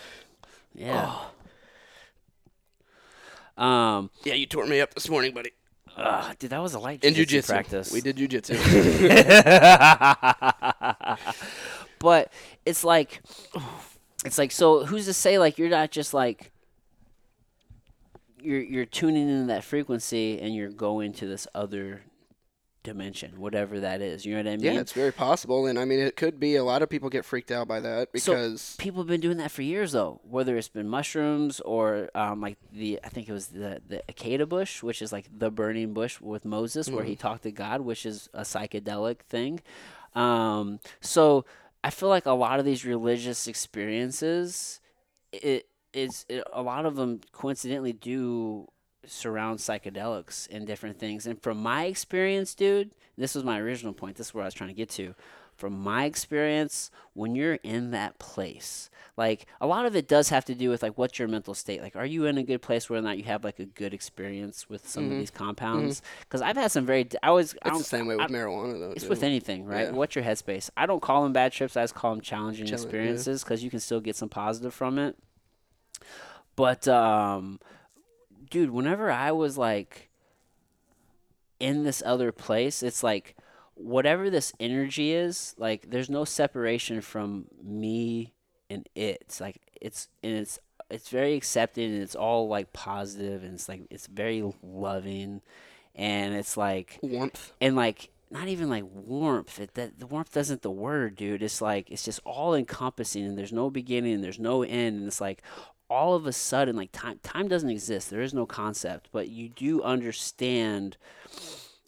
[0.74, 1.14] yeah
[3.56, 5.50] um Yeah, you tore me up this morning, buddy.
[5.96, 8.56] Ugh, dude that was a light In jiu-jitsu jujitsu, practice we did jujitsu.
[11.98, 12.32] but
[12.64, 13.22] it's like
[14.24, 16.52] it's like so who's to say like you're not just like
[18.40, 22.02] you're you're tuning into that frequency and you're going to this other
[22.86, 25.84] dimension whatever that is you know what i mean yeah, it's very possible, and I
[25.84, 26.56] mean, it could be.
[26.56, 29.36] A lot of people get freaked out by that So- because people have been doing
[29.38, 33.32] that for years though whether it's been mushrooms or um, like the i think it
[33.32, 37.16] was the the acacia bush which is like the burning bush with moses where he
[37.16, 39.60] talked to god which is a psychedelic thing
[40.14, 41.44] um, so
[41.84, 44.80] i feel like a lot of these religious experiences
[45.32, 48.66] it it is it, a lot of them coincidentally do
[49.06, 54.16] surround psychedelics and different things and from my experience dude this was my original point
[54.16, 55.14] this is where i was trying to get to
[55.56, 60.44] from my experience, when you're in that place, like a lot of it does have
[60.44, 61.80] to do with like what's your mental state.
[61.80, 63.94] Like, are you in a good place where or not you have like a good
[63.94, 66.02] experience with some of these compounds?
[66.20, 68.28] Because I've had some very, I always, I it's don't, the same way with I-
[68.28, 68.90] marijuana, though.
[68.92, 69.08] it's too.
[69.08, 69.86] with anything, right?
[69.86, 69.92] Yeah.
[69.92, 70.68] What's your headspace?
[70.76, 71.74] I don't call them bad trips.
[71.74, 74.98] I just call them challenging Challenge- experiences because you can still get some positive from
[74.98, 75.16] it.
[76.54, 77.60] But, um,
[78.50, 80.10] dude, whenever I was like
[81.60, 83.36] in this other place, it's like
[83.74, 88.32] whatever this energy is, like there's no separation from me
[88.70, 89.18] and it.
[89.22, 90.58] It's like it's and it's
[90.90, 95.40] it's very accepting and it's all like positive and it's like it's very loving
[95.94, 97.52] and it's like Warmth.
[97.60, 99.60] and like not even like warmth.
[99.60, 101.42] It, that the warmth isn't the word, dude.
[101.42, 105.06] It's like it's just all encompassing, and there's no beginning, and there's no end, and
[105.06, 105.42] it's like
[105.88, 108.10] all of a sudden, like time time doesn't exist.
[108.10, 110.96] There is no concept, but you do understand.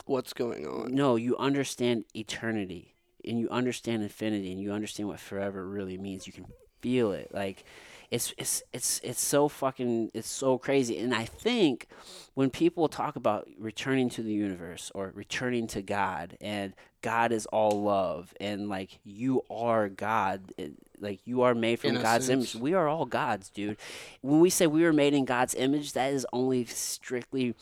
[0.06, 0.94] What's going on?
[0.94, 2.94] No, you understand eternity,
[3.24, 6.26] and you understand infinity, and you understand what forever really means.
[6.26, 6.46] You can
[6.80, 7.64] feel it, like
[8.10, 10.98] it's it's it's it's so fucking it's so crazy.
[10.98, 11.86] And i think
[12.34, 16.72] when people talk about returning to the universe or returning to god and
[17.02, 21.94] god is all love and like you are god it- like you are made from
[22.00, 22.54] god's sense.
[22.54, 23.76] image we are all gods dude.
[24.20, 27.54] When we say we were made in god's image that is only strictly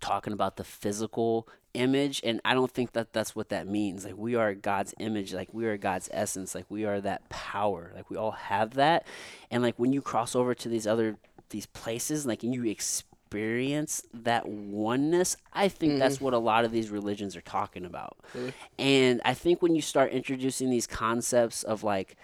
[0.00, 4.04] talking about the physical image and i don't think that that's what that means.
[4.04, 7.92] Like we are god's image like we are god's essence like we are that power
[7.94, 9.06] like we all have that.
[9.50, 11.16] And like when you cross over to these other
[11.50, 15.98] these places like and you experience that oneness i think mm-hmm.
[15.98, 18.16] that's what a lot of these religions are talking about.
[18.34, 18.52] Really?
[18.78, 22.16] and i think when you start introducing these concepts of like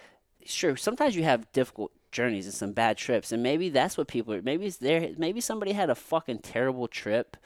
[0.45, 4.33] sure sometimes you have difficult journeys and some bad trips and maybe that's what people
[4.33, 7.37] are maybe it's there maybe somebody had a fucking terrible trip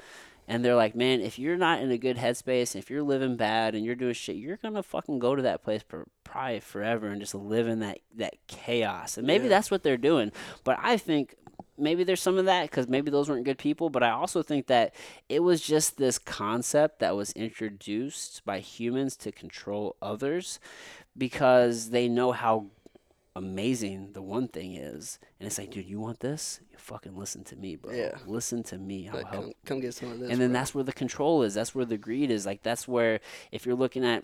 [0.48, 3.74] and they're like man if you're not in a good headspace if you're living bad
[3.76, 7.22] and you're doing shit you're gonna fucking go to that place for probably forever and
[7.22, 9.18] just live in that that chaos.
[9.18, 9.50] And maybe Yeah.
[9.50, 10.32] that's what they're doing.
[10.64, 11.36] But i think
[11.78, 13.90] maybe there's some of that because maybe those weren't good people.
[13.90, 14.94] But i also think that
[15.30, 20.60] it was just this concept that was introduced by humans to control others
[21.18, 22.68] because they know how
[23.38, 26.60] amazing the one thing is and it's like dude you want this?
[26.72, 27.94] You fucking listen to me bro.
[27.94, 28.18] Yeah.
[28.26, 29.10] listen to me.
[29.10, 30.30] I'll Like, help come, come get some of this.
[30.32, 30.60] and then bro.
[30.60, 31.54] that's where the control is.
[31.54, 32.46] That's where the greed is.
[32.46, 33.20] Like that's where
[33.52, 34.24] if you're looking at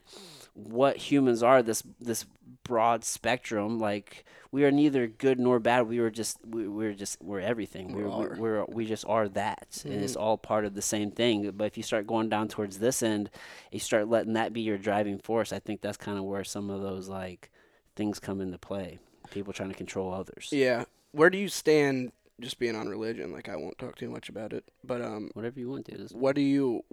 [0.54, 2.26] what humans are this this
[2.64, 5.88] broad spectrum like we are neither good nor bad.
[5.88, 7.94] We were just we, we're just we're everything.
[7.94, 9.82] We we're, we're, we're we just are that.
[9.86, 10.22] And it's mm-hmm.
[10.22, 11.50] all part of the same thing.
[11.52, 13.30] But if you start going down towards this end
[13.72, 16.70] you start letting that be your driving force i think that's kind of where some
[16.70, 17.52] of those like
[17.96, 19.00] things come into play
[19.32, 20.86] people trying to control others Yeah.
[21.12, 22.12] Where do you stand?
[22.40, 24.64] Just being on religion, like I won't talk too much about it.
[24.84, 26.84] But um, whatever you want to what do you?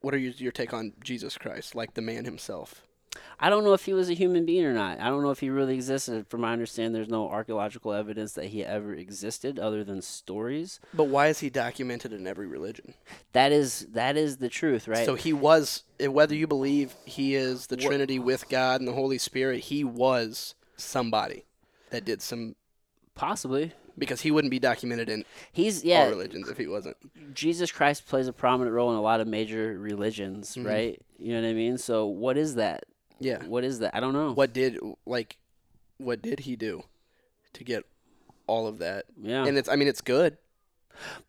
[0.00, 2.87] What are your, your take on Jesus Christ, like the man himself?
[3.40, 4.98] I don't know if he was a human being or not.
[5.00, 6.26] I don't know if he really existed.
[6.26, 10.80] From my understanding, there's no archaeological evidence that he ever existed other than stories.
[10.92, 12.94] But why is he documented in every religion?
[13.32, 15.06] That is that is the truth, right?
[15.06, 18.88] So he was, eh, whether you believe he is the What- Trinity with God and
[18.88, 21.44] the Holy Spirit, he was somebody
[21.90, 22.56] that did some
[23.14, 23.72] Possibly.
[23.96, 26.08] because he wouldn't be documented in He's all yeah.
[26.08, 26.96] religions if he wasn't.
[27.34, 30.66] Jesus Christ plays a prominent role in a lot of major religions, Mhm.
[30.66, 31.02] right?
[31.18, 31.78] You know what I mean?
[31.78, 32.84] So what is that?
[33.20, 33.44] Yeah.
[33.44, 33.94] What is that?
[33.94, 34.32] I don't know.
[34.32, 35.36] What did like
[35.98, 36.84] what did he do
[37.54, 37.84] to get
[38.46, 39.06] all of that?
[39.20, 39.44] Yeah.
[39.44, 40.38] And it's I mean it's good.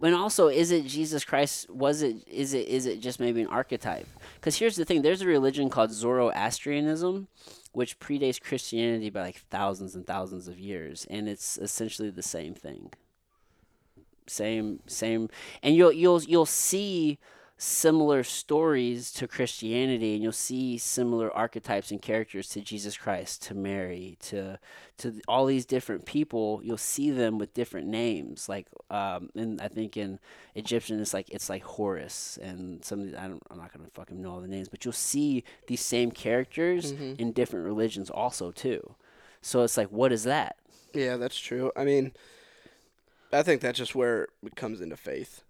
[0.01, 1.69] And also, is it Jesus Christ?
[1.69, 2.27] Was it?
[2.27, 2.67] Is it?
[2.67, 4.07] Is it just maybe an archetype?
[4.35, 7.27] Because here's the thing: there's a religion called Zoroastrianism,
[7.71, 12.53] which predates Christianity by like thousands and thousands of years, and it's essentially the same
[12.53, 12.91] thing.
[14.27, 15.29] Same, same,
[15.63, 17.19] and you'll you'll you'll see
[17.61, 23.53] similar stories to Christianity, and you'll see similar archetypes and characters to Jesus Christ, to
[23.53, 24.57] Mary, to
[24.99, 26.61] to all these different people.
[26.63, 30.19] You'll see them with different names, like um, and I think in
[30.55, 33.01] Egyptian it's like it's like Horus and some.
[33.01, 35.81] of I don't, I'm not gonna fucking know all the names, but you'll see these
[35.81, 37.19] same characters Mhm.
[37.19, 38.95] in different religions also too.
[39.41, 40.55] So it's like, what is that?
[40.93, 41.71] Yeah, that's true.
[41.75, 42.13] I mean
[43.33, 45.43] I think that's just where it comes into faith.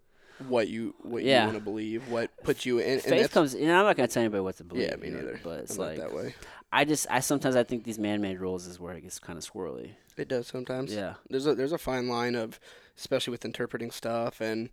[0.47, 1.41] What you what Yeah.
[1.41, 3.53] you want to believe, what puts you in and Faith comes.
[3.53, 4.89] You know, I'm not gonna tell anybody what to believe.
[4.89, 5.39] Yeah, me neither.
[5.43, 6.33] But it's I'm like that way.
[6.71, 9.43] I just I sometimes I think these man-made rules is where it gets kind of
[9.43, 9.91] swirly.
[10.17, 10.93] It does sometimes.
[10.93, 11.15] Yeah.
[11.29, 12.59] There's a there's a fine line of
[12.97, 14.69] especially with interpreting stuff and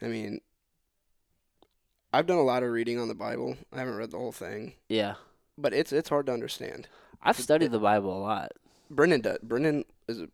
[0.00, 0.40] I mean
[2.12, 3.56] I've done a lot of reading on the Bible.
[3.72, 5.14] I haven't read the whole thing, Yeah.
[5.58, 6.88] but it's it's hard to understand.
[7.22, 8.52] I've studied the Bible a lot.
[8.90, 9.38] Brendan does.
[9.42, 10.28] Brendan is a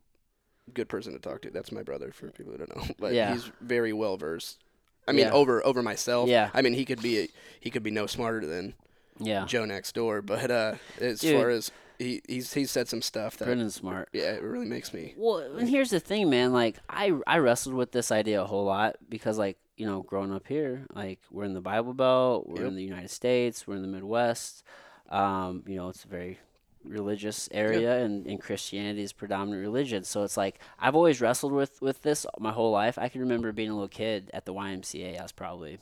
[0.72, 1.50] good person to talk to.
[1.50, 2.94] That's my brother for people who don't know.
[2.98, 3.32] But Yeah.
[3.34, 4.58] he's very well versed.
[5.06, 5.32] I mean, Yeah.
[5.32, 6.28] over over myself.
[6.28, 6.50] Yeah.
[6.54, 7.28] I mean, he could be
[7.60, 8.74] he could be no smarter than
[9.18, 9.44] Yeah.
[9.46, 10.22] Joe next door.
[10.22, 11.36] But uh, as Dude.
[11.36, 14.08] far as he he's he's said some stuff that Brendan's smart.
[14.12, 15.14] yeah, it really makes me.
[15.16, 16.52] Well, and here's the thing, man.
[16.52, 20.32] Like I I wrestled with this idea a whole lot because like, you know, growing
[20.32, 22.68] up here, like we're in the Bible Belt, we're Yep.
[22.68, 24.64] in the United States, we're in the Midwest.
[25.10, 26.38] Um, you know, it's a very
[26.84, 30.04] religious area and, and Christianity is predominant religion.
[30.04, 32.98] So it's like I've always wrestled with with this my whole life.
[32.98, 35.18] I can remember being a little kid at the YMCA.
[35.18, 35.78] I was probably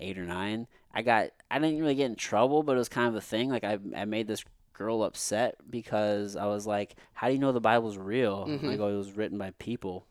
[0.00, 0.66] eight or nine.
[0.94, 3.50] I got I didn't really get in trouble, but it was kind of a thing.
[3.50, 7.52] Like I I made this girl upset because I was like, "How do you know
[7.52, 8.70] the Bible's real?" Mhm.
[8.72, 10.06] I go, "It was written by people."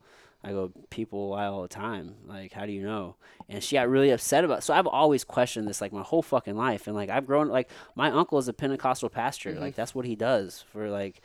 [0.48, 2.16] I go, "People lie all the time.
[2.26, 3.16] Like, how do you know?"
[3.50, 4.60] And she got really upset about.
[4.60, 4.62] It.
[4.64, 7.70] So I've always questioned this like my whole fucking life, and like I've grown like
[7.96, 9.52] my uncle is a Pentecostal pastor.
[9.54, 9.60] Mhm.
[9.60, 11.22] Like that's what he does for like.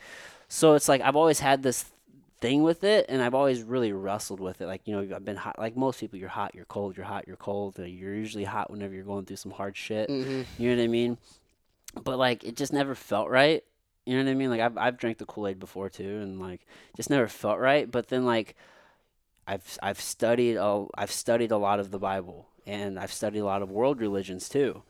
[0.47, 1.85] So it's like I've always had this
[2.41, 4.67] thing with it, and I've always really wrestled with it.
[4.67, 5.57] Like you know, I've been hot.
[5.57, 7.77] Like most people, you're hot, you're cold, you're hot, you're cold.
[7.79, 10.09] You're usually hot whenever you're going through some hard shit.
[10.09, 11.17] hmm You know what I mean?
[12.03, 13.63] But like it just never felt right.
[14.05, 14.49] You know what I mean?
[14.49, 16.65] Like I've I've drank the Kool Aid before too, and like
[16.97, 17.89] just never felt right.
[17.89, 18.55] But then like
[19.47, 23.45] I've I've studied a, I've studied a lot of the Bible, and I've studied a
[23.45, 24.83] lot of world religions too,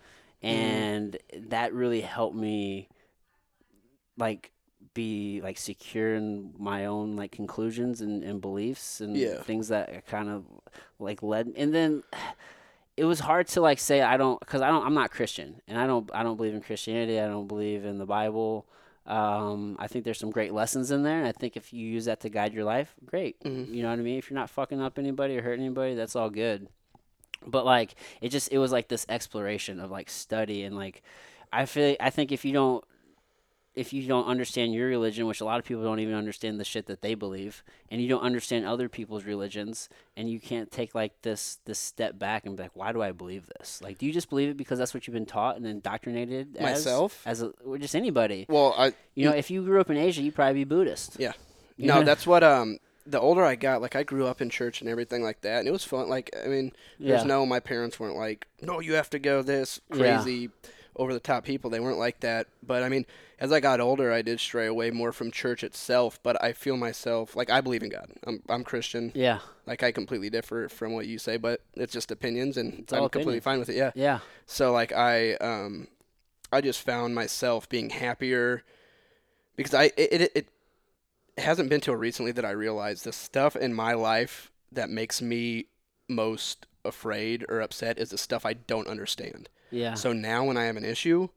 [0.43, 0.47] mm-hmm.
[0.47, 1.17] and
[1.49, 2.89] that really helped me
[4.17, 4.51] like
[4.93, 9.41] be like secure in my own like conclusions and, and beliefs and Yeah.
[9.41, 10.45] things that kind of
[10.99, 12.03] like led and then
[12.95, 15.79] it was hard to like say I don't because I don't I'm not Christian and
[15.79, 18.67] I don't I don't believe in Christianity I don't believe in the Bible
[19.05, 22.05] um, I think there's some great lessons in there and I think if you use
[22.05, 23.39] that to guide your life great.
[23.43, 23.73] Mhm.
[23.73, 24.17] you know what I mean?
[24.17, 26.67] If you're not fucking up anybody or hurting anybody that's all good.
[27.45, 31.03] But like it just it was like this exploration of like study and like
[31.51, 32.83] I feel I think if you don't
[33.75, 36.63] if you don't understand your religion, which a lot of people don't even understand the
[36.63, 40.93] shit that they believe, and you don't understand other people's religions, and you can't take
[40.93, 43.81] like this this step back and be like, why do I believe this?
[43.81, 46.55] Like, do you just believe it because that's what you've been taught and indoctrinated?
[46.57, 47.23] As, Myself?
[47.25, 48.45] as a, or just anybody.
[48.47, 51.17] Well, I You know, if you grew up in Asia, you'd probably be Buddhist.
[51.19, 51.33] Yeah.
[51.75, 52.03] You no, know?
[52.03, 55.23] that's what um the older I got, like I grew up in church and everything
[55.23, 56.09] like that, and it was fun.
[56.09, 59.41] Like I mean, there's yeah, no my parents weren't like, no, you have to go
[59.41, 60.23] this Yeah.
[60.95, 61.69] Over the top people.
[61.69, 62.47] They weren't like that.
[62.65, 63.05] But I mean,
[63.39, 66.19] as I got older, I did stray away more from church itself.
[66.23, 68.11] But I feel myself like I believe in God.
[68.25, 69.11] I'm I'm Christian.
[69.15, 72.93] yeah, Like I completely differ from what you say, but it's just opinions, and It's
[72.93, 73.75] I'm all completely fine with it.
[73.75, 73.91] Yeah.
[73.95, 75.87] yeah, So like I um
[76.51, 78.63] I just found myself being happier
[79.55, 80.47] because I it it, it
[81.37, 85.65] hasn't been till recently that I realized the stuff in my life that makes me
[86.07, 89.49] most afraid or upset is the stuff I don't understand.
[89.73, 91.27] Yeah, So now when I have an issue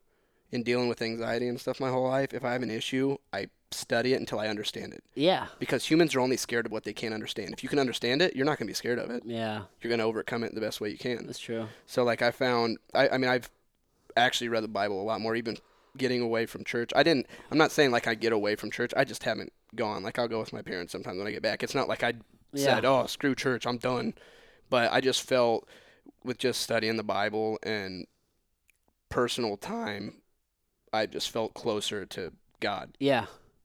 [0.52, 3.48] in dealing with anxiety and stuff my whole life, if I have an issue, I
[3.72, 5.02] study it until I understand it.
[5.14, 7.52] yeah, Because humans are only scared of what they can't understand.
[7.52, 9.22] If you can understand it, you're not going to be scared of it.
[9.26, 9.62] yeah.
[9.80, 11.26] You're going to overcome it the best way you can.
[11.26, 11.66] That's true.
[11.86, 13.50] So like I found I, I mean I've
[14.16, 15.56] actually read the Bible a lot more even
[15.96, 16.90] getting away from church.
[16.94, 18.92] I didn't I'm not saying like I get away from church.
[18.96, 20.02] I just haven't gone.
[20.02, 21.62] Like I'll go with my parents sometimes when I get back.
[21.62, 22.14] It's not like I
[22.52, 24.14] Yeah, said, "Oh, screw church, I'm done."
[24.70, 25.68] But I just felt
[26.24, 28.06] with just studying the Bible and
[29.16, 30.12] personal time,
[30.92, 33.24] I just felt closer to God yeah,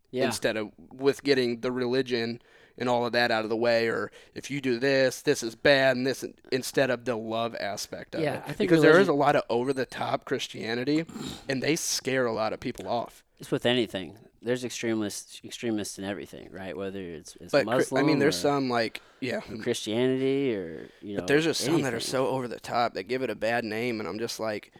[0.10, 2.41] yeah, instead of with getting the religion
[2.78, 5.56] and all of that out of the way or if you do this this is
[5.56, 6.23] bad and this
[6.53, 9.36] instead of the love aspect of Yeah, it I think because there is a lot
[9.36, 11.06] of over the top christianity
[11.49, 14.18] and they scare a lot of people off It's with anything.
[14.41, 16.76] There's extremists, extremists in everything, right?
[16.76, 21.15] Whether it's, it's but Muslim i mean there's or some like yeah Christianity or you
[21.15, 21.19] know.
[21.19, 23.64] but there's just some that are so over the top that give it a bad
[23.65, 24.72] name and i'm just like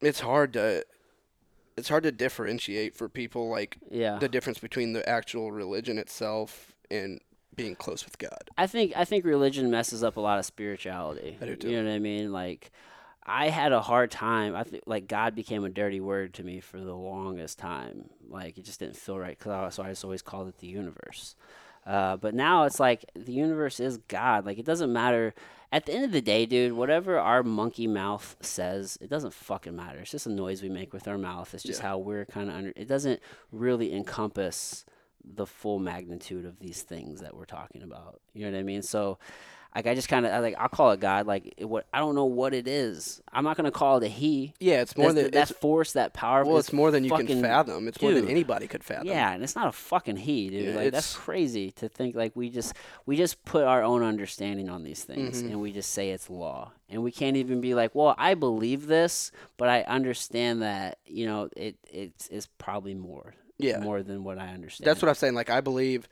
[0.00, 0.84] it's hard to
[1.76, 4.18] it's hard to differentiate for people like yeah.
[4.18, 7.20] the difference between the actual religion itself and
[7.54, 11.36] being close with god I think I think religion messes up a lot of spirituality.
[11.40, 11.70] I do too.
[11.70, 12.32] You know what I mean?
[12.32, 12.70] Like
[13.28, 14.56] I had a hard time.
[14.56, 18.08] I think like God became a dirty word to me for the longest time.
[18.26, 19.38] Like it just didn't feel right.
[19.38, 21.36] Cause I, so I just always called it the universe.
[21.86, 24.46] Uh, but now it's like the universe is God.
[24.46, 25.34] Like it doesn't matter.
[25.70, 29.76] At the end of the day, dude, whatever our monkey mouth says, it doesn't fucking
[29.76, 29.98] matter.
[29.98, 31.52] It's just a noise we make with our mouth.
[31.52, 31.88] It's just Yeah.
[31.88, 32.72] how we're kind of under.
[32.74, 33.20] It doesn't
[33.52, 34.86] really encompass
[35.22, 38.20] the full magnitude of these things that we're talking about.
[38.32, 38.80] You know what I mean?
[38.80, 39.18] So,
[39.74, 41.26] like, I just kind of like I'll call it God.
[41.26, 43.20] Like, it, what I don't know what it is.
[43.32, 44.54] I'm not gonna call it a He.
[44.60, 46.44] Yeah, it's more That's than that force, that power.
[46.44, 47.86] well, is it's more than you can fathom.
[47.88, 49.06] It's more than anybody could fathom.
[49.06, 50.68] Yeah, and it's not a fucking he, dude.
[50.68, 52.74] Yeah, like that's crazy to think like we just
[53.06, 55.50] we just put our own understanding on these things Mhm.
[55.52, 56.72] and we just say it's law.
[56.90, 61.26] And we can't even be like, "Well, I believe this, but I understand that, you
[61.26, 63.78] know, it it's is probably more yeah.
[63.80, 65.34] more than what I understand." That's what I'm saying.
[65.34, 66.08] Like I believe,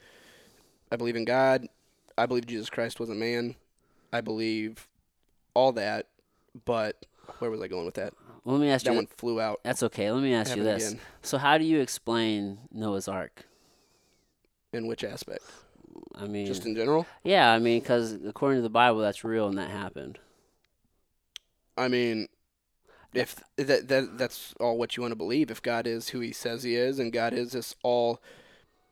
[0.91, 1.67] I believe in God.
[2.17, 3.55] I believe Jesus Christ was a man.
[4.11, 4.87] I believe
[5.53, 6.07] all that.
[6.65, 7.05] But
[7.39, 8.13] where was I going with that?
[8.45, 9.59] Let me ask That you one flew out.
[9.63, 10.09] That's okay.
[10.11, 10.89] Let me ask you this.
[10.91, 11.01] again.
[11.21, 13.45] So how do you explain Noah's Ark?
[14.73, 15.43] In which aspect?
[16.15, 17.05] I mean, Just in general.
[17.23, 20.19] yeah, I mean, because according to the Bible, that's real and that happened.
[21.77, 22.27] I mean,
[23.13, 26.31] if that, that that's all what you want to believe, if God is who He
[26.31, 28.21] says He is, and God is this all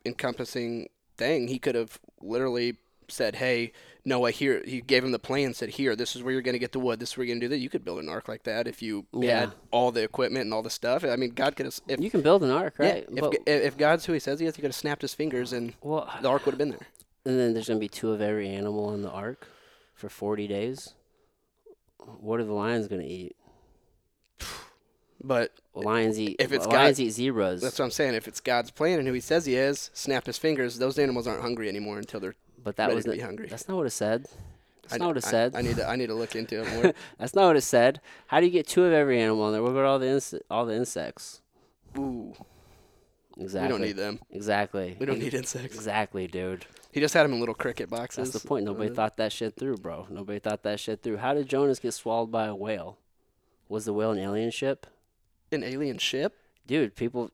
[0.06, 2.78] encompassing thing, He could have literally
[3.12, 3.72] said, "Hey,
[4.04, 6.60] Noah, here," he gave him the plan, said, "Here, this is where you're going to
[6.60, 7.00] get the wood.
[7.00, 8.68] This is where you're going to do that." You could build an ark like that
[8.68, 9.40] if you Yeah.
[9.42, 11.04] had all the equipment and all the stuff.
[11.04, 11.80] I mean, God could have.
[11.88, 13.06] If, You can build an ark, yeah, right?
[13.10, 15.54] if, But- if God's who He says He is, He could have snapped His fingers
[15.54, 16.88] and well, the ark would have been there.
[17.26, 19.48] and then there's gonna be two of every animal in the ark
[19.94, 20.94] for 40 days.
[22.20, 23.36] What are the lions gonna eat?
[25.24, 26.36] But Lions eat.
[26.40, 27.62] If it's lions got- eat zebras.
[27.62, 28.14] that's what I'm saying.
[28.14, 30.78] If it's God's plan and who He says He is, snap His fingers.
[30.78, 32.36] Those animals aren't hungry anymore until they're
[32.66, 33.48] but that ready was to not be hungry.
[33.48, 34.26] That's not what it said.
[34.82, 35.56] That's I, not what it I- said.
[35.56, 36.94] I, need to I need to look into it more.
[37.18, 38.02] That's not what it said.
[38.28, 39.64] How do you get two of every animal in there?
[39.64, 41.42] What about all the inse- all the insects?
[41.98, 42.34] Ooh,
[43.38, 43.62] Exactly.
[43.68, 44.20] we don't need them.
[44.32, 44.96] Exactly.
[45.00, 45.76] We don't need insects.
[45.76, 46.66] Exactly, dude.
[46.92, 48.32] He just had them in little cricket boxes.
[48.32, 48.66] That's the point.
[48.66, 50.08] Nobody Uh, thought that shit through, bro.
[50.10, 51.18] Nobody thought that shit through.
[51.18, 52.98] How did Jonas get swallowed by a whale?
[53.68, 54.88] Was the whale an alien ship?
[55.52, 56.38] An alien ship?
[56.68, 57.32] Dude, people.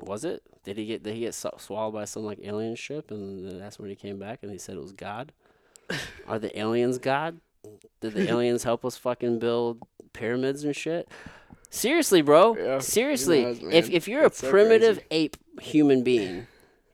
[0.00, 0.42] Was it?
[0.64, 1.02] Did he get?
[1.02, 4.18] Did he get sw- swallowed by some like alien ship, and that's when he came
[4.18, 5.32] back and he said it was God?
[6.26, 7.40] Are the aliens God?
[8.00, 9.78] Did the aliens help us fucking build
[10.12, 11.08] pyramids and shit?
[11.70, 12.56] Seriously, bro.
[12.56, 13.42] Yeah, Seriously,
[13.72, 15.06] if if you're That's a so primitive crazy.
[15.10, 16.46] ape human being,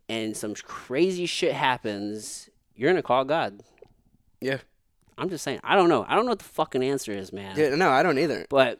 [0.08, 3.60] and some crazy shit happens, you're gonna call God.
[4.40, 4.58] Yeah.
[5.18, 5.60] I'm just saying.
[5.62, 6.06] I don't know.
[6.08, 7.54] I don't know what the fucking answer is, man.
[7.56, 8.46] Yeah, no, I don't either.
[8.48, 8.78] But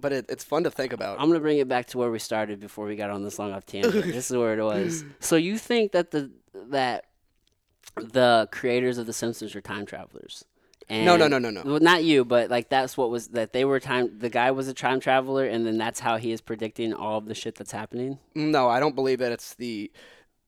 [0.00, 1.20] But it, it's fun to think about.
[1.20, 3.52] I'm gonna bring it back to where we started before we got on this long
[3.52, 3.92] off tangent.
[4.06, 5.04] this is where it was.
[5.20, 6.30] So you think that the
[6.70, 7.04] that
[7.96, 10.44] the creators of The Simpsons are time travelers?
[10.90, 11.62] And, No, no, no, no, no.
[11.64, 14.18] Well, not you, but like that's what was that they were time.
[14.18, 17.26] The guy was a time traveler, and then that's how he is predicting all of
[17.26, 18.18] the shit that's happening.
[18.34, 19.90] No, I don't believe that it's the.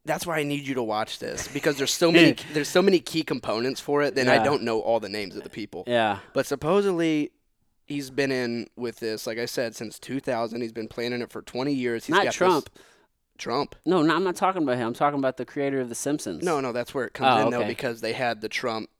[0.07, 3.01] That's why I need you to watch this because there's so many there's so many
[3.01, 4.15] key components for it.
[4.15, 5.85] Then I don't know all the names of the people.
[5.87, 6.21] Yeah.
[6.33, 7.33] But supposedly,
[7.91, 10.61] he's been in with this, like I said, since 2000.
[10.61, 12.07] He's been planning it for 20 years.
[12.07, 12.71] He's Not got this- Trump.
[13.37, 13.75] Trump.
[13.87, 14.89] No, no, I'm not talking about him.
[14.89, 16.45] I'm talking about the creator of The Simpsons.
[16.45, 18.91] No, no, that's where it comes Oh, in though because they had the Trump.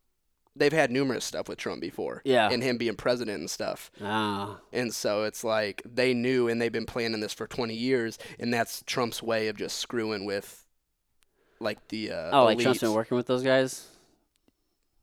[0.57, 2.23] They've had numerous stuff with Trump before.
[2.25, 2.49] Yeah.
[2.51, 3.91] And him being president and stuff.
[4.03, 4.59] Ah.
[4.73, 8.53] And so it's like they knew and they've been planning this for 20 years, and
[8.53, 10.67] that's Trump's way of just screwing with,
[11.61, 12.11] like the.
[12.13, 13.87] Uh, Oh, like Trump's been working with those guys.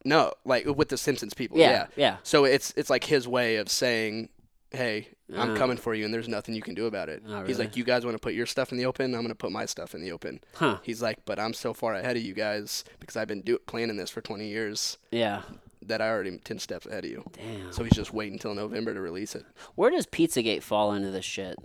[0.08, 1.58] No, like with the Simpsons people.
[1.58, 1.70] Yeah.
[1.72, 1.88] Yeah.
[1.96, 2.18] Yeah.
[2.24, 4.30] So it's it's like his way of saying,
[4.72, 5.56] "Hey, I'm Ah.
[5.58, 7.66] coming for you, and there's nothing you can do about it." Oh, He's really?
[7.68, 9.14] like, "You guys want to put your stuff in the open?
[9.14, 10.78] I'm going to put my stuff in the open." Huh.
[10.84, 13.98] He's like, "But I'm so far ahead of you guys because I've been do- planning
[13.98, 15.42] this for 20 years Yeah.
[15.82, 17.72] that I already am 10 steps ahead of you." Damn.
[17.74, 19.46] So he's just waiting until November to release it.
[19.76, 21.58] Where does Pizzagate fall into this shit?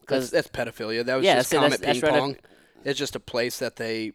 [0.00, 1.04] Because that's pedophilia.
[1.04, 2.36] That was Yeah, just that's- Comet that's Ping right up- Pong.
[2.84, 4.12] It's just a place that they,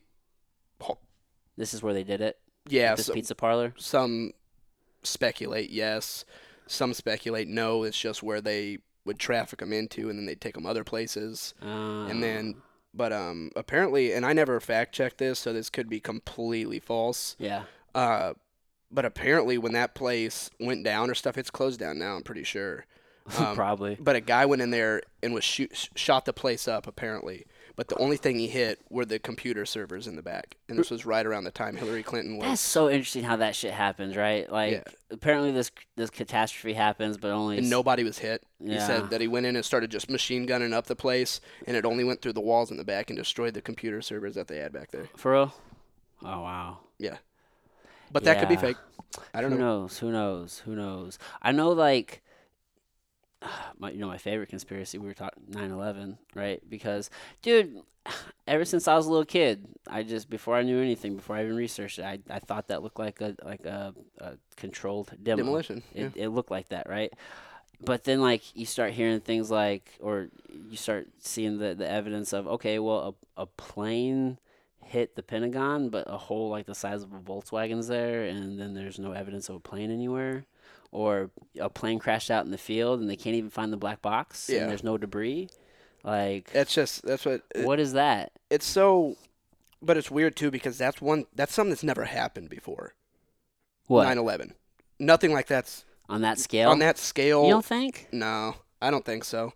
[1.58, 2.40] this is where they did it.
[2.68, 3.74] Yeah, this so- pizza parlor.
[3.78, 4.32] some
[5.04, 6.26] speculate yes,
[6.68, 7.84] some speculate no.
[7.84, 11.54] It's just where they would traffic them into, and then they'd take them other places,
[11.62, 12.56] Uh, and then.
[12.96, 17.36] But um, apparently, and I never fact checked this, so this could be completely false.
[17.40, 17.64] yeah.
[17.96, 18.34] Uh,
[18.92, 22.16] but apparently, when that place went down or stuff, it's closed down now.
[22.16, 22.86] I'm pretty sure.
[23.40, 23.96] Um, Probably.
[24.00, 27.46] But a guy went in there and was shoot, shot the place up apparently.
[27.76, 30.92] But the only thing he hit were the computer servers in the back, and this
[30.92, 32.48] was right around the time Hillary Clinton was.
[32.48, 34.48] That's so interesting how that shit happens, right?
[34.52, 34.84] Like Yeah.
[35.10, 38.44] apparently this this catastrophe happens, but only and nobody was hit.
[38.64, 41.76] He said that he went in and started just machine gunning up the place, and
[41.76, 44.48] it only went through the walls in the back and destroyed the computer servers that
[44.48, 45.10] they had back there.
[45.16, 45.54] for real.
[46.24, 46.78] Oh wow.
[47.00, 47.18] Yeah,
[48.12, 48.78] but that could be fake.
[49.34, 49.80] I don't Who know.
[49.82, 49.98] knows?
[49.98, 50.60] Who knows?
[50.66, 51.18] Who knows?
[51.42, 52.22] I know, like,
[53.80, 54.98] my you know my favorite conspiracy.
[54.98, 56.62] We were talking 9/11, right?
[56.70, 57.10] Because,
[57.42, 57.82] dude,
[58.48, 61.44] ever since I was a little kid, I just before I knew anything, before I
[61.44, 65.44] even researched it, I, I thought that looked like a like a, a controlled demo.
[65.44, 65.84] Demolition.
[65.94, 66.06] Yeah.
[66.06, 67.14] It, it looked like that, right?
[67.86, 70.30] But then, like, you start hearing things like, or
[70.70, 74.38] you start seeing the, the evidence of, okay, well, a, a plane
[74.86, 78.74] hit the Pentagon, but a hole like the size of a Volkswagen's there, and then
[78.74, 80.46] there's no evidence of a plane anywhere.
[80.96, 84.02] Or a plane crashed out in the field, and they can't even find the black
[84.04, 84.62] box, Yeah.
[84.62, 85.50] and there's no debris.
[86.04, 87.42] Like, That's just that's what.
[87.56, 88.32] what is that?
[88.52, 89.16] It's so,
[89.82, 92.94] but it's weird too because that's one that's something that's never happened before.
[93.88, 94.52] What 9/11.
[95.00, 96.70] Nothing like that's on that scale?
[96.70, 97.44] on that scale.
[97.46, 98.08] you don't think?
[98.12, 99.54] No, I don't think so.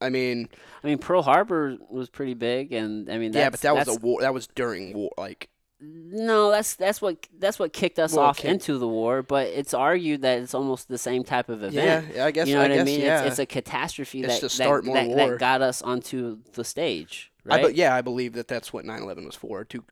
[0.00, 0.48] I mean,
[0.82, 3.94] I mean, Pearl Harbor was pretty big, and I mean, yeah, but that was a
[3.94, 4.22] war.
[4.22, 5.10] That was during war.
[5.16, 9.22] Like, No, that's that's what that's what kicked us Well, off kick- into the war.
[9.22, 12.12] But it's argued that it's almost the same type of event.
[12.14, 12.48] yeah, I guess.
[12.48, 13.00] you know what I guess, I mean?
[13.00, 13.20] Yeah.
[13.22, 17.56] It's, it's a catastrophe It's that that, that, that got us onto the stage, I
[17.56, 17.66] right?
[17.68, 19.84] be, yeah, I believe that that's what 9/11 was for to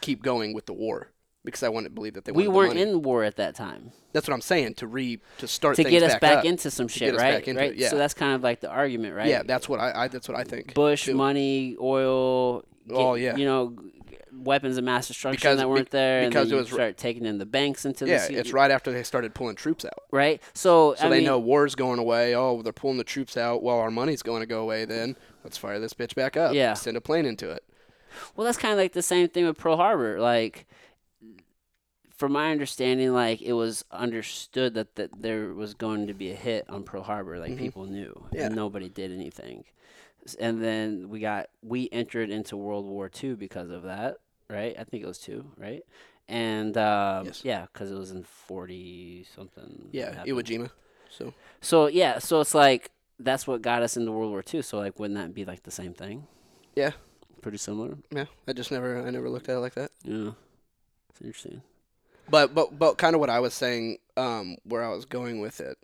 [0.00, 1.08] keep going with the war
[1.44, 2.82] because I wanted to believe that they we weren't money.
[2.82, 6.02] in war at that time That's what I'm saying to re to start to get
[6.02, 6.44] us back, up.
[6.44, 7.46] into some shit, right?
[7.46, 7.72] into right.
[7.72, 7.88] it, yeah.
[7.90, 9.28] So that's kind of like the argument, right?
[9.28, 10.74] Yeah, that's what I, I that's what I think.
[10.74, 11.14] Bush too.
[11.14, 12.62] money, oil.
[12.90, 13.36] Oh, get, Oh, yeah.
[13.36, 13.76] You know,
[14.42, 17.24] weapons of mass destruction Because- that weren't there, and because then it was- start taking
[17.26, 20.04] in the banks into Yeah, the it's right after they started pulling troops out.
[20.10, 20.42] right.
[20.54, 22.34] So, So I they mean, know war's going away.
[22.34, 23.62] Oh, they're pulling the troops out.
[23.62, 24.84] Well, our money's going to go away.
[24.84, 26.54] Then let's fire this bitch back up.
[26.54, 26.74] Yeah.
[26.74, 27.64] Send a plane into it.
[28.36, 30.18] Well, that's kind of like the same thing with Pearl Harbor.
[30.20, 30.66] Like,
[32.16, 36.34] from my understanding, like it was understood that, that there was going to be a
[36.34, 37.38] hit on Pearl Harbor.
[37.38, 37.58] Like Mhm.
[37.58, 38.46] people knew, Yeah.
[38.46, 39.64] and nobody did anything.
[40.40, 44.16] And then we got we entered into World War II because of that,
[44.50, 44.74] right?
[44.78, 45.82] I think it was two, right?
[46.28, 47.42] And um, Yes.
[47.44, 49.88] yeah, because it was in forty something.
[49.92, 50.36] Yeah, happened.
[50.36, 50.70] Iwo Jima.
[51.10, 54.62] So So yeah, so it's like that's what got us into World War II.
[54.62, 56.26] So like, wouldn't that be like the same thing?
[56.76, 56.92] Yeah.
[57.40, 57.96] Pretty similar.
[58.10, 59.90] yeah, I just never, I never looked at it like that.
[60.04, 60.32] Yeah.
[61.10, 61.62] It's interesting.
[62.28, 65.60] But but but kind of what I was saying, um, where I was going with
[65.60, 65.78] it,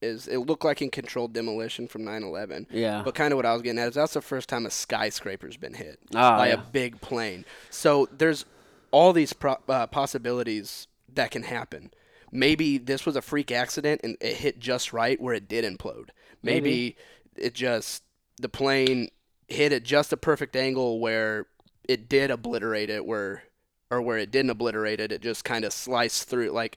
[0.00, 2.66] is it looked like in controlled demolition from 9/11.
[2.70, 3.02] Yeah.
[3.04, 5.56] But kind of what I was getting at is that's the first time a skyscraper's
[5.56, 6.54] been hit Ah, by yeah.
[6.54, 7.44] a big plane.
[7.70, 8.44] So there's
[8.90, 11.90] all these pro- uh, possibilities that can happen.
[12.30, 16.10] Maybe this was a freak accident and it hit just right where it did implode.
[16.42, 16.96] Maybe,
[17.36, 18.02] it just
[18.40, 19.08] the plane
[19.48, 21.46] hit at just a perfect angle where
[21.88, 23.42] it did obliterate it where
[23.90, 26.76] or where it didn't obliterate it it just kind of sliced through like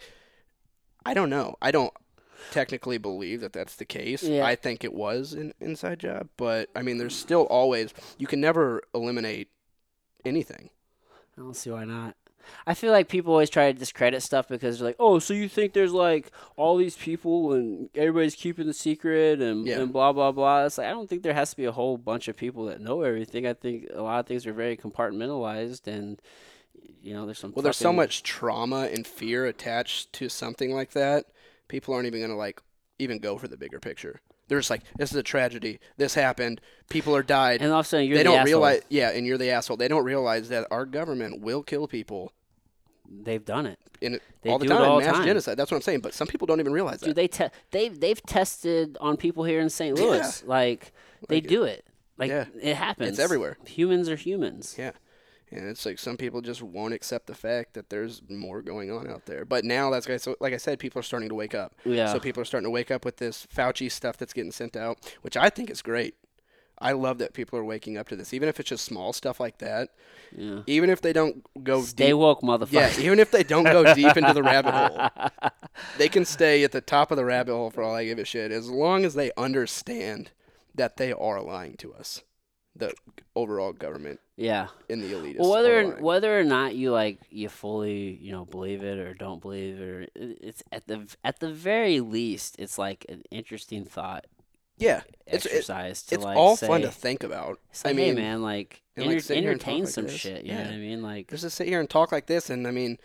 [1.06, 1.56] I don't know.
[1.62, 1.94] I don't
[2.52, 4.24] technically believe that that's the case.
[4.24, 4.46] Yeah.
[4.46, 8.42] I think it was an inside job, but I mean there's still always you can
[8.42, 9.50] never eliminate
[10.26, 10.70] anything.
[11.38, 12.16] I don't see why not.
[12.66, 15.48] I feel like people always try to discredit stuff because they're like, "Oh, so you
[15.48, 19.80] think there's like all these people and everybody's keeping the secret and, Yeah.
[19.80, 21.98] and blah blah blah." It's like I don't think there has to be a whole
[21.98, 23.46] bunch of people that know everything.
[23.46, 26.20] I think a lot of things are very compartmentalized, and
[27.02, 27.54] you know, there's some.
[27.56, 31.26] Well, there's so much trauma and fear attached to something like that.
[31.72, 32.62] People aren't even going to like
[33.00, 34.20] even go for the bigger picture.
[34.50, 35.80] They're just like, this is a tragedy.
[35.96, 36.60] This happened.
[36.90, 37.62] People are died.
[37.62, 38.46] and all of a sudden you're they the don't asshole.
[38.46, 39.78] realize, yeah, and you're the asshole.
[39.78, 42.34] They don't realize that our government will kill people
[43.24, 43.80] they've done it.
[44.02, 45.26] in They all the do it time, all mass time.
[45.26, 45.56] genocide.
[45.58, 46.02] That's what I'm saying.
[46.02, 47.06] But some people don't even realize that.
[47.08, 49.98] Dude, they te- they've they've tested on people here in St.
[49.98, 50.04] Yeah.
[50.04, 50.44] Louis.
[50.46, 50.92] Like
[51.30, 51.86] they Like, do it.
[52.18, 52.46] Like yeah.
[52.62, 53.10] it happens.
[53.12, 53.58] It's everywhere.
[53.66, 54.76] Humans are humans.
[54.78, 54.92] Yeah.
[55.52, 59.10] And it's like some people just won't accept the fact that there's more going on
[59.10, 59.44] out there.
[59.44, 61.76] But now that's guys so like I said, people are starting to wake up.
[61.84, 62.12] Yeah.
[62.12, 64.98] So people are starting to wake up with this Fauci stuff that's getting sent out,
[65.22, 66.16] which I think is great.
[66.84, 69.40] I love that people are waking up to this, even if it's just small stuff
[69.40, 69.90] like that.
[70.36, 70.62] Yeah.
[70.66, 72.72] Even if they don't go Stay deep, woke, motherfucker.
[72.72, 73.00] yeah.
[73.00, 75.30] Even if they don't go deep into the rabbit hole,
[76.00, 78.26] they can stay at the top of the rabbit hole for all I give a
[78.26, 80.32] shit, as long as they understand
[80.74, 82.24] that they are lying to us,
[82.76, 82.94] the
[83.36, 84.68] overall government Yeah.
[84.90, 85.40] in the elitists.
[85.40, 86.02] Well, whether lying.
[86.02, 89.84] whether or not you like you fully you know believe it or don't believe it,
[89.84, 94.26] or it's at the at the very least it's like an interesting thought
[94.78, 97.60] yeah, it's it, exercise to it's like all say, fun to think about.
[97.70, 100.06] it's I like, mean, hey man, like, like, enter- sit here and talk entertain some
[100.06, 100.16] this.
[100.16, 100.44] shit.
[100.44, 100.58] You Yeah.
[100.64, 101.02] know what I mean?
[101.04, 102.98] Like, just to sit here and talk like this, and I mean,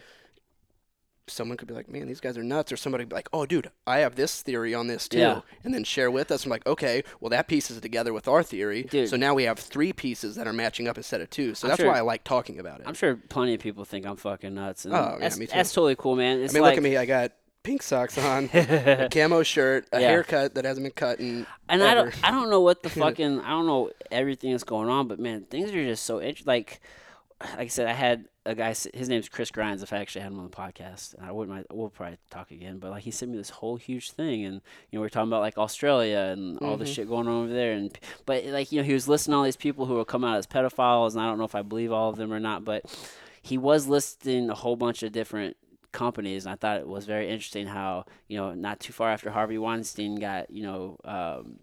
[1.28, 3.70] someone could be like, "Man, these guys are nuts," or somebody be like, "Oh, dude,
[3.86, 5.40] I have this theory on this too," Yeah.
[5.64, 6.44] and then share with us.
[6.44, 9.08] I'm like, "Okay, well, that pieces together with our theory, Dude.
[9.08, 11.54] so now we have three pieces that are matching up instead of two.
[11.54, 12.86] So I'm that's sure- why I like talking about it.
[12.86, 14.84] I'm sure plenty of people think I'm fucking nuts.
[14.84, 15.52] And Oh, yeah, that's, me too.
[15.54, 16.38] that's totally cool, man.
[16.38, 16.96] I mean, like, look at me.
[16.96, 17.32] I got
[17.64, 20.08] pink socks on, a camo shirt, a Yeah.
[20.10, 23.40] haircut that hasn't been cut in and I don't, I don't know what the fucking,
[23.40, 26.46] I don't know everything that's going on, but man, things are just so interesting.
[26.46, 26.80] Like,
[27.42, 28.68] like I said, I had a guy.
[28.94, 29.82] His name's Chris Grimes.
[29.82, 31.54] If I actually had him on the podcast, and I wouldn't.
[31.54, 32.78] mind- We'll probably talk again.
[32.78, 35.42] But like, he sent me this whole huge thing, and you know, we're talking about
[35.42, 36.94] like Australia and all the Mhm.
[36.94, 37.72] shit going on over there.
[37.72, 40.38] And but like, you know, he was listing all these people who will come out
[40.38, 42.64] as pedophiles, and I don't know if I believe all of them or not.
[42.64, 42.84] But
[43.42, 45.56] he was listing a whole bunch of different
[45.92, 49.30] companies and I thought it was very interesting how you know not too far after
[49.30, 51.58] Harvey Weinstein got you know um,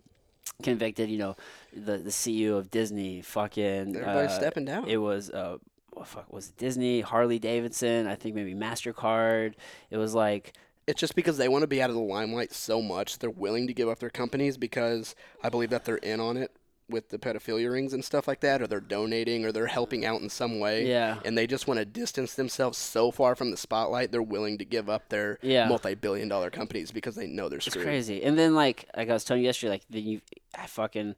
[0.61, 1.35] convicted you know
[1.73, 4.87] the the CEO of Disney fucking Everybody's uh, stepping down.
[4.87, 5.57] it was uh
[5.91, 9.53] what fuck was it Disney Harley Davidson I think maybe Mastercard
[9.89, 10.53] it was like
[10.87, 13.67] It's just because they want to be out of the limelight so much, they're willing
[13.67, 16.51] to give up their companies because I believe that they're in on it
[16.89, 20.21] with the pedophilia rings and stuff like that, or they're donating, or they're helping out
[20.21, 20.87] in some way.
[20.87, 24.57] yeah And they just want to distance themselves so far from the spotlight, they're willing
[24.57, 25.67] to give up their Yeah.
[25.67, 28.23] multi-billion dollar companies because they know they're It's crazy.
[28.23, 30.21] And then like like I was telling you yesterday, like the you
[30.57, 31.15] I fucking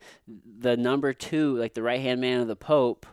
[0.60, 3.06] the number two, like the right hand man of the Pope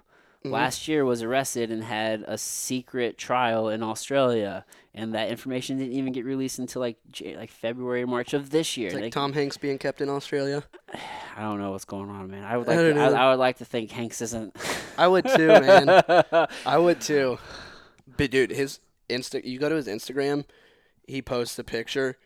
[0.44, 0.50] Mhm.
[0.50, 4.64] last year was arrested and had a secret trial in Australia.
[4.94, 8.50] And that information didn't even get released until like J- like February or March of
[8.50, 8.88] this year.
[8.88, 10.64] It's like Like, Tom Hanks being kept in Australia.
[11.36, 12.44] I don't know what's going on, man.
[12.44, 13.26] I would I like don't to, I.
[13.26, 14.54] I would like to think Hanks isn't.
[14.98, 15.88] I would too, man.
[16.66, 17.38] I would too.
[18.16, 20.44] But dude, his Insta you go to his Instagram,
[21.06, 22.18] he posts a picture,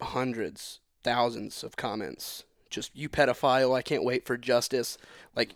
[0.00, 2.44] hundreds, thousands of comments.
[2.70, 4.98] Just you pedophile, I can't wait for justice.
[5.34, 5.54] Like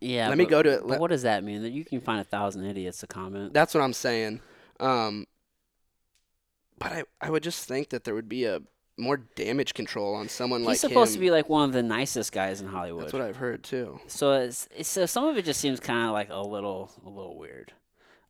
[0.00, 0.28] Yeah.
[0.28, 0.80] Let me go to it.
[0.80, 1.62] But Let- what does that mean?
[1.62, 3.52] That you can find a thousand idiots to comment.
[3.52, 4.40] That's what I'm saying.
[4.80, 5.26] Um,
[6.78, 8.60] but I, I would just think that there would be a
[8.96, 10.72] more damage control on someone like that.
[10.72, 13.04] He's like supposed to be like one of the nicest guys in Hollywood.
[13.04, 14.00] That's what I've heard too.
[14.06, 17.08] So it's, it's so some of it just seems kind of like a little a
[17.08, 17.72] little weird.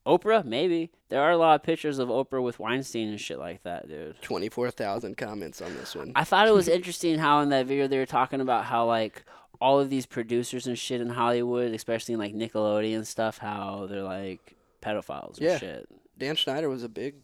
[0.06, 3.62] Oprah, maybe there are a lot of pictures of Oprah with Weinstein and shit like
[3.64, 4.20] that, dude.
[4.22, 6.12] Twenty-four thousand comments on this one.
[6.14, 9.24] I thought it was interesting how in that video they were talking about how like
[9.60, 14.02] all of these producers and shit in Hollywood, especially in like Nickelodeon stuff, how they're
[14.02, 15.58] like pedophiles and Yeah.
[15.58, 15.88] shit.
[16.16, 17.14] Dan Schneider was a big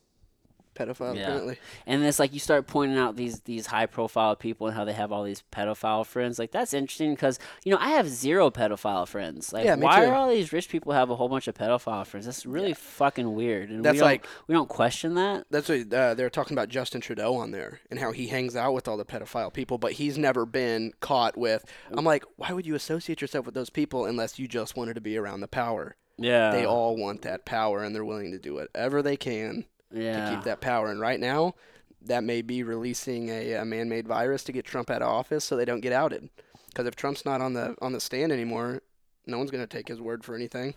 [0.74, 1.22] pedophile, Yeah.
[1.22, 1.58] apparently.
[1.86, 4.92] And it's like you start pointing out these these high profile people and how they
[4.92, 6.38] have all these pedophile friends.
[6.38, 9.52] Like that's interesting because you know I have zero pedophile friends.
[9.52, 10.10] Like Yeah, why too.
[10.10, 12.26] are all these rich people have a whole bunch of pedophile friends?
[12.26, 13.70] That's really fucking weird.
[13.70, 15.46] And That's we like- we don't question that.
[15.50, 18.72] That's what uh, they're talking about Justin Trudeau on there and how he hangs out
[18.74, 21.64] with all the pedophile people, but he's never been caught with.
[21.92, 25.00] I'm like, why would you associate yourself with those people unless you just wanted to
[25.00, 25.96] be around the power?
[26.16, 29.64] Yeah, They all want that power and they're willing to do whatever they can
[29.94, 30.28] yeah.
[30.30, 30.90] to keep that power.
[30.90, 31.54] And right now,
[32.02, 35.56] that may be releasing a, a man-made virus to get Trump out of office so
[35.56, 36.28] they don't get outed.
[36.66, 38.82] Because if Trump's not on the on the stand anymore,
[39.26, 40.74] no one's going to take his word for anything.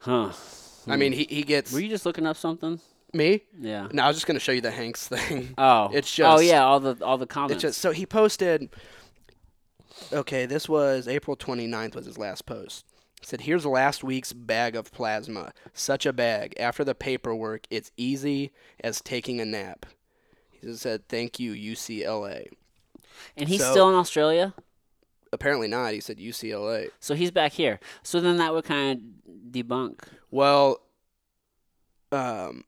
[0.00, 0.32] Huh?
[0.88, 2.80] I mean, he, he gets Were you just looking up something?
[3.12, 3.42] me.
[3.58, 3.88] Yeah.
[3.92, 5.54] No, I was just going to show you the Hanks thing.
[5.58, 6.20] Oh, It's oh, just.
[6.20, 7.54] oh yeah, all the all the comments.
[7.64, 8.70] It's just so he posted.
[10.12, 12.86] Okay, this was April 29th was his last post.
[13.20, 15.52] He said, "Here's last week's bag of plasma.
[15.74, 16.54] Such a bag.
[16.58, 18.50] After the paperwork, it's easy
[18.82, 19.86] as taking a nap."
[20.50, 22.48] He just said, "Thank you, UCLA."
[23.36, 24.54] and he's so- still in Australia,
[25.32, 25.92] Apparently not.
[25.92, 26.90] He said UCLA.
[26.98, 27.78] so he's back here.
[28.02, 30.00] So then that would kind of debunk.
[30.30, 30.80] Well,
[32.10, 32.64] um,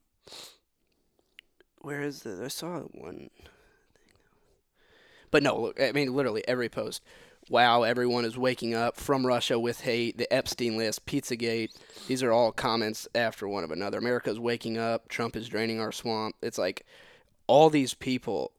[1.78, 2.42] where is the?
[2.44, 3.30] I saw one.
[5.32, 5.80] But no, look.
[5.80, 7.02] I mean, literally every post.
[7.48, 10.16] Wow, everyone is waking up from Russia with hate.
[10.16, 11.70] The Epstein list, Pizzagate.
[12.06, 13.98] These are all comments after one of another.
[13.98, 15.08] America's waking up.
[15.08, 16.36] Trump is draining our swamp.
[16.40, 16.86] It's like
[17.48, 18.52] all these people,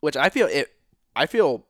[0.00, 0.72] which I feel it.
[1.14, 1.64] I feel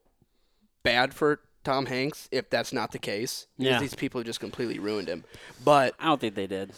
[0.82, 3.46] bad for Tom Hanks if that's not the case.
[3.58, 3.80] Because Yeah.
[3.80, 5.24] these people just completely ruined him.
[5.64, 6.72] But I don't think they did.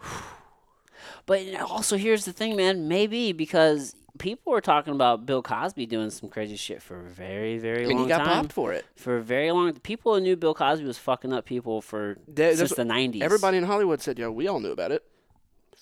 [1.26, 2.86] But also, here's the thing, man.
[2.86, 7.58] Maybe because people were talking about Bill Cosby doing some crazy shit for a very,
[7.58, 8.26] very and long he got time.
[8.26, 8.84] popped for it.
[8.96, 12.84] For a very long, people knew Bill Cosby was fucking up people for since the
[12.84, 13.22] '90s.
[13.22, 15.04] Everybody in Hollywood said, "Yeah, we all knew about it."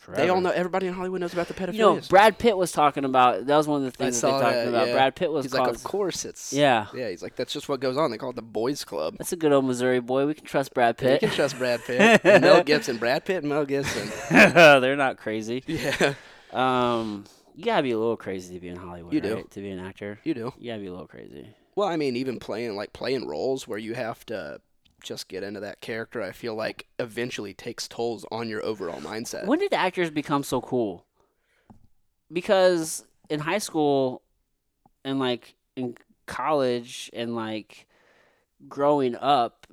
[0.08, 0.50] They all know.
[0.50, 1.74] Everybody in Hollywood knows about the pedophilia.
[1.74, 3.46] You know, Brad Pitt was talking about.
[3.46, 4.88] That was one of the things they talked that, about.
[4.88, 4.94] yeah.
[4.94, 6.52] Brad Pitt was He's like, of course it's.
[6.52, 8.10] Yeah, Yeah, he's like, that's just what goes on.
[8.10, 9.14] They call it the boys' club.
[9.18, 10.26] that's a good old Missouri boy.
[10.26, 11.22] We can trust Brad Pitt.
[11.22, 14.10] we can trust Brad Pitt, and Mel Gibson, Brad Pitt, and Mel Gibson.
[14.30, 15.62] They're not crazy.
[15.68, 16.14] Yeah,
[16.52, 17.24] Um,
[17.54, 19.12] you gotta be a little crazy to be in Hollywood.
[19.12, 19.34] You do.
[19.36, 19.50] right?
[19.50, 20.52] To be an actor, you do.
[20.58, 21.48] you gotta be a little crazy.
[21.74, 24.60] Well, I mean, even playing like playing roles where you have to
[25.02, 29.46] just get into that character, I feel like eventually takes tolls on your overall mindset.
[29.46, 31.06] When did actors become so cool?
[32.32, 34.22] Because in high school
[35.04, 35.96] and like in
[36.26, 37.86] college and like
[38.68, 39.66] growing up,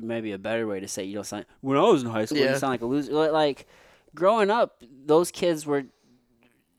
[0.00, 2.38] maybe a better way to say you don't sound when I was in high school,
[2.38, 2.52] Yeah.
[2.52, 3.12] you sound like a loser.
[3.12, 3.66] Like
[4.14, 5.84] growing up, those kids were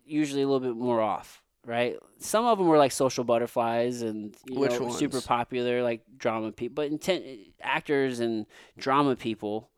[0.07, 1.95] usually a little bit more off, right?
[2.19, 6.51] Some of them were like social butterflies and you Which know, super popular, like drama
[6.51, 6.75] people.
[6.75, 7.25] But intent
[7.61, 8.45] actors and
[8.77, 9.69] drama people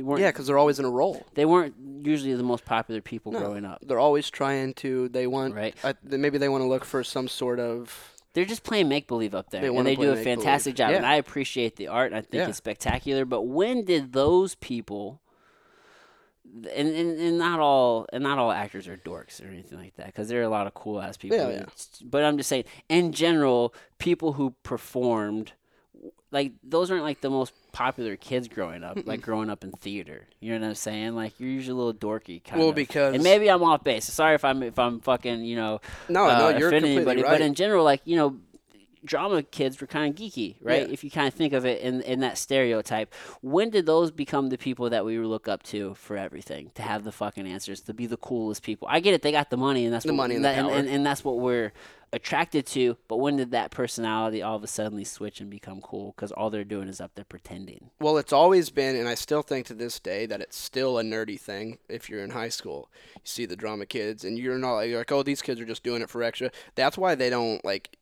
[0.00, 1.24] weren't yeah, because they're always in a role.
[1.34, 3.38] they weren't usually the most popular people No.
[3.40, 5.08] growing up, They're always trying to.
[5.08, 5.54] They want.
[5.54, 5.74] right?
[5.84, 8.10] I, maybe they want to look for some sort of.
[8.32, 10.38] They're just playing make believe up there, They and wanna they play do a make-believe.
[10.38, 10.90] fantastic job.
[10.90, 11.10] And Yeah.
[11.10, 12.48] I appreciate the art, and I think Yeah.
[12.48, 13.24] it's spectacular.
[13.24, 15.20] But when did those people?
[16.54, 20.06] And, and, and not all and not all actors are dorks or anything like that
[20.06, 21.36] because there are a lot of cool ass people.
[21.36, 21.64] Yeah, yeah.
[22.04, 25.52] But I'm just saying, in general, people who performed,
[26.30, 30.28] like those aren't like the most popular kids growing up, like growing up in theater.
[30.38, 31.16] You know what I'm saying?
[31.16, 32.76] Like you're usually a little dorky kind Well, of.
[32.76, 34.04] because and maybe I'm off base.
[34.04, 37.32] Sorry if I'm if I'm fucking you know no, uh, no, you're completely anybody, right.
[37.32, 38.36] but in general, like you know,
[39.04, 40.86] drama kids were kind of geeky, right?
[40.86, 40.92] Yeah.
[40.92, 43.12] If you kind of think of it in in that stereotype,
[43.42, 46.70] when did those become the people that we look up to for everything?
[46.74, 48.88] To have the fucking answers, to be the coolest people.
[48.90, 50.58] I get it; they got the money, and that's The what, money and the that,
[50.58, 50.76] and, power.
[50.76, 51.72] and, and that's what we're
[52.12, 52.96] attracted to.
[53.08, 56.12] But when did that personality all of a sudden switch and become cool?
[56.16, 57.90] Because all they're doing is up there pretending.
[58.00, 61.02] Well, it's always been, and I still think to this day that it's still a
[61.02, 61.78] nerdy thing.
[61.88, 65.12] If you're in high school, you see the drama kids, and you're not you're like,
[65.12, 66.50] oh, these kids are just doing it for extra.
[66.74, 67.96] That's why they don't like.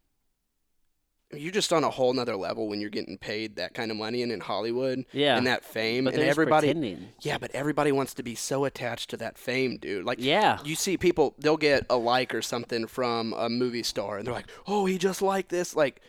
[1.35, 4.23] You're just on a whole nother level when you're getting paid that kind of money,
[4.23, 6.69] and in Hollywood Yeah, and that fame, but and everybody.
[6.69, 7.09] pretending.
[7.21, 10.05] Yeah, but everybody wants to be so attached to that fame, dude.
[10.05, 14.19] Like, Yeah, you see people, they'll get a like or something from a movie star,
[14.19, 16.01] and they're like, "Oh, he just liked this." Like,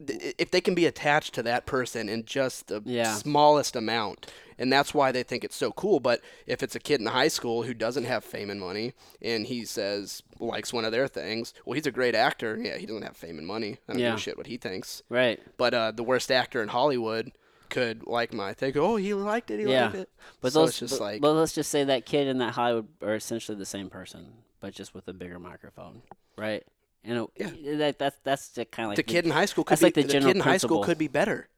[0.00, 3.14] if they can be attached to that person in just the Yeah.
[3.14, 4.26] smallest amount,
[4.58, 6.00] and that's why they think it's so cool.
[6.00, 8.92] But if it's a kid in high school who doesn't have fame and money,
[9.22, 12.56] and he says likes one of their things, well, he's a great actor.
[12.60, 13.78] Yeah, he doesn't have fame and money.
[13.88, 14.10] I don't Yeah.
[14.10, 15.02] give a shit what he thinks.
[15.08, 15.40] Right.
[15.56, 17.32] But uh, the worst actor in Hollywood
[17.68, 18.72] could like my thing.
[18.76, 19.58] Oh, he liked it.
[19.60, 19.84] He Yeah.
[19.86, 20.10] liked it.
[20.40, 22.88] But so those, just but, like but let's just say that kid and that Hollywood
[23.02, 26.02] are essentially the same person, but just with a bigger microphone,
[26.36, 26.64] right?
[27.04, 27.76] And it, Yeah.
[27.76, 29.86] that that's that's the kind of like the kid in high school could that's be
[29.86, 31.48] like the the, general kid in high school could be better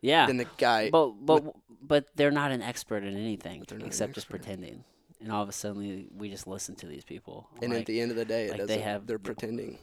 [0.00, 0.26] yeah.
[0.26, 0.90] than the guy.
[0.90, 1.44] But but
[1.80, 4.84] but they're not an expert in anything they're not an except just pretending.
[5.20, 7.48] And all of a sudden we just listen to these people.
[7.62, 9.78] and like, at the end of the day, it like they have they're pretending.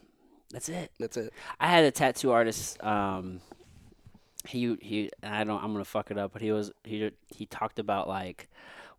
[0.52, 0.92] that's it.
[1.00, 1.34] That's it.
[1.60, 2.82] I had a tattoo artist.
[2.84, 3.42] Um,
[4.48, 5.12] he he.
[5.24, 5.64] I don't.
[5.64, 8.50] I'm gonna fuck it up, but he was he he talked about like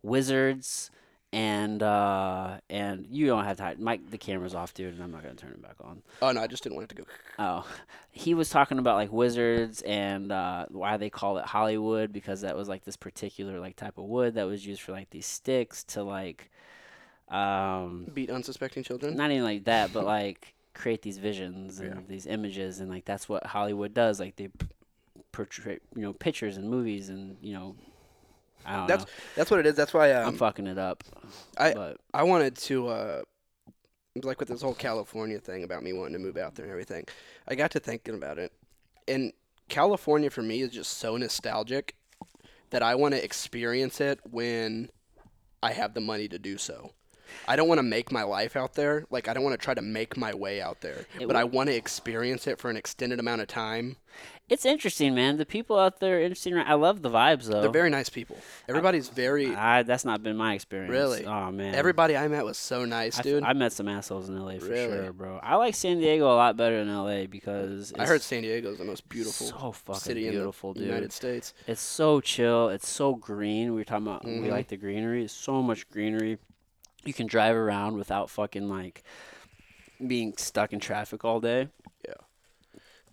[0.03, 0.91] wizards
[1.33, 3.79] and uh and you don't have to hide.
[3.79, 6.01] Mike, the camera's off, dude, and I'm not gonna turn it back on.
[6.21, 7.07] Oh no, I just didn't want it to go.
[7.39, 7.67] Oh,
[8.11, 12.55] he was talking about like wizards and uh, why they call it Hollywood because that
[12.55, 15.83] was like this particular like type of wood that was used for like these sticks
[15.83, 16.49] to like,
[17.29, 19.15] um, Beat unsuspecting children.
[19.15, 22.01] not even like that, but like create these visions and Yeah.
[22.07, 24.19] these images and like that's what Hollywood does.
[24.19, 24.49] Like they
[25.31, 27.75] portray you know pictures and movies and you know
[28.87, 29.09] That's know.
[29.35, 29.75] that's what it is.
[29.75, 31.03] That's why I'm um, fucking it up.
[31.57, 33.21] I- but I wanted to uh,
[34.23, 37.05] like with this whole California thing about me wanting to move out there and everything.
[37.47, 38.51] I got to thinking about it,
[39.07, 39.31] and
[39.69, 41.95] California for me is just so nostalgic
[42.69, 44.89] that I want to experience it when
[45.63, 46.91] I have the money to do so.
[47.47, 49.05] I don't want to make my life out there.
[49.09, 51.41] Like I don't want to try to make my way out there, It but I
[51.41, 53.97] w- want to experience it for an extended amount of time.
[54.49, 55.37] it's interesting, man.
[55.37, 56.57] The people out there are interesting.
[56.57, 57.61] I love the vibes though.
[57.61, 58.37] They're very nice people.
[58.69, 59.53] Everybody's very.
[59.55, 60.89] I, that's not been my experience.
[60.91, 61.25] Really?
[61.25, 61.75] Oh man.
[61.75, 63.43] Everybody I met was so nice, I, dude.
[63.43, 64.97] I met some assholes in LA for Really?
[64.97, 65.39] sure, bro.
[65.43, 68.77] I like San Diego a lot better than LA because I heard San Diego is
[68.77, 70.87] the most beautiful so fucking city beautiful, in the dude.
[70.87, 71.53] United States.
[71.67, 72.69] It's so chill.
[72.69, 73.71] It's so green.
[73.71, 74.49] We were talking about we Mhm.
[74.51, 75.23] like the greenery.
[75.25, 76.37] It's so much greenery.
[77.03, 79.03] You can drive around without fucking like
[80.05, 81.69] being stuck in traffic all day.
[82.07, 82.13] Yeah.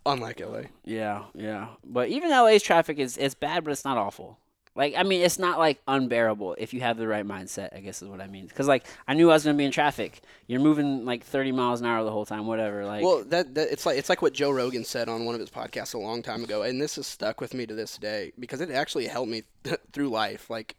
[0.06, 0.60] Unlike LA.
[0.84, 1.68] Yeah, yeah.
[1.84, 4.38] But even LA's traffic is it's bad, but it's not awful.
[4.76, 7.74] Like I mean, it's not like unbearable if you have the right mindset.
[7.76, 8.46] I guess is what I mean.
[8.46, 10.20] Because like I knew I was gonna be in traffic.
[10.48, 12.84] You're moving like 30 miles an hour the whole time, whatever.
[12.84, 15.40] Like well, that, that it's like it's like what Joe Rogan said on one of
[15.40, 18.32] his podcasts a long time ago, and this has stuck with me to this day
[18.38, 19.44] because it actually helped me
[19.92, 20.50] through life.
[20.50, 20.74] Like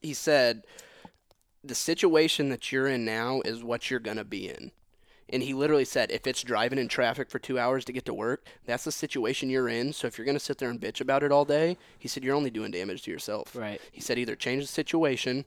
[0.00, 0.62] he said,
[1.64, 4.70] the situation that you're in now is what you're gonna be in.
[5.30, 8.14] And he literally said, if it's driving in traffic for two hours to get to
[8.14, 9.94] work, that's the situation you're in.
[9.94, 12.22] So if you're going to sit there and bitch about it all day, he said,
[12.22, 13.56] you're only doing damage to yourself.
[13.56, 13.80] right.
[13.90, 15.46] He said, either change the situation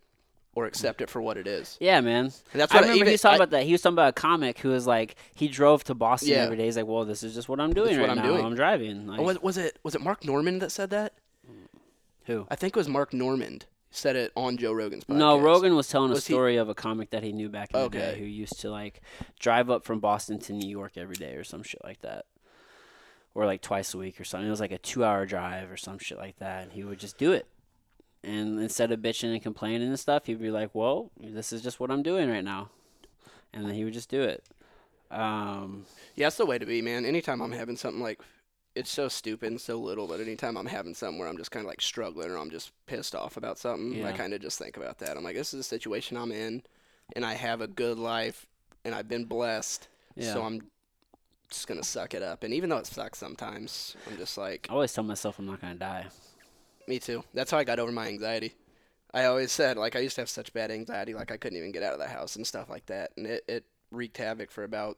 [0.56, 1.78] or accept it for what it is.
[1.80, 2.26] Yeah, man.
[2.26, 3.64] And that's I what remember even, he was talking I- about that.
[3.66, 6.38] He was talking about a comic who was like he drove to Boston Yeah.
[6.46, 6.66] every day.
[6.66, 8.32] He's like, well, this is just what I'm doing what right I'm now.
[8.34, 8.44] doing.
[8.46, 9.06] I'm driving.
[9.06, 11.14] Like, Oh, was, was it was it Mark Normand that said that?
[12.26, 12.48] who?
[12.50, 15.16] I think it was Mark Normand said it on Joe Rogan's podcast.
[15.18, 17.74] No, Rogan was telling Was a he- story of a comic that he knew back
[17.74, 19.02] in the day who used to like
[19.40, 22.26] drive up from Boston to New York every day or some shit like that.
[23.34, 24.48] Or like twice a week or something.
[24.48, 26.64] It was like a two hour drive or some shit like that.
[26.64, 27.48] And he would just do it.
[28.24, 31.80] And instead of bitching and complaining and stuff, he'd be like, Well, this is just
[31.80, 32.70] what I'm doing right now.
[33.54, 34.44] And then he would just do it.
[35.12, 35.86] Um,
[36.16, 37.06] Yeah, that's the way to be, man.
[37.06, 38.20] Anytime I'm having something like,
[38.78, 41.66] it's so stupid and so little, but anytime I'm having something where I'm just kind
[41.66, 44.78] of like struggling or I'm just pissed off about something, I kind of just think
[44.78, 45.18] about that.
[45.18, 46.62] I'm like, this is a situation I'm in,
[47.16, 48.46] and I have a good life,
[48.86, 50.32] and I've been blessed, yeah.
[50.32, 50.62] so I'm
[51.50, 52.44] just gonna suck it up.
[52.44, 55.60] And even though it sucks sometimes, I'm just like, I always tell myself I'm not
[55.60, 56.06] gonna die.
[56.88, 57.24] me too.
[57.34, 58.54] That's how I got over my anxiety.
[59.14, 61.72] I always said, like, I used to have such bad anxiety, like I couldn't even
[61.72, 64.64] get out of the house and stuff like that, and it, it wreaked havoc for
[64.64, 64.98] about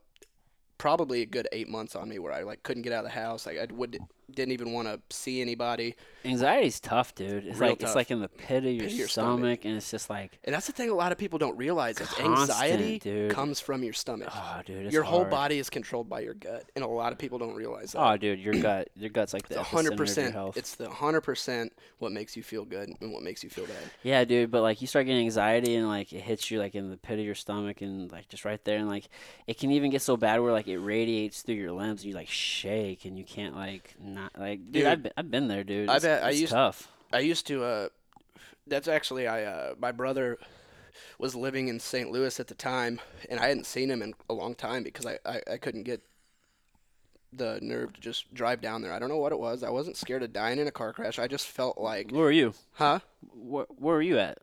[0.80, 3.20] probably a good eight months on me, where I like couldn't get out of the
[3.20, 4.00] house, like I would
[4.36, 5.96] didn't even want to see anybody.
[6.26, 7.46] Anxiety's tough, dude.
[7.46, 7.90] It's Real like tough.
[7.90, 9.66] it's like in the pit of your, Pit of your stomach, stomach.
[9.66, 12.10] and it's just like, And that's the thing a lot of people don't realize is
[12.20, 13.32] anxiety dude.
[13.32, 14.30] comes from your stomach.
[14.34, 15.30] oh, dude, your whole hard.
[15.32, 18.00] body is controlled by your gut, and a lot of people don't realize that.
[18.06, 20.34] Oh, dude, your gut, your gut's like the hundred epicenter of your percent.
[20.34, 20.58] health.
[20.58, 23.78] It's the hundred percent what makes you feel good and what makes you feel bad.
[24.04, 26.90] Yeah, dude, but like you start getting anxiety and like it hits you like in
[26.90, 29.08] the pit of your stomach and like just right there and like
[29.48, 32.16] it can even get so bad where like it radiates through your limbs and you
[32.16, 35.64] like shake and you can't like not like dude, Dude, I've been, I've been there,
[35.64, 35.90] dude.
[35.90, 36.88] I It's, bet I used- tough.
[37.12, 37.64] I used to.
[37.64, 37.90] Uh,
[38.68, 39.44] that's actually I.
[39.44, 40.38] Uh, my brother
[41.18, 42.12] was living in St.
[42.12, 45.18] Louis at the time, and I hadn't seen him in a long time because I,
[45.26, 46.02] I, I couldn't get
[47.32, 48.92] the nerve to just drive down there.
[48.94, 49.64] I don't know what it was.
[49.64, 51.20] I wasn't scared of dying in a car crash.
[51.20, 52.54] I just felt like, Where were you?
[52.74, 53.00] huh?
[53.34, 54.40] Where, where were you at?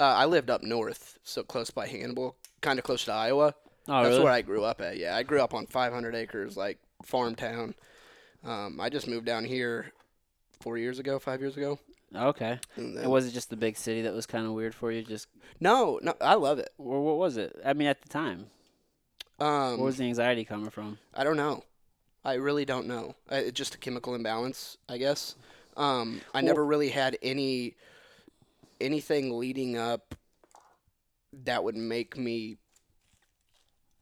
[0.00, 3.54] Uh, I lived up north, so close by Hannibal, kind of close to Iowa.
[3.88, 4.24] Oh, That's really?
[4.24, 4.96] where I grew up at.
[4.96, 7.74] Yeah, I grew up on 500 acres, like farm town.
[8.44, 9.92] Um, I just moved down here
[10.60, 11.78] four years ago, five years ago.
[12.14, 12.58] Okay.
[12.76, 14.90] And then- And was it just the big city that was kind of weird for
[14.90, 15.02] you?
[15.02, 15.28] Just
[15.60, 16.70] no, no, I love it.
[16.78, 17.56] or what was it?
[17.64, 18.46] I mean, at the time,
[19.38, 20.98] Um, where was the anxiety coming from?
[21.14, 21.64] I don't know.
[22.24, 23.14] I really don't know.
[23.30, 25.34] I, it's just a chemical imbalance, I guess.
[25.76, 27.74] Um, I Well- never really had any
[28.80, 30.14] anything leading up
[31.32, 32.56] that would make me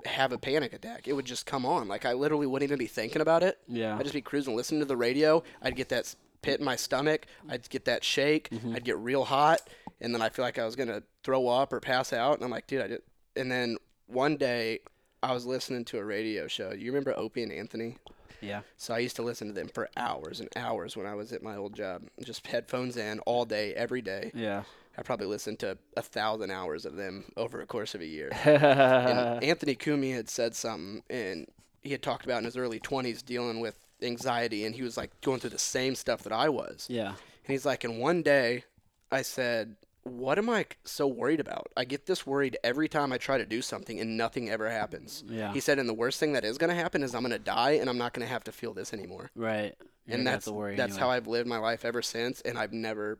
[0.06, 1.08] have a panic attack.
[1.08, 1.88] It would just come on.
[1.88, 3.58] Like I literally wouldn't even be thinking about it.
[3.68, 3.96] Yeah.
[3.96, 5.42] I'd just be cruising, listening to the radio.
[5.62, 7.26] I'd get that pit in my stomach.
[7.48, 8.50] I'd get that shake.
[8.50, 8.76] Mm-hmm.
[8.76, 9.60] I'd get real hot,
[10.00, 12.36] and then I feel like I was gonna throw up or pass out.
[12.36, 13.02] And I'm like, dude, I did.
[13.34, 13.76] And then
[14.06, 14.80] one day,
[15.22, 16.72] I was listening to a radio show.
[16.72, 17.98] You remember Opie and Anthony?
[18.40, 18.60] Yeah.
[18.76, 21.42] So I used to listen to them for hours and hours when I was at
[21.42, 22.02] my old job.
[22.22, 24.30] Just headphones in all day, every day.
[24.34, 24.62] Yeah.
[24.98, 28.30] I probably listened to a thousand hours of them over a course of a year.
[28.44, 31.46] and Anthony Cumia had said something, and
[31.82, 35.20] he had talked about in his early 20s dealing with anxiety, and he was like
[35.20, 36.86] going through the same stuff that I was.
[36.88, 37.08] Yeah.
[37.08, 37.16] And
[37.46, 38.64] he's like, and one day
[39.12, 41.68] I said, What am I so worried about?
[41.76, 45.24] I get this worried every time I try to do something, and nothing ever happens.
[45.28, 45.52] Yeah.
[45.52, 47.38] He said, and the worst thing that is going to happen is I'm going to
[47.38, 49.30] die, and I'm not going to have to feel this anymore.
[49.34, 49.74] Right.
[50.06, 51.00] You and that's worry that's anyway.
[51.00, 53.18] how I've lived my life ever since, and I've never.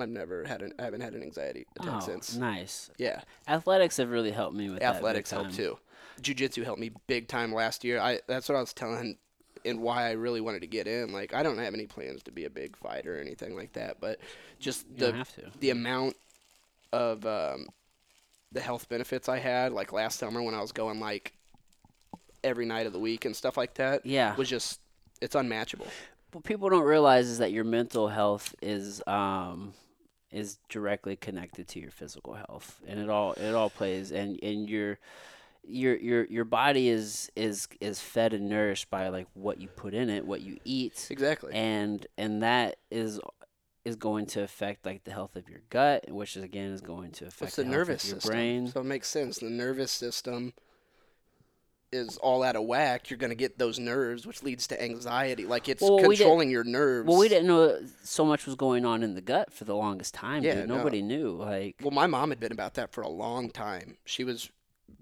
[0.00, 2.36] I've never had an I haven't had an anxiety attack Oh, since.
[2.36, 2.90] nice.
[2.98, 3.20] Yeah.
[3.46, 5.78] Athletics have really helped me with that athletics helped too.
[6.20, 8.00] Jiu-jitsu helped me big time last year.
[8.00, 9.16] I that's what I was telling
[9.64, 11.12] and why I really wanted to get in.
[11.12, 13.98] Like I don't have any plans to be a big fighter or anything like that,
[14.00, 14.18] but
[14.58, 15.26] just You the
[15.60, 16.16] the amount
[16.92, 17.68] of um,
[18.50, 21.32] the health benefits I had, like last summer when I was going like
[22.44, 24.34] every night of the week and stuff like that, Yeah.
[24.36, 24.80] was just
[25.20, 25.86] it's unmatchable.
[26.32, 29.74] What people don't realize is that your mental health is um
[30.32, 34.68] is directly connected to your physical health, and it all it all plays, and and
[34.68, 34.98] your
[35.64, 39.94] your your your body is is is fed and nourished by like what you put
[39.94, 41.52] in it, what you eat, Exactly.
[41.52, 43.20] and and that is
[43.84, 47.10] is going to affect like the health of your gut, which is again is going
[47.10, 48.30] to affect It's the health nervous your system.
[48.32, 48.66] brain.
[48.68, 49.38] So it makes sense.
[49.38, 50.52] The nervous system
[51.92, 53.10] is all out of whack.
[53.10, 55.44] You're going to get those nerves, which leads to anxiety.
[55.44, 57.06] Like it's Well, controlling your nerves.
[57.08, 60.14] Well, we didn't know so much was going on in the gut for the longest
[60.14, 60.42] time.
[60.42, 60.68] Yeah, dude.
[60.68, 60.78] no.
[60.78, 61.30] nobody knew.
[61.32, 63.96] Like, Well, my mom had been about that for a long time.
[64.04, 64.50] She was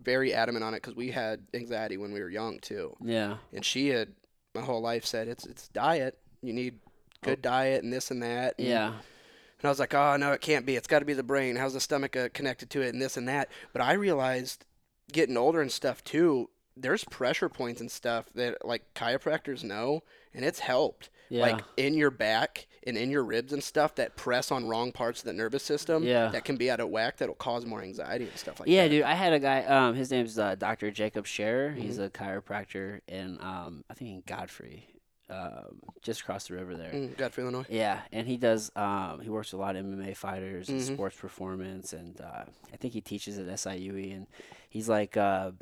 [0.02, 3.62] very adamant on it because we had anxiety when we were young too, yeah, and
[3.64, 4.08] she had
[4.54, 6.18] my whole life said it's it's diet.
[6.42, 6.78] You need
[7.22, 8.54] good diet and this and that.
[8.58, 8.70] and- Oh.
[8.70, 10.74] yeah, And I was like, oh, no, it can't be.
[10.76, 11.54] It's got to be the brain.
[11.56, 13.50] How's the stomach uh, connected to it and this and that?
[13.74, 14.64] But I realized
[15.12, 16.48] getting older and stuff too,
[16.80, 20.02] there's pressure points and stuff that like chiropractors know,
[20.34, 21.10] and it's helped.
[21.28, 21.42] yeah.
[21.42, 25.20] Like in your back and in your ribs and stuff that press on wrong parts
[25.20, 26.28] of the nervous system Yeah.
[26.30, 28.92] that can be out of whack that'll cause more anxiety and stuff like yeah, that.
[28.92, 29.02] Yeah, dude.
[29.06, 29.62] I had a guy.
[29.64, 30.90] Um, his name's uh, Dr.
[30.90, 31.70] Jacob Scherer.
[31.72, 32.04] He's Mm-hmm.
[32.04, 34.86] a chiropractor in um, I think in Godfrey,
[35.30, 36.90] um, just across the river there.
[36.92, 37.64] Mm, Godfrey, Illinois.
[37.68, 38.70] Yeah, and he does.
[38.76, 40.92] Um, he works with a lot of MMA fighters and Mhm.
[40.94, 44.26] sports performance, and uh, I think he teaches at SIUE, and
[44.68, 45.52] he's like uh,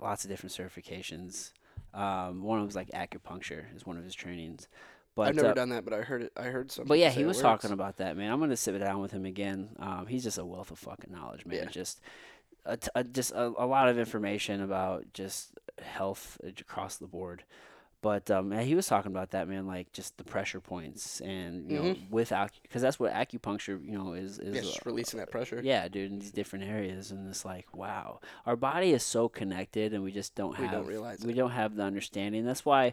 [0.00, 1.52] lots of different certifications.
[1.92, 4.68] Um, one of them them's like acupuncture is one of his trainings.
[5.16, 6.32] But I've never uh, done that, but I heard it.
[6.36, 6.88] I heard something.
[6.88, 8.32] But yeah, he was talking about that, man.
[8.32, 9.70] I'm gonna sit down with him again.
[9.78, 11.58] Um, he's just a wealth of fucking knowledge, man.
[11.64, 11.68] Yeah.
[11.70, 12.00] Just,
[12.66, 15.50] a t- a, just a, a lot of information about just
[15.80, 17.44] health across the board.
[18.04, 19.66] But um, he was talking about that, man.
[19.66, 24.12] Like just the pressure points, and you know, without because that's what acupuncture, you know,
[24.12, 24.54] is is Mm-hmm.
[24.56, 25.60] Yeah, just releasing that pressure.
[25.64, 29.94] yeah, dude, in these different areas, and it's like, wow, our body is so connected,
[29.94, 31.36] and we just don't We have don't realize we it.
[31.36, 32.44] don't have the understanding.
[32.44, 32.92] That's why,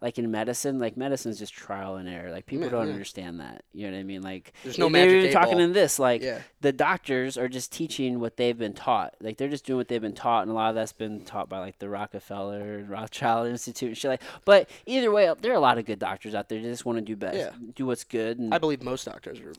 [0.00, 2.30] like in medicine, like medicine is just trial and error.
[2.30, 2.92] Like people Yeah, don't yeah.
[2.92, 3.64] understand that.
[3.72, 4.22] You know what I mean?
[4.22, 5.60] Like There's no magic even eight talking ball.
[5.62, 6.22] in this, like
[6.60, 9.14] the doctors are just teaching what they've been taught.
[9.20, 11.48] Like they're just doing what they've been taught, and a lot of that's been taught
[11.48, 14.10] by like the Rockefeller and Rothschild Institute and shit.
[14.10, 16.60] Like, but either way, there are a lot of good doctors out there.
[16.60, 17.50] They just want to do best, Yeah.
[17.74, 19.52] do what's good, and I believe most doctors are.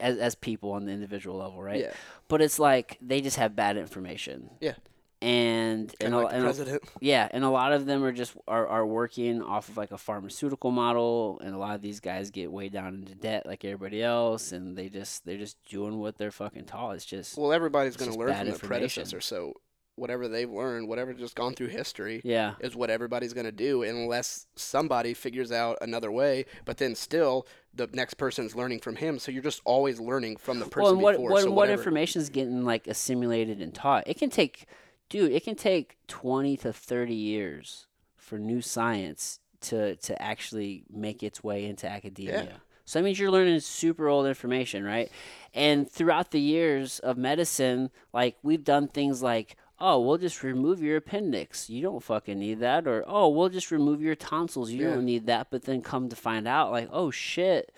[0.00, 1.80] as as people on the individual level, right?
[1.80, 1.92] Yeah.
[2.28, 4.50] But it's like they just have bad information.
[4.60, 4.74] Yeah.
[5.20, 6.82] And and, Kinda a, like the and a- president.
[7.00, 9.98] yeah, and a lot of them are just are, are working off of like a
[9.98, 14.02] pharmaceutical model, and a lot of these guys get way down into debt like everybody
[14.02, 16.96] else, and they just they're just doing what they're fucking taught.
[16.96, 19.20] It's just Well, everybody's going to learn from the predecessor.
[19.20, 19.52] So
[19.96, 23.82] whatever they've learned, whatever just gone through history, yeah, is what everybody's going to do
[23.82, 26.46] unless somebody figures out another way.
[26.64, 29.18] But then still, the next person's learning from him.
[29.18, 31.30] So you're just always learning from the person well, what before.
[31.30, 34.04] what, so what information is getting like assimilated and taught?
[34.06, 34.66] It can take,
[35.08, 37.86] dude, it can take twenty to thirty years
[38.16, 42.44] for new science to to actually make its way into academia.
[42.44, 42.56] Yeah.
[42.84, 45.10] So that means you're learning super old information, right?
[45.54, 50.80] And throughout the years of medicine, like we've done things like oh, we'll just remove
[50.80, 51.68] your appendix.
[51.68, 52.86] You don't fucking need that.
[52.86, 54.70] Or, oh, we'll just remove your tonsils.
[54.70, 54.94] You Yeah.
[54.94, 55.48] don't need that.
[55.50, 57.72] But then come to find out, like, oh shit,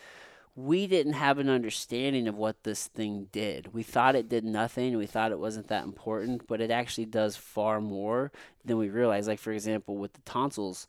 [0.55, 3.72] we didn't have an understanding of what this thing did.
[3.72, 4.97] We thought it did nothing.
[4.98, 8.31] We thought it wasn't that important, but it actually does far more
[8.64, 9.28] than we realize.
[9.28, 10.86] Like, for example, with the tonsils,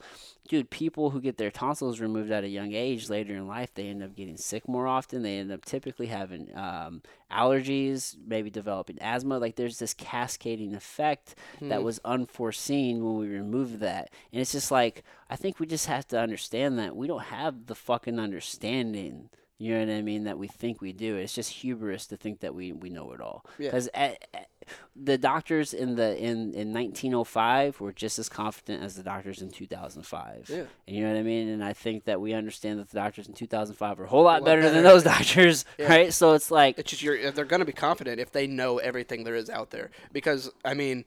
[0.47, 3.88] dude, people who get their tonsils removed at a young age later in life, they
[3.88, 5.23] end up getting sick more often.
[5.23, 9.39] They end up typically having um, allergies, maybe developing asthma.
[9.39, 14.10] Like, there's this cascading effect that was unforeseen when we removed that.
[14.31, 17.65] And it's just like, I think we just have to understand that we don't have
[17.65, 19.30] the fucking understanding.
[19.57, 20.26] You know what I mean?
[20.26, 21.15] That we think we do.
[21.15, 23.45] It's just hubris to think that we, we know it all.
[23.57, 23.69] Yeah.
[23.69, 23.89] Because
[24.96, 29.50] the doctors in the in, in 1905 were just as confident as the doctors in
[29.50, 30.50] 2005.
[30.50, 30.64] Yeah.
[30.88, 31.50] And you know what I mean?
[31.50, 34.42] And I think that we understand that the doctors in 2005 are a whole lot,
[34.42, 35.88] lot better, than those doctors, Yeah.
[35.90, 36.14] right?
[36.14, 39.36] So it's like, It's just you're they're gonna be confident if they know everything there
[39.36, 39.92] is out there.
[40.12, 41.06] Because I mean,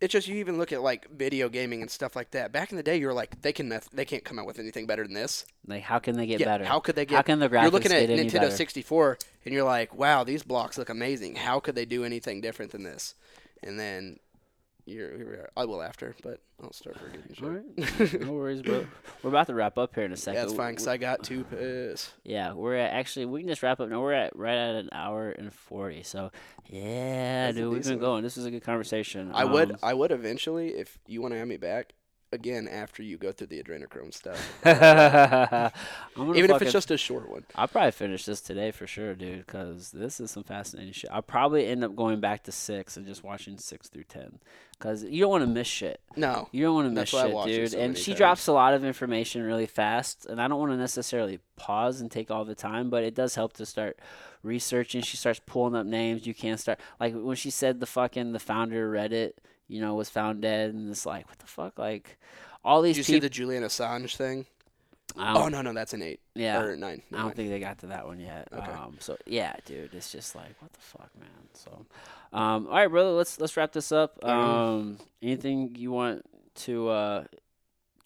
[0.00, 2.52] it's just you even look at like video gaming and stuff like that.
[2.52, 5.04] Back in the day, you're like they can they can't come out with anything better
[5.04, 5.46] than this.
[5.66, 6.64] like how can they get yeah, better?
[6.64, 7.16] how could they get?
[7.16, 8.50] How can the graphics You're looking at Nintendo better?
[8.50, 11.36] 64, and you're like, wow, these blocks look amazing.
[11.36, 13.14] How could they do anything different than this?
[13.62, 14.18] And then
[14.86, 17.42] you're, you're I will after, but I'll start forgetting shit.
[17.42, 18.20] Right.
[18.22, 18.86] no worries, bro.
[19.22, 20.40] We're about to wrap up here in a second.
[20.40, 22.12] That's fine, cause I got two piss.
[22.24, 24.00] Yeah, we're at actually we can just wrap up now.
[24.00, 26.02] We're at right at an hour and forty.
[26.02, 26.30] So
[26.66, 28.22] yeah, That's dude, we've been going.
[28.22, 29.32] This was a good conversation.
[29.34, 31.92] I would Um, I would eventually if you want to have me back
[32.36, 34.38] again after you go through the adrenochrome stuff.
[36.16, 37.44] Even if it's just a short one.
[37.56, 41.10] I'll probably finish this today for sure, dude, because this is some fascinating shit.
[41.10, 44.38] I'll probably end up going back to six and just watching six through ten,
[44.78, 46.00] because you don't want to miss shit.
[46.14, 46.48] No.
[46.52, 47.70] You don't want to miss That's why I shit, dude.
[47.72, 48.18] so and she times.
[48.18, 52.10] drops a lot of information really fast, and I don't want to necessarily pause and
[52.10, 53.98] take all the time, but it does help to start
[54.42, 55.02] researching.
[55.02, 56.26] She starts pulling up names.
[56.26, 59.32] You can start like when she said the fucking the founder Reddit,
[59.68, 62.18] you know, was found dead, and it's like what the fuck, like
[62.64, 64.46] all these Did you see the Julian Assange thing?
[65.18, 67.00] Oh no, no, that's an eight yeah, or nine.
[67.12, 68.48] I don't think they got to that one yet.
[68.52, 68.70] Okay.
[68.70, 71.28] Um, so yeah, dude, it's just like what the fuck, man.
[71.54, 71.86] So,
[72.32, 74.20] um, all right, brother, let's let's wrap this up.
[74.20, 74.28] Mhm.
[74.28, 76.22] Um, anything you want
[76.56, 77.24] to uh,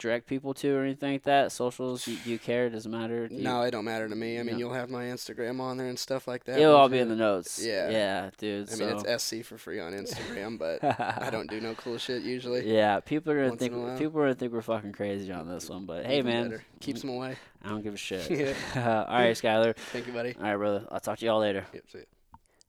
[0.01, 1.53] direct people to or anything like that?
[1.53, 2.05] Socials?
[2.05, 2.67] Do, do you care?
[2.67, 3.29] It doesn't matter?
[3.29, 4.41] Do you- No, it don't matter to me.
[4.41, 4.59] I mean, No.
[4.59, 6.59] you'll have my Instagram on there and stuff like that.
[6.59, 7.03] it'll all be you?
[7.03, 7.65] in the notes.
[7.65, 7.91] Yeah.
[7.91, 8.73] yeah, dude.
[8.73, 12.23] I mean, it's SC for free on Instagram, but I don't do no cool shit
[12.23, 12.67] usually.
[12.73, 15.85] Yeah, people are gonna think people are gonna think we're fucking crazy on this one,
[15.87, 16.65] but hey, Even man, better.
[16.81, 17.37] keeps them away.
[17.65, 18.29] I don't give a shit.
[18.31, 18.55] Yeah.
[19.09, 19.77] all right, Skylar.
[19.93, 20.35] Thank you, buddy.
[20.37, 20.87] All right, brother.
[20.91, 21.67] I'll talk to y'all later.
[21.75, 22.05] Yep, see ya.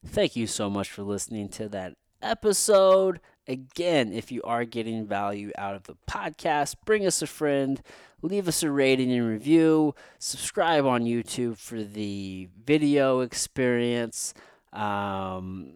[0.07, 3.19] Thank you so much for listening to that episode.
[3.51, 7.81] Again, if you are getting value out of the podcast, bring us a friend,
[8.21, 14.33] leave us a rating and review, subscribe on YouTube for the video experience.
[14.71, 15.73] Um,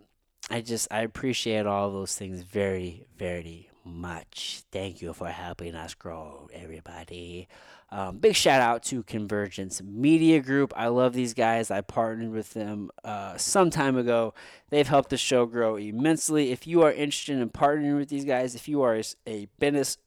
[0.49, 4.61] I just I appreciate all those things very very much.
[4.71, 7.49] Thank you for helping us grow, everybody.
[7.95, 10.73] Um, big shout out to Convergence Media Group.
[10.75, 11.71] I love these guys.
[11.71, 14.33] I partnered with them uh, some time ago.
[14.69, 16.51] They've helped the show grow immensely.
[16.51, 19.97] If you are interested in partnering with these guys, if you are a business,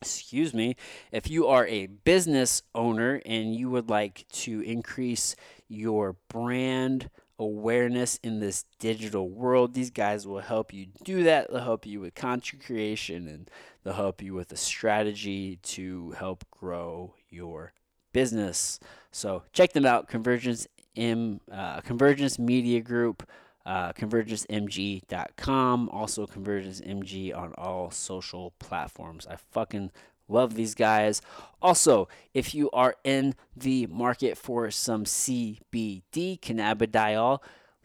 [0.00, 0.76] excuse me,
[1.10, 5.34] if you are a business owner and you would like to increase
[5.66, 11.50] your brand awareness in this digital world, these guys will help you do that.
[11.50, 13.50] They'll help you with content creation and
[13.82, 17.72] they'll help you with a strategy to help grow your
[18.12, 18.78] business.
[19.10, 20.66] So check them out, Convergence
[20.96, 23.28] M, uh, Convergence Media Group,
[23.66, 29.26] uh, convergencemg.com, also Convergence MG on all social platforms.
[29.26, 29.90] I fucking
[30.28, 31.20] love these guys.
[31.60, 37.40] Also, if you are in the market for some CBD, cannabidiol,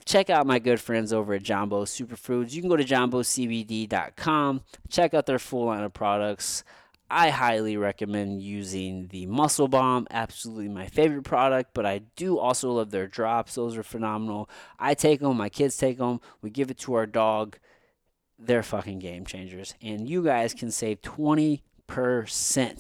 [0.06, 2.52] check out my good friends over at Jumbo Superfoods.
[2.52, 6.64] You can go to jumbocbd.com, check out their full line of products.
[7.12, 12.72] I highly recommend using the Muscle Bomb, absolutely my favorite product, but I do also
[12.72, 13.56] love their drops.
[13.56, 14.48] Those are phenomenal.
[14.78, 17.58] I take them, my kids take them, we give it to our dog.
[18.38, 19.74] They're fucking game changers.
[19.82, 21.62] And you guys can save 20%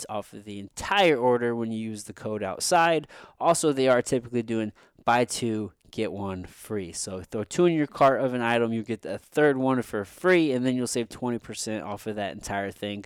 [0.09, 3.07] off of the entire order when you use the code outside.
[3.39, 4.71] Also, they are typically doing
[5.05, 6.91] buy two, get one free.
[6.91, 10.05] So throw two in your cart of an item, you get the third one for
[10.05, 13.05] free, and then you'll save 20% off of that entire thing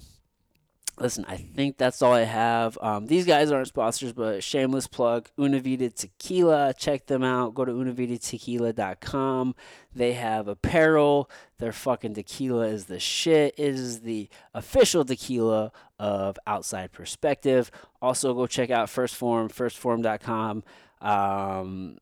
[1.00, 2.78] listen, I think that's all I have.
[2.82, 6.74] Um, these guys aren't sponsors, but shameless plug Unavita Tequila.
[6.78, 7.54] Check them out.
[7.54, 9.56] Go to unavitatequila.com.
[9.96, 11.30] They have apparel.
[11.58, 13.56] Their fucking tequila is the shit.
[13.58, 17.72] It is the official tequila of Outside Perspective.
[18.02, 20.64] Also, go check out First Form, firstform.com.
[21.02, 21.98] Um,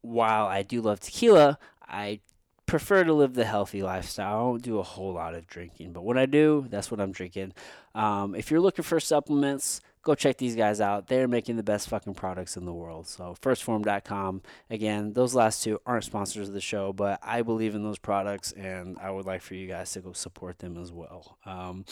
[0.00, 2.20] while I do love tequila, I
[2.68, 4.36] prefer to live the healthy lifestyle.
[4.36, 7.10] I don't do a whole lot of drinking, but when I do, that's what I'm
[7.10, 7.54] drinking.
[7.94, 11.08] Um, if you're looking for supplements, go check these guys out.
[11.08, 13.08] They're making the best fucking products in the world.
[13.08, 14.42] So, firstform.com.
[14.70, 18.52] Again, those last two aren't sponsors of the show, but I believe in those products
[18.52, 21.38] and I would like for you guys to go support them as well.
[21.46, 21.86] Um,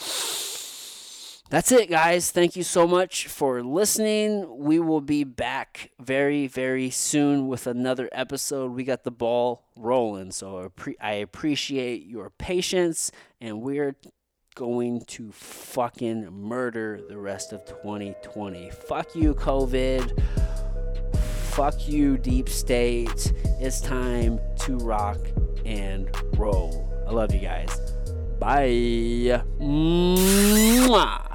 [1.49, 2.31] that's it, guys.
[2.31, 4.57] Thank you so much for listening.
[4.57, 8.71] We will be back very, very soon with another episode.
[8.71, 13.95] We got the ball rolling, so I appreciate your patience, and we're
[14.55, 18.71] going to fucking murder the rest of 2020.
[18.71, 20.21] Fuck you, COVID.
[21.51, 23.31] Fuck you, deep state.
[23.59, 25.19] It's time to rock
[25.65, 26.87] and roll.
[27.07, 27.79] I love you guys.
[28.39, 29.41] Bye.
[29.59, 31.26] Mwah.